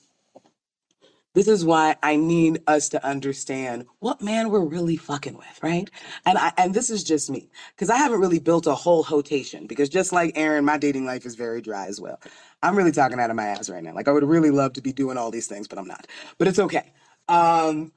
[1.35, 5.91] This is why I need us to understand what man we're really fucking with, right?
[6.27, 9.67] And I and this is just me because I haven't really built a whole hotation
[9.67, 12.21] because just like Aaron, my dating life is very dry as well.
[12.63, 13.95] I'm really talking out of my ass right now.
[13.95, 16.07] Like I would really love to be doing all these things, but I'm not.
[16.39, 16.93] But it's okay.
[17.29, 17.93] Um,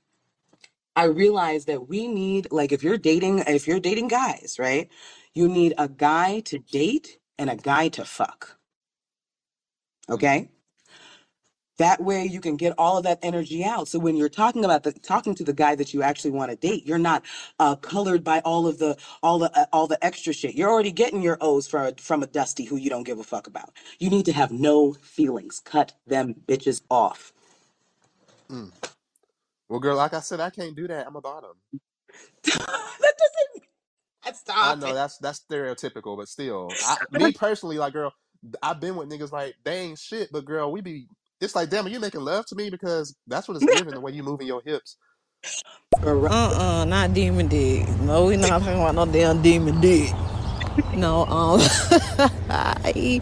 [1.00, 4.90] I realize that we need like if you're dating if you're dating guys, right?
[5.34, 8.58] You need a guy to date and a guy to fuck.
[10.10, 10.50] Okay?
[11.80, 13.88] That way you can get all of that energy out.
[13.90, 16.58] So when you're talking about the talking to the guy that you actually want to
[16.58, 17.24] date, you're not
[17.60, 20.56] uh, colored by all of the all the uh, all the extra shit.
[20.56, 23.26] You're already getting your O's from a, from a dusty who you don't give a
[23.26, 23.72] fuck about.
[24.00, 25.62] You need to have no feelings.
[25.66, 27.34] Cut them bitches off.
[28.52, 28.72] Mm.
[29.70, 31.08] Well, girl, like I said, I can't do that.
[31.08, 31.52] I'm a bottom.
[32.44, 33.64] that doesn't
[34.24, 34.94] I stop know it.
[34.94, 38.14] that's that's stereotypical, but still, I me personally, like, girl,
[38.62, 41.08] I've been with niggas like they ain't shit, but girl, we be.
[41.42, 44.02] It's like, damn, are you making love to me because that's what it's giving the
[44.02, 44.98] way you moving your hips.
[46.04, 47.88] Uh-uh, not demon dick.
[48.02, 50.12] No, we not talking about no damn demon dick.
[50.96, 51.60] No, um,
[52.50, 53.22] I,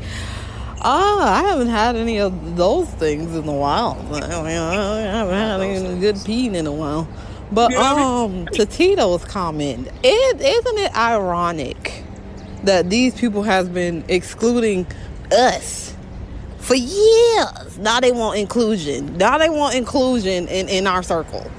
[0.87, 3.97] uh, I haven't had any of those things in a while.
[4.09, 7.09] I, mean, I haven't had any good peeing in a while.
[7.51, 12.03] But um, to Tito's comment, it isn't it ironic
[12.63, 14.87] that these people has been excluding
[15.31, 15.93] us
[16.57, 17.77] for years.
[17.77, 19.17] Now they want inclusion.
[19.17, 21.49] Now they want inclusion in, in our circle.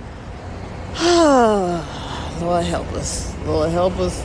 [1.03, 3.35] Lord help us.
[3.45, 4.25] Lord help us.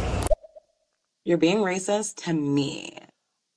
[1.25, 3.02] You're being racist to me.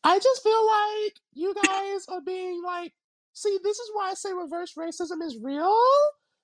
[0.06, 2.92] I just feel like you guys are being like,
[3.32, 5.76] see, this is why I say reverse racism is real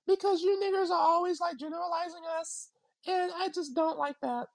[0.05, 2.71] because you niggers are always like generalizing us,
[3.07, 4.47] and I just don't like that.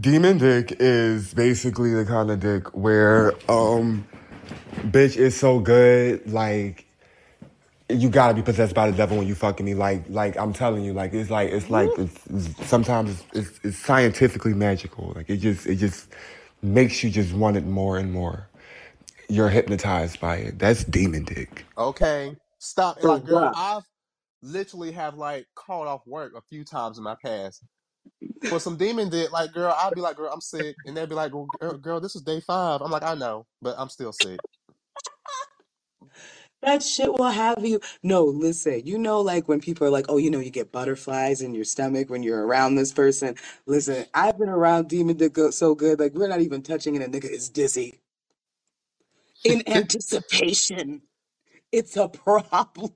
[0.00, 4.04] Demon dick is basically the kind of dick where, um,
[4.86, 6.83] bitch is so good, like,
[7.88, 9.74] you gotta be possessed by the devil when you fucking me.
[9.74, 13.60] Like, like I'm telling you, like it's like it's like it's, it's sometimes it's, it's,
[13.64, 15.12] it's scientifically magical.
[15.14, 16.08] Like it just it just
[16.62, 18.48] makes you just want it more and more.
[19.28, 20.58] You're hypnotized by it.
[20.58, 21.64] That's demon dick.
[21.76, 23.02] Okay, stop.
[23.02, 23.84] Like, girl, I've
[24.42, 27.64] literally have like called off work a few times in my past
[28.48, 29.32] for some demon dick.
[29.32, 32.00] Like, girl, I'd be like, girl, I'm sick, and they'd be like, well, girl, girl,
[32.00, 32.80] this is day five.
[32.80, 34.40] I'm like, I know, but I'm still sick.
[36.64, 37.80] That shit will have you.
[38.04, 41.42] No, listen, you know, like when people are like, oh, you know, you get butterflies
[41.42, 43.36] in your stomach when you're around this person.
[43.66, 47.02] Listen, I've been around demon dick go- so good, like we're not even touching it,
[47.02, 48.00] and a nigga is dizzy
[49.44, 51.02] in anticipation.
[51.72, 52.92] It's a problem.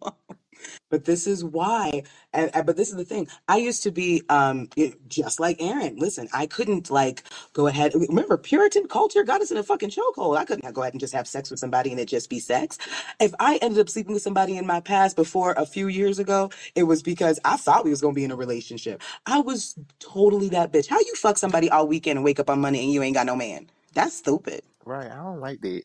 [0.91, 3.29] But this is why, and, and- but this is the thing.
[3.49, 5.97] I used to be um it- just like Aaron.
[5.99, 7.25] Listen, I couldn't like
[7.55, 7.93] go ahead.
[7.95, 10.37] Remember, Puritan culture got us in a fucking chokehold.
[10.39, 12.79] I couldn't go ahead and just have sex with somebody and it just be sex.
[13.21, 16.51] If I ended up sleeping with somebody in my past before a few years ago,
[16.77, 19.03] it was because I thought we was gonna be in a relationship.
[19.27, 20.89] I was totally that bitch.
[20.89, 23.27] How you fuck somebody all weekend and wake up on Monday and you ain't got
[23.27, 23.71] no man?
[23.95, 24.63] That's stupid.
[24.85, 25.11] Right?
[25.11, 25.83] I don't like that.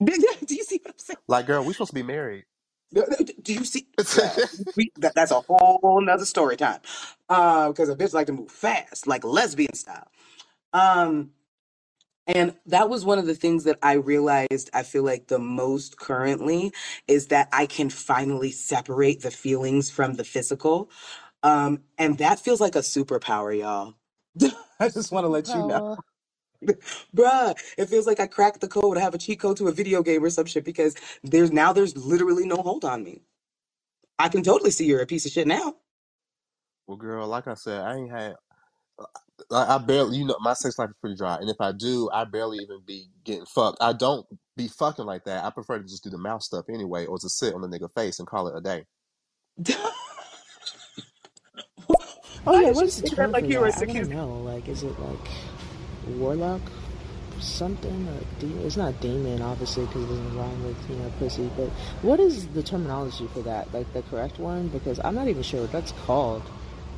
[0.04, 0.14] Do
[0.56, 1.18] you see what I'm saying?
[1.28, 2.44] Like, girl, we supposed to be married.
[2.94, 3.04] Do
[3.42, 3.86] do you see?
[3.98, 4.38] Bruh,
[4.76, 6.80] we, that, that's a whole nother story time.
[7.28, 10.08] Uh, because a bitch like to move fast, like lesbian style.
[10.72, 11.32] Um,
[12.26, 15.98] and that was one of the things that I realized I feel like the most
[15.98, 16.72] currently
[17.08, 20.90] is that I can finally separate the feelings from the physical.
[21.42, 23.94] Um, and that feels like a superpower, y'all.
[24.80, 25.80] I just want to let you know.
[25.80, 26.09] Superpower.
[27.16, 28.98] Bruh, it feels like I cracked the code.
[28.98, 31.72] I have a cheat code to a video game or some shit because there's now
[31.72, 33.22] there's literally no hold on me.
[34.18, 35.76] I can totally see you're a piece of shit now.
[36.86, 38.34] well, girl, like I said, I ain't had.
[38.98, 39.06] Uh,
[39.50, 42.10] like, I barely, you know, my sex life is pretty dry, and if I do,
[42.12, 43.78] I barely even be getting fucked.
[43.80, 44.26] I don't
[44.56, 45.44] be fucking like that.
[45.44, 47.92] I prefer to just do the mouth stuff anyway, or to sit on the nigga
[47.94, 48.84] face and call it a day.
[52.46, 53.78] Oh Why yeah, did you what's the say that like you were a that?
[53.78, 54.38] I sick want to know.
[54.38, 55.30] Like, is it like
[56.10, 56.62] warlock
[57.40, 58.66] something or demon?
[58.66, 61.50] It's not demon, obviously, because it doesn't rhyme with you know pussy.
[61.56, 61.68] But
[62.02, 63.72] what is the terminology for that?
[63.74, 64.68] Like the correct one?
[64.68, 66.42] Because I'm not even sure what that's called.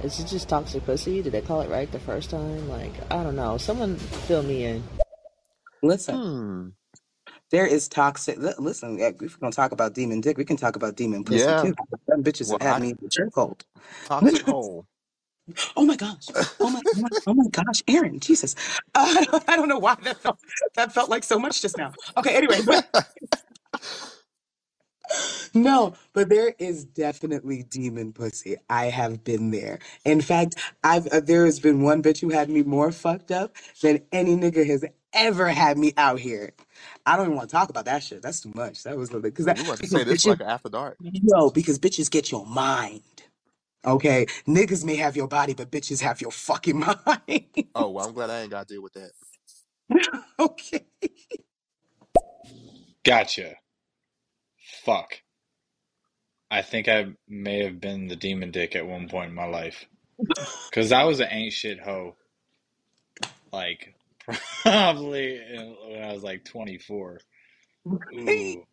[0.03, 1.23] Is it just toxic pussy?
[1.23, 2.69] Did they call it right the first time?
[2.69, 3.59] Like, I don't know.
[3.59, 4.85] Someone fill me in.
[5.83, 6.69] Listen, Hmm.
[7.51, 8.39] there is toxic.
[8.39, 11.55] li- Listen, if we're gonna talk about demon dick, we can talk about demon pussy
[11.55, 11.55] Yeah.
[11.55, 11.75] too.
[12.09, 13.63] Them bitches Well, have I me in the chokehold.
[14.05, 14.87] toxic hole.
[15.77, 16.31] Oh my gosh.
[16.62, 18.55] Oh my, oh my, oh my gosh, Aaron, Jesus.
[18.94, 20.39] Uh, I don't know why that felt
[20.77, 21.93] that felt like so much just now.
[22.16, 22.85] Okay, anyway, but
[25.55, 28.56] no, but there is definitely demon pussy.
[28.70, 29.81] I have been there.
[30.05, 33.56] In fact, I've uh, there has been one bitch who had me more fucked up
[33.82, 36.52] than any nigga has ever had me out here.
[37.06, 38.23] I don't even want to talk about that shit.
[38.23, 38.85] That's too much.
[38.85, 40.98] That was because we that about to because say this bitches, like an after dark.
[41.01, 43.02] yo, because bitches get your mind.
[43.85, 47.45] Okay, niggas may have your body, but bitches have your fucking mind.
[47.75, 49.13] Oh, well, I'm glad I ain't got to deal with that.
[50.39, 50.85] okay.
[53.05, 53.55] Gotcha.
[54.85, 55.23] Fuck.
[56.51, 59.87] I think I may have been the demon dick at one point in my life.
[60.71, 62.17] Because I was an ain't shit hoe.
[63.53, 63.95] Like,
[64.63, 65.41] probably
[65.89, 67.21] when I was like 24.
[68.15, 68.65] Ooh.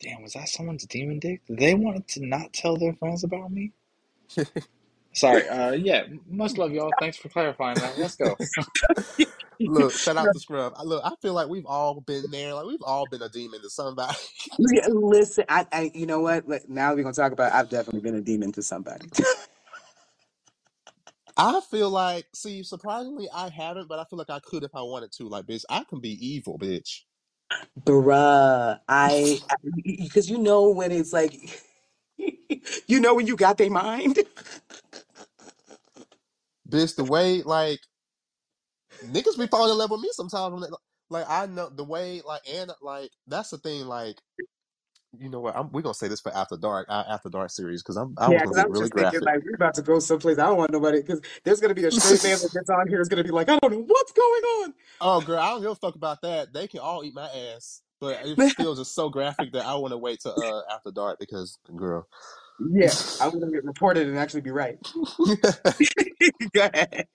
[0.00, 1.44] Damn, was that someone's demon dick?
[1.46, 3.72] Did they want to not tell their friends about me?
[5.12, 5.48] Sorry.
[5.48, 6.92] Uh, yeah, much love, y'all.
[6.98, 7.98] Thanks for clarifying that.
[7.98, 8.36] Let's go.
[9.64, 10.74] Look, shout out to Scrub.
[10.84, 12.54] Look, I feel like we've all been there.
[12.54, 14.16] Like we've all been a demon to somebody.
[14.58, 16.46] Yeah, Listen, I, I, you know what?
[16.68, 17.52] Now we're gonna talk about.
[17.52, 19.08] I've definitely been a demon to somebody.
[21.36, 24.82] I feel like, see, surprisingly, I haven't, but I feel like I could if I
[24.82, 25.28] wanted to.
[25.28, 27.02] Like, bitch, I can be evil, bitch.
[27.80, 29.40] Bruh, I
[29.84, 31.34] because you know when it's like
[32.88, 34.20] you know when you got their mind?
[36.68, 37.80] Bitch, the way like
[39.04, 40.52] niggas be falling in love with me sometimes.
[40.52, 40.68] When they,
[41.10, 43.86] like I know the way like and like that's the thing.
[43.86, 44.16] Like
[45.18, 45.56] you know what?
[45.56, 48.28] I'm, we're gonna say this for after dark, uh, after dark series because I'm I
[48.28, 50.38] Yeah, was gonna I get was really just thinking like we're about to go someplace.
[50.38, 53.00] I don't want nobody because there's gonna be a straight man that gets on here
[53.00, 54.74] is gonna be like, I don't know what's going on.
[55.00, 56.52] oh girl, I don't give a fuck about that.
[56.52, 59.92] They can all eat my ass, but it's still just so graphic that I want
[59.92, 62.08] to wait to uh after dark because girl.
[62.58, 64.78] yeah, I'm gonna get reported and actually be right.
[66.54, 67.06] go ahead.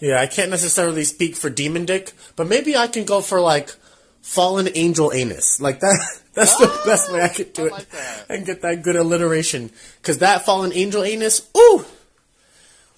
[0.00, 3.74] Yeah, I can't necessarily speak for Demon Dick, but maybe I can go for like
[4.24, 5.60] Fallen Angel Anus.
[5.60, 6.20] Like that.
[6.34, 7.86] That's the ah, best way I could do it
[8.28, 9.70] and get that good alliteration.
[10.00, 11.84] Because that Fallen Angel Anus, ooh,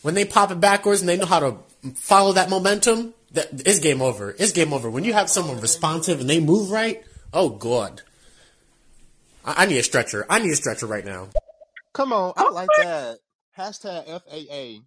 [0.01, 1.57] when they pop it backwards and they know how to
[1.97, 4.35] follow that momentum, that is game over.
[4.39, 4.89] It's game over.
[4.89, 7.05] When you have someone responsive and they move right,
[7.35, 8.03] oh god.
[9.45, 10.25] I, I need a stretcher.
[10.31, 11.29] I need a stretcher right now.
[11.93, 13.19] Come on, I like that.
[13.59, 14.83] Hashtag FAA.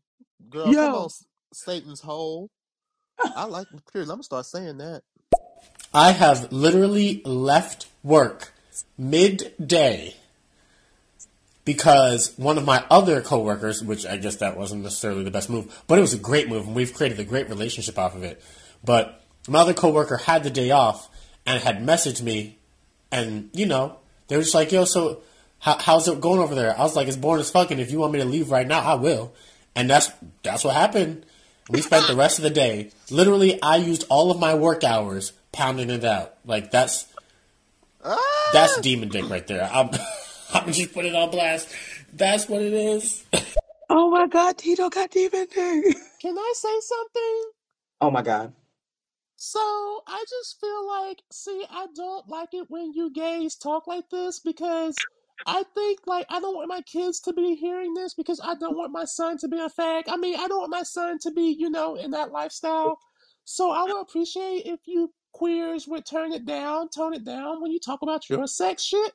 [0.50, 0.96] Girl, come Yo.
[0.96, 2.50] on, S- Satan's hole.
[3.36, 4.06] I like, period.
[4.10, 5.04] I'm gonna start saying that.
[5.94, 8.54] I have literally left work
[8.98, 10.16] midday
[11.66, 15.84] because one of my other coworkers, which I guess that wasn't necessarily the best move,
[15.88, 18.42] but it was a great move, and we've created a great relationship off of it.
[18.84, 21.10] But my other coworker had the day off
[21.46, 22.60] and had messaged me,
[23.12, 23.98] and you know,
[24.28, 25.22] they were just like, "Yo, so
[25.60, 27.80] how, how's it going over there?" I was like, "It's boring as fucking.
[27.80, 29.34] If you want me to leave right now, I will."
[29.76, 30.12] And that's
[30.44, 31.26] that's what happened.
[31.70, 32.92] We spent the rest of the day.
[33.12, 36.36] Literally, I used all of my work hours pounding it out.
[36.46, 37.06] Like that's
[38.04, 38.50] ah!
[38.54, 39.70] that's demon dick right there.
[39.72, 39.90] I'm,
[40.54, 41.70] I'm just put it on blast.
[42.14, 43.26] That's what it is.
[43.90, 45.98] Oh my God, Tito got demon dick.
[46.22, 47.52] Can I say something?
[48.02, 48.54] Oh my God.
[49.36, 49.60] So
[50.08, 54.40] I just feel like, see, I don't like it when you gays talk like this
[54.40, 54.96] because
[55.46, 58.78] I think like I don't want my kids to be hearing this because I don't
[58.78, 60.04] want my son to be a fag.
[60.08, 63.00] I mean, I don't want my son to be, you know, in that lifestyle.
[63.44, 67.72] So I would appreciate if you queers would turn it down, tone it down when
[67.72, 69.14] you talk about your sex shit.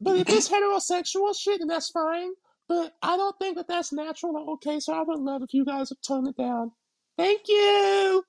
[0.00, 2.30] But if it's heterosexual shit, then that's fine.
[2.68, 4.80] But I don't think that that's natural or okay.
[4.80, 6.72] So I would love if you guys would tone it down.
[7.18, 8.24] Thank you.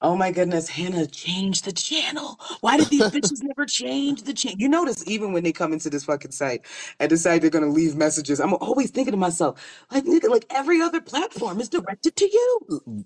[0.00, 2.38] Oh my goodness, Hannah, change the channel.
[2.60, 4.58] Why did these bitches never change the channel?
[4.60, 6.66] You notice even when they come into this fucking site
[7.00, 9.60] and decide they're gonna leave messages, I'm always thinking to myself,
[9.90, 12.60] like nigga, like every other platform is directed to you.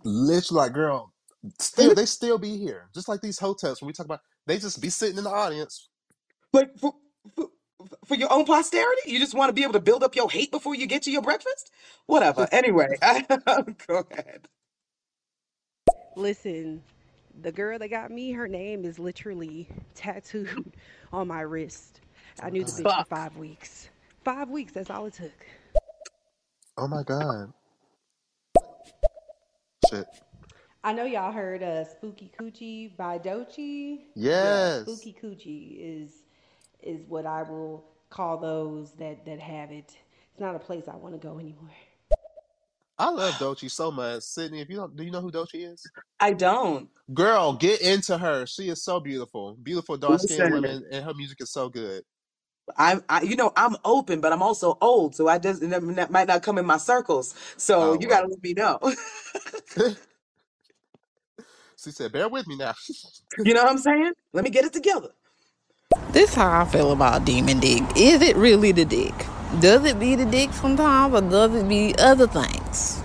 [0.04, 1.12] Literally, like, girl,
[1.58, 2.88] still they still be here.
[2.94, 5.88] Just like these hoteps when we talk about, they just be sitting in the audience.
[6.52, 6.92] Like for,
[7.36, 7.48] for,
[8.04, 10.50] for your own posterity, you just want to be able to build up your hate
[10.50, 11.70] before you get to your breakfast.
[12.06, 12.46] Whatever.
[12.52, 12.88] Anyway,
[13.86, 14.48] go ahead.
[16.16, 16.82] Listen,
[17.40, 20.72] the girl that got me, her name is literally tattooed
[21.12, 22.00] on my wrist.
[22.42, 23.08] I knew the bitch for Fuck.
[23.08, 23.88] five weeks.
[24.24, 25.46] Five weeks, that's all it took.
[26.76, 27.52] Oh my god.
[29.90, 30.06] Shit.
[30.82, 34.00] I know y'all heard uh, Spookie Coochie by Doechii.
[34.14, 34.34] Yes.
[34.34, 36.22] Yeah, Spookie Coochie is
[36.82, 39.94] is what I will call those that, that have it.
[40.32, 41.68] It's not a place I want to go anymore.
[42.98, 44.22] I love Doechii so much.
[44.22, 45.82] Sydney, if you don't, do you know who Doechii is?
[46.18, 46.88] I don't.
[47.12, 48.46] Girl, get into her.
[48.46, 49.56] She is so beautiful.
[49.62, 50.52] Beautiful dark skinned Listen.
[50.52, 52.02] women, and her music is so good.
[52.76, 56.10] I'm, I, you know, I'm open, but I'm also old, so I just that that
[56.10, 57.34] might not come in my circles.
[57.56, 58.08] So Oh, you well.
[58.08, 58.78] gotta let me know.
[61.82, 62.74] She said, bear with me now.
[63.38, 64.12] you know what I'm saying?
[64.34, 65.08] Let me get it together.
[66.10, 67.82] This how I feel about demon dick.
[67.96, 69.14] Is it really the dick?
[69.60, 73.00] Does it be the dick sometimes, or does it be other things?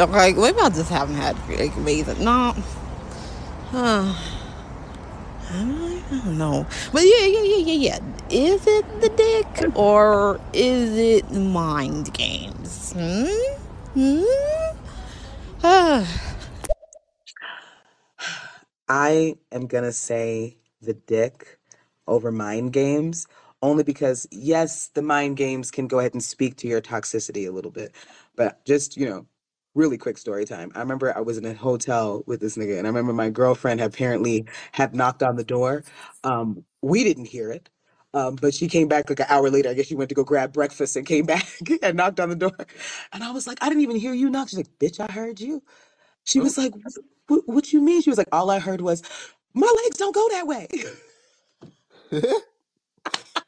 [0.00, 2.24] Okay, maybe I just haven't had a reason.
[2.24, 2.54] No,
[3.70, 4.14] huh.
[5.48, 6.66] I don't know.
[6.92, 7.98] But yeah, yeah, yeah, yeah, yeah.
[8.30, 12.92] Is it the dick or is it mind games?
[12.94, 13.26] Hmm?
[13.94, 14.24] Hmm?
[15.62, 16.32] Ah.
[18.88, 21.58] I am gonna say the dick
[22.08, 23.26] over mind games,
[23.62, 27.52] only because yes, the mind games can go ahead and speak to your toxicity a
[27.52, 27.94] little bit.
[28.36, 29.26] But just, you know,
[29.74, 30.72] really quick story time.
[30.76, 33.82] I remember I was in a hotel with this nigga, and I remember my girlfriend
[33.82, 35.84] apparently had knocked on the door.
[36.24, 37.70] Um, we didn't hear it.
[38.14, 39.68] Um, but she came back like an hour later.
[39.70, 41.46] I guess she went to go grab breakfast and came back
[41.82, 42.56] and knocked on the door.
[43.12, 44.48] And I was like, I didn't even hear you knock.
[44.50, 45.62] She's like, bitch, I heard you.
[46.24, 46.74] She was like,
[47.28, 48.02] what, what you mean?
[48.02, 49.02] She was like, all I heard was,
[49.54, 50.68] my legs don't go that way.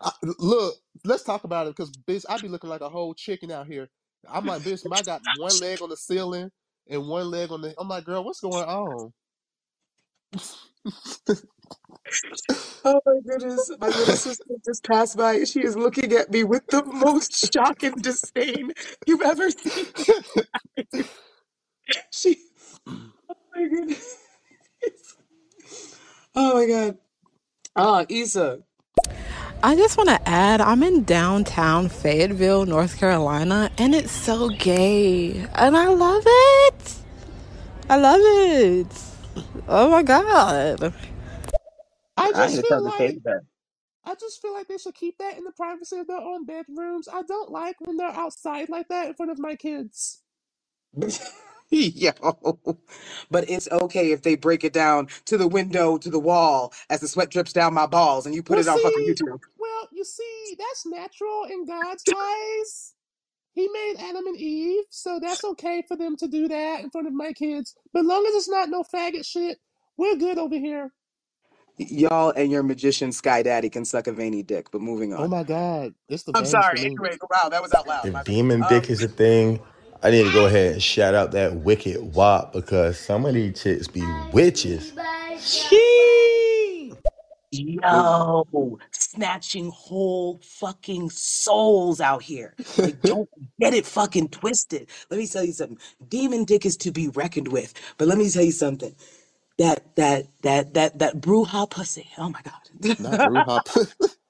[0.01, 3.51] I- Look, let's talk about it because bitch, I be looking like a whole chicken
[3.53, 3.91] out here.
[4.29, 6.51] I'm like, bitch, I got one leg on the ceiling
[6.89, 7.75] and one leg on the.
[7.79, 9.13] I'm like, girl, what's going on?
[12.85, 13.71] Oh my goodness.
[13.81, 17.53] My little sister just passed by and she is looking at me with the most
[17.55, 18.73] shock and disdain
[19.07, 19.87] you've ever seen.
[22.13, 22.37] She,
[23.61, 24.19] my goodness.
[26.35, 26.99] Oh my God.
[27.77, 28.61] Ah, Issa.
[29.63, 35.47] I just want to add, I'm in downtown Fayetteville, North Carolina, and it's so gay.
[35.55, 36.95] And I love it.
[37.91, 38.87] I love it.
[39.69, 40.95] Oh my God.
[42.17, 43.43] I I ain't just gonna feel tell the like case that.
[44.05, 47.09] I just feel like they should keep that in the privacy of their own bedrooms.
[47.13, 50.23] I don't like when they're outside like that in front of my kids.
[51.71, 52.13] Yo.
[53.31, 57.01] But it's okay if they break it down to the window, to the wall, as
[57.01, 59.41] the sweat drips down my balls, and you put Well, it on fucking see, YouTube.
[59.59, 62.95] well, you see, that's natural in God's eyes.
[63.55, 67.09] He made Adam and Eve, so that's okay for them to do that in front
[67.09, 67.75] of my kids.
[67.93, 69.59] But long as it's not no faggot shit,
[69.99, 70.93] we're good over here.
[71.79, 75.21] Y'all and your magician Sky Daddy can suck a veiny dick, but moving on.
[75.21, 75.29] Oh on.
[75.29, 76.79] my God, it's the I'm veins for sorry.
[76.79, 77.01] me.
[77.01, 78.13] Anyway, wow, that was out loud.
[78.13, 78.25] My If bad.
[78.25, 79.61] demon Um, dick is a thing,
[80.03, 83.63] I need to go ahead and shout out that wicked wop because some of these
[83.63, 84.03] chicks be
[84.33, 84.93] witches.
[85.37, 86.97] Sheesh.
[87.53, 92.55] Yo, snatching whole fucking souls out here.
[92.79, 93.29] Like, don't
[93.61, 94.89] get it fucking twisted.
[95.11, 95.79] Let me tell you something.
[96.09, 97.75] Demon dick is to be reckoned with.
[97.99, 98.95] But let me tell you something.
[99.59, 102.09] That that that that that brouhaha pussy.
[102.19, 102.99] Oh my god.
[102.99, 103.25] Not god.
[103.25, 103.63] Bruja.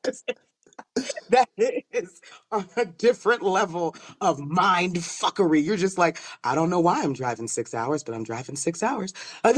[1.30, 1.48] that
[1.92, 2.20] is
[2.52, 5.64] on a different level of mind fuckery.
[5.64, 8.82] You're just like, I don't know why I'm driving six hours, but I'm driving six
[8.82, 9.14] hours.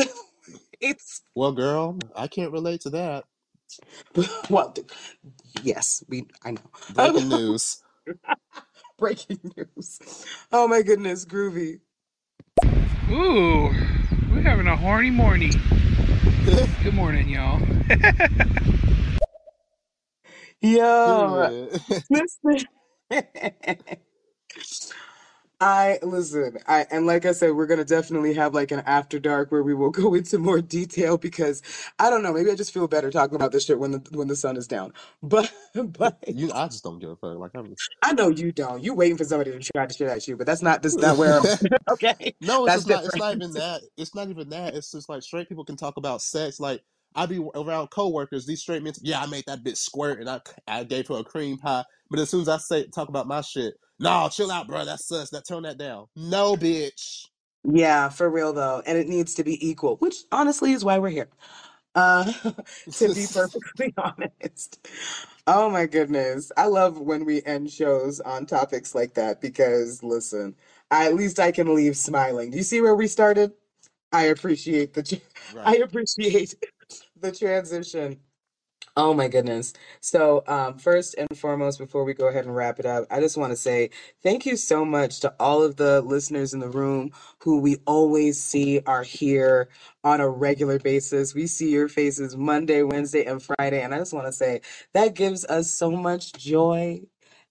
[0.81, 3.25] It's well, girl, I can't relate to that.
[4.51, 4.75] well,
[5.63, 6.27] yes, we.
[6.45, 6.57] I
[6.95, 7.31] Breaking know.
[7.31, 7.83] news.
[8.99, 10.01] Breaking news.
[10.53, 11.81] Oh my goodness, groovy.
[13.11, 13.71] Ooh,
[14.31, 15.53] we're having a horny morning.
[16.83, 17.61] Good morning, y'all.
[20.63, 21.81] Yo, Period.
[22.11, 22.67] listen.
[25.63, 26.59] I listen.
[26.67, 29.75] I and like I said, we're gonna definitely have like an after dark where we
[29.75, 31.63] will go into more detail because
[31.99, 32.33] I don't know.
[32.33, 34.67] Maybe I just feel better talking about this shit when the when the sun is
[34.67, 34.93] down.
[35.23, 37.39] But but you, I just don't give a fuck.
[37.39, 37.75] Like I'm.
[38.03, 38.83] I know you don't.
[38.83, 41.17] You waiting for somebody to try to shit at you, but that's not that's not
[41.19, 41.45] where I'm.
[41.91, 43.05] okay, no, it's that's just not.
[43.05, 43.19] It's different.
[43.19, 43.83] not even that.
[43.97, 44.75] It's not even that.
[44.75, 46.59] It's just like straight people can talk about sex.
[46.59, 46.83] Like
[47.15, 48.47] I be around coworkers.
[48.47, 48.93] These straight men.
[49.03, 51.85] Yeah, I made that bitch squirt, and I I gave her a cream pie.
[52.11, 54.85] But as soon as I say talk about my shit, no, chill out, bro.
[54.85, 55.31] That's sus.
[55.31, 56.07] That turn that down.
[56.17, 57.27] No, bitch.
[57.65, 61.11] Yeah, for real though, and it needs to be equal, which honestly is why we're
[61.11, 61.29] here.
[61.95, 62.25] Uh,
[62.93, 64.89] to be perfectly honest.
[65.47, 66.53] Oh my goodness.
[66.57, 70.55] I love when we end shows on topics like that because listen,
[70.91, 72.51] I, at least I can leave smiling.
[72.51, 73.53] Do you see where we started?
[74.13, 75.17] I appreciate the tr-
[75.65, 76.55] I appreciate
[77.21, 78.19] the transition.
[78.97, 79.73] Oh my goodness.
[80.01, 83.37] So, um, first and foremost, before we go ahead and wrap it up, I just
[83.37, 83.91] want to say
[84.23, 88.43] thank you so much to all of the listeners in the room who we always
[88.43, 89.71] see are here
[90.05, 91.35] on a regular basis.
[91.35, 93.83] We see your faces Monday, Wednesday, and Friday.
[93.83, 94.61] And I just want to say
[94.93, 97.03] that gives us so much joy.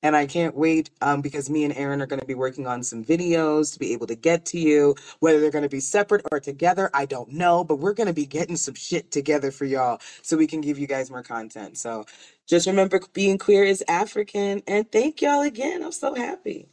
[0.02, 2.84] And I can't wait um, because me and Aaron are going to be working on
[2.84, 4.96] some videos to be able to get to you.
[5.20, 7.64] Whether they're going to be separate or together, I don't know.
[7.64, 10.80] But we're going to be getting some shit together for y'all so we can give
[10.80, 11.78] you guys more content.
[11.78, 12.06] So
[12.48, 14.64] just remember being queer is African.
[14.68, 15.84] And thank y'all again.
[15.84, 16.70] I'm so happy.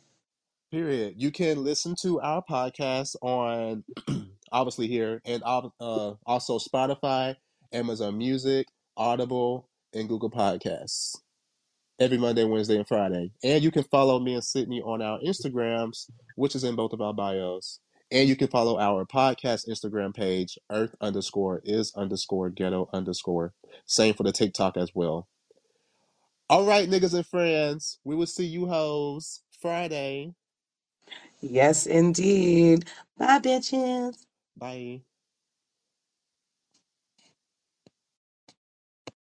[0.71, 1.15] Period.
[1.17, 3.85] You can listen to our podcast on
[4.53, 7.37] obviously here and uh, also Spotify,
[7.73, 8.67] Amazon Music,
[8.97, 11.17] Audible, and Google Podcasts.
[12.01, 13.33] Every Monday, Wednesday, and Friday.
[13.45, 17.01] And you can follow me and Sydney on our Instagrams, which is in both of
[17.01, 17.81] our bios.
[18.13, 23.55] And you can follow our podcast Instagram page, earth underscore is underscore ghetto underscore.
[23.87, 25.29] Same for the TikTok as well.
[26.49, 30.35] All right, niggas and friends, we will see you hoes Friday.
[31.41, 32.87] Yes, indeed.
[33.19, 34.27] Bye, bitches.
[34.57, 35.03] Bye.